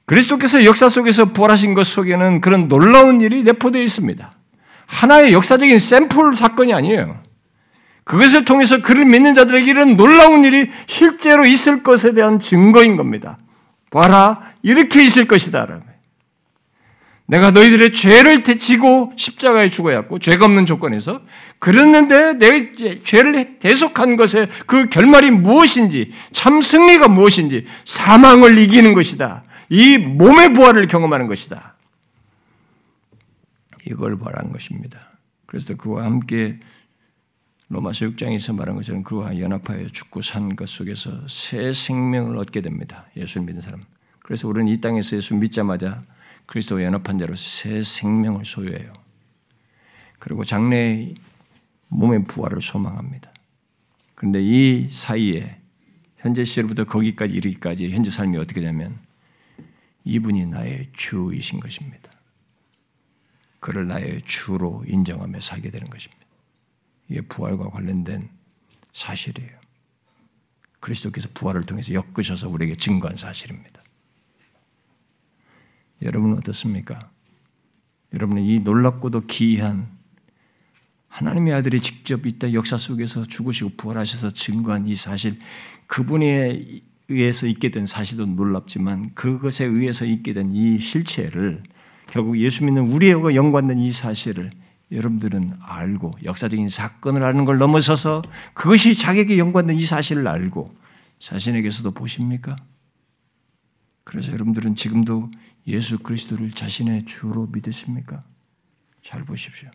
그리스도께서 0.09 0.65
역사 0.65 0.89
속에서 0.89 1.27
부활하신 1.27 1.75
것 1.75 1.87
속에는 1.87 2.41
그런 2.41 2.67
놀라운 2.67 3.21
일이 3.21 3.43
내포되어 3.43 3.83
있습니다. 3.83 4.33
하나의 4.87 5.35
역사적인 5.35 5.79
샘플 5.79 6.35
사건이 6.35 6.73
아니에요. 6.73 7.21
그것을 8.05 8.47
통해서 8.47 8.81
그를 8.81 9.05
믿는 9.05 9.35
자들에게 9.35 9.71
이런 9.71 9.99
놀라운 9.99 10.45
일이 10.45 10.71
실제로 10.87 11.45
있을 11.45 11.83
것에 11.83 12.15
대한 12.15 12.41
증거인 12.41 12.97
겁니다. 12.97 13.37
봐라, 13.91 14.41
이렇게 14.63 15.05
있을 15.05 15.27
것이다. 15.27 15.67
내가 17.27 17.51
너희들의 17.51 17.93
죄를 17.93 18.45
지고 18.59 19.13
십자가에 19.15 19.69
죽어야 19.69 19.99
했고, 19.99 20.19
죄가 20.19 20.47
없는 20.47 20.65
조건에서. 20.65 21.21
그랬는데 21.59 22.39
내 22.39 22.73
죄를 23.05 23.59
대속한 23.59 24.17
것의 24.17 24.49
그 24.67 24.89
결말이 24.89 25.31
무엇인지, 25.31 26.13
참 26.33 26.63
승리가 26.63 27.09
무엇인지, 27.09 27.67
사망을 27.85 28.59
이기는 28.59 28.95
것이다. 28.95 29.43
이 29.71 29.99
몸의 29.99 30.55
부활을 30.55 30.87
경험하는 30.87 31.27
것이다. 31.27 31.75
이걸 33.87 34.17
말한 34.17 34.53
것입니다. 34.53 35.01
그래서 35.47 35.75
그와 35.75 36.05
함께 36.05 36.59
로마서 37.69 38.07
6장에서 38.07 38.55
말한 38.55 38.77
것처럼 38.77 39.03
그와 39.03 39.39
연합하여 39.39 39.89
죽고 39.89 40.23
산 40.23 40.57
것 40.57 40.69
속에서 40.69 41.27
새 41.29 41.73
생명을 41.73 42.39
얻게 42.39 42.61
됩니다. 42.63 43.07
예수를 43.17 43.47
믿는 43.47 43.63
사람. 43.63 43.83
그래서 44.21 44.49
우리는 44.49 44.73
이 44.73 44.81
땅에서 44.81 45.17
예수 45.17 45.35
믿자마자 45.35 46.01
그리스도와 46.47 46.83
연합한 46.83 47.19
자로서 47.19 47.43
새 47.43 47.83
생명을 47.83 48.45
소유해요. 48.45 48.91
그리고 50.19 50.45
장래 50.45 51.15
몸의 51.89 52.25
부활을 52.25 52.61
소망합니다. 52.63 53.33
그런데 54.15 54.43
이 54.43 54.89
사이에 54.91 55.59
현재 56.17 56.45
시절부터 56.45 56.85
거기까지 56.85 57.35
이르기까지 57.35 57.91
현재 57.91 58.11
삶이 58.11 58.37
어떻게 58.39 58.61
되면 58.61 58.99
이분이 60.05 60.47
나의 60.47 60.91
주이신 60.93 61.61
것입니다. 61.61 62.11
그를 63.61 63.89
나의 63.89 64.23
주로 64.23 64.85
인정하며 64.87 65.41
살게 65.41 65.71
되는 65.71 65.89
것입니다. 65.91 66.25
이게 67.09 67.21
부활과 67.23 67.71
관련된 67.71 68.31
사실이에요. 68.93 69.59
그리스도께서 70.81 71.29
부활을 71.35 71.65
통해서 71.65 71.93
엮으셔서 71.93 72.49
우리에게 72.49 72.77
증거한 72.77 73.17
사실입니다. 73.17 73.83
여러분은 76.03 76.39
어떻습니까? 76.39 77.11
여러분은 78.15 78.43
이 78.45 78.61
놀랍고도 78.61 79.27
기이한 79.27 79.99
하나님의 81.09 81.53
아들이 81.55 81.81
직접 81.81 82.27
이때 82.27 82.53
역사 82.53 82.79
속에서 82.79 83.25
죽으시고 83.25 83.71
부활하셔서 83.77 84.31
증거한 84.31 84.87
이 84.87 84.95
사실, 84.95 85.39
그분의 85.87 86.83
의해서 87.09 87.47
있게 87.47 87.71
된 87.71 87.87
사실도 87.87 88.27
놀랍지만 88.27 89.15
그것에 89.15 89.65
의해서 89.65 90.05
있게 90.05 90.33
된 90.35 90.51
이 90.53 90.79
실체를 90.79 91.63
결국 92.07 92.39
예수 92.39 92.65
믿는 92.65 92.91
우리하고 92.93 93.35
연관된 93.35 93.79
이 93.79 93.93
사실을 93.93 94.51
여러분들은 94.91 95.55
알고 95.61 96.13
역사적인 96.25 96.69
사건을 96.69 97.23
아는 97.23 97.45
걸 97.45 97.59
넘어서서 97.59 98.23
그것이 98.55 98.95
자기에게 98.95 99.39
연관된 99.39 99.77
이 99.77 99.85
사실을 99.85 100.27
알고 100.27 100.75
자신에게서도 101.19 101.91
보십니까? 101.93 102.57
그래서 104.05 104.33
여러분들은 104.33 104.75
지금도 104.75 105.31
예수 105.67 105.99
그리스도를 105.99 106.51
자신의 106.53 107.05
주로 107.05 107.47
믿으십니까? 107.53 108.21
잘 109.03 109.25
보십시오. 109.25 109.71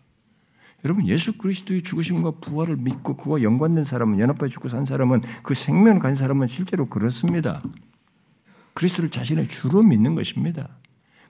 여러분 0.84 1.08
예수 1.08 1.38
그리스도의 1.38 1.82
죽으심과 1.82 2.32
부활을 2.40 2.76
믿고 2.76 3.16
그와 3.16 3.42
연관된 3.42 3.84
사람은 3.84 4.18
연합해 4.20 4.48
죽고 4.48 4.68
산 4.68 4.84
사람은 4.84 5.22
그 5.42 5.54
생명을 5.54 5.98
가진 6.00 6.14
사람은 6.14 6.46
실제로 6.46 6.86
그렇습니다. 6.86 7.62
그리스도를 8.74 9.10
자신의 9.10 9.46
주로 9.48 9.82
믿는 9.82 10.14
것입니다. 10.14 10.76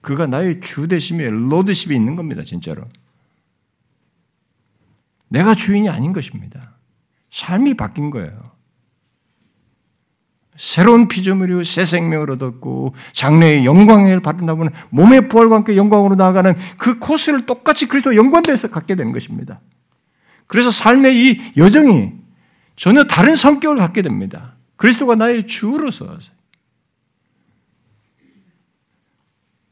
그가 0.00 0.26
나의 0.26 0.60
주 0.60 0.88
되심에 0.88 1.30
로드십이 1.30 1.94
있는 1.94 2.16
겁니다. 2.16 2.42
진짜로. 2.42 2.84
내가 5.28 5.54
주인이 5.54 5.88
아닌 5.88 6.12
것입니다. 6.12 6.76
삶이 7.30 7.74
바뀐 7.74 8.10
거예요. 8.10 8.53
새로운 10.56 11.08
피조물이요 11.08 11.64
새 11.64 11.84
생명을 11.84 12.30
얻었고 12.32 12.94
장래의 13.12 13.64
영광을 13.64 14.20
받는다 14.20 14.54
보면 14.54 14.72
몸의 14.90 15.28
부활과 15.28 15.56
함께 15.56 15.76
영광으로 15.76 16.14
나아가는 16.14 16.54
그 16.78 16.98
코스를 16.98 17.46
똑같이 17.46 17.86
그리스도 17.86 18.14
연관돼서 18.14 18.68
갖게 18.68 18.94
되는 18.94 19.12
것입니다. 19.12 19.60
그래서 20.46 20.70
삶의 20.70 21.16
이 21.16 21.52
여정이 21.56 22.12
전혀 22.76 23.04
다른 23.04 23.34
성격을 23.34 23.76
갖게 23.78 24.02
됩니다. 24.02 24.54
그리스도가 24.76 25.14
나의 25.16 25.46
주로서 25.46 26.16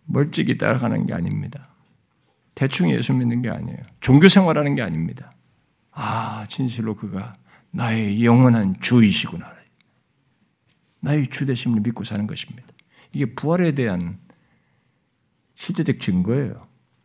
멀찍이 0.07 0.59
따라가는 0.59 1.07
게 1.07 1.15
아닙니다. 1.15 1.69
대충 2.55 2.91
예수 2.91 3.13
믿는 3.13 3.43
게 3.43 3.51
아니에요. 3.51 3.79
종교 4.01 4.29
생활하는 4.29 4.75
게 4.75 4.83
아닙니다. 4.83 5.33
아, 5.91 6.45
진실로 6.49 6.97
그가 6.97 7.35
나의 7.71 8.25
영원한 8.25 8.77
주이시구나. 8.81 9.62
나의 11.03 11.27
주대심을 11.27 11.81
믿고 11.81 12.05
사는 12.05 12.27
것입니다. 12.27 12.69
이게 13.13 13.35
부활에 13.35 13.73
대한 13.73 14.19
실제적 15.55 16.01
증거예요. 16.01 16.53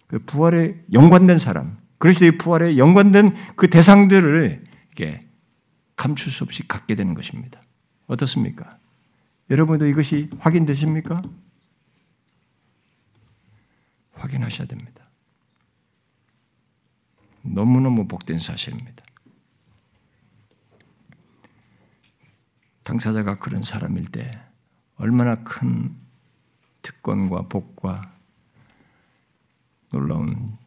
그 0.08 0.20
부활에 0.20 0.84
연관된 0.94 1.38
사람, 1.38 1.78
그리스도의 1.98 2.38
부활에 2.38 2.78
연관된 2.78 3.36
그 3.56 3.70
대상들을 3.70 4.64
이게 4.92 5.28
감출 5.96 6.32
수 6.32 6.44
없이 6.44 6.66
갖게 6.68 6.96
되는 6.96 7.14
것입니다. 7.14 7.60
어떻습니까? 8.06 8.70
여러분도 9.50 9.88
이것이 9.88 10.30
확인되십니까? 10.40 11.22
확인하셔야 14.14 14.68
됩니다. 14.68 15.10
너무너무 17.42 18.08
복된 18.08 18.40
사실입니다. 18.40 19.04
당사자가 22.88 23.36
그런 23.36 23.64
사람일 23.64 24.06
때 24.06 24.40
얼마나 24.96 25.36
큰 25.44 25.94
특권과 26.82 27.50
복과 27.50 28.14
놀라운 29.92 30.58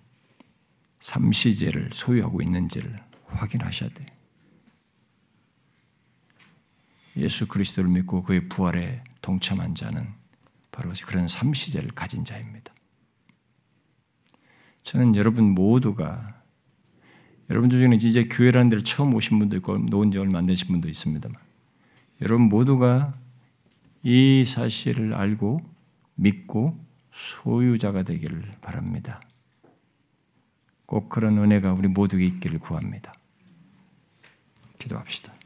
삼시제를 1.00 1.90
소유하고 1.94 2.42
있는지를 2.42 2.94
확인하셔야 3.24 3.88
돼요. 3.88 4.06
예수 7.16 7.48
그리스도를 7.48 7.88
믿고 7.88 8.22
그의 8.22 8.50
부활에 8.50 9.02
동참한 9.22 9.74
자는 9.74 10.06
바로 10.70 10.92
그런 11.06 11.26
삼시제를 11.26 11.92
가진 11.92 12.26
자입니다. 12.26 12.74
저는 14.82 15.16
여러분 15.16 15.54
모두가 15.54 16.42
여러분 17.48 17.70
중에는 17.70 17.96
이제 17.96 18.24
교회라는 18.24 18.68
데를 18.68 18.84
처음 18.84 19.14
오신 19.14 19.38
분도 19.38 19.56
있고 19.56 19.78
놓은 19.78 20.10
지 20.10 20.18
얼마 20.18 20.38
안 20.38 20.44
되신 20.44 20.68
분도 20.68 20.86
있습니다만 20.86 21.49
여러분 22.22 22.48
모두가 22.48 23.14
이 24.02 24.44
사실을 24.44 25.14
알고 25.14 25.60
믿고 26.14 26.78
소유자가 27.12 28.02
되기를 28.02 28.42
바랍니다. 28.60 29.20
꼭 30.86 31.08
그런 31.08 31.38
은혜가 31.38 31.72
우리 31.72 31.88
모두에게 31.88 32.26
있기를 32.26 32.58
구합니다. 32.58 33.12
기도합시다. 34.78 35.39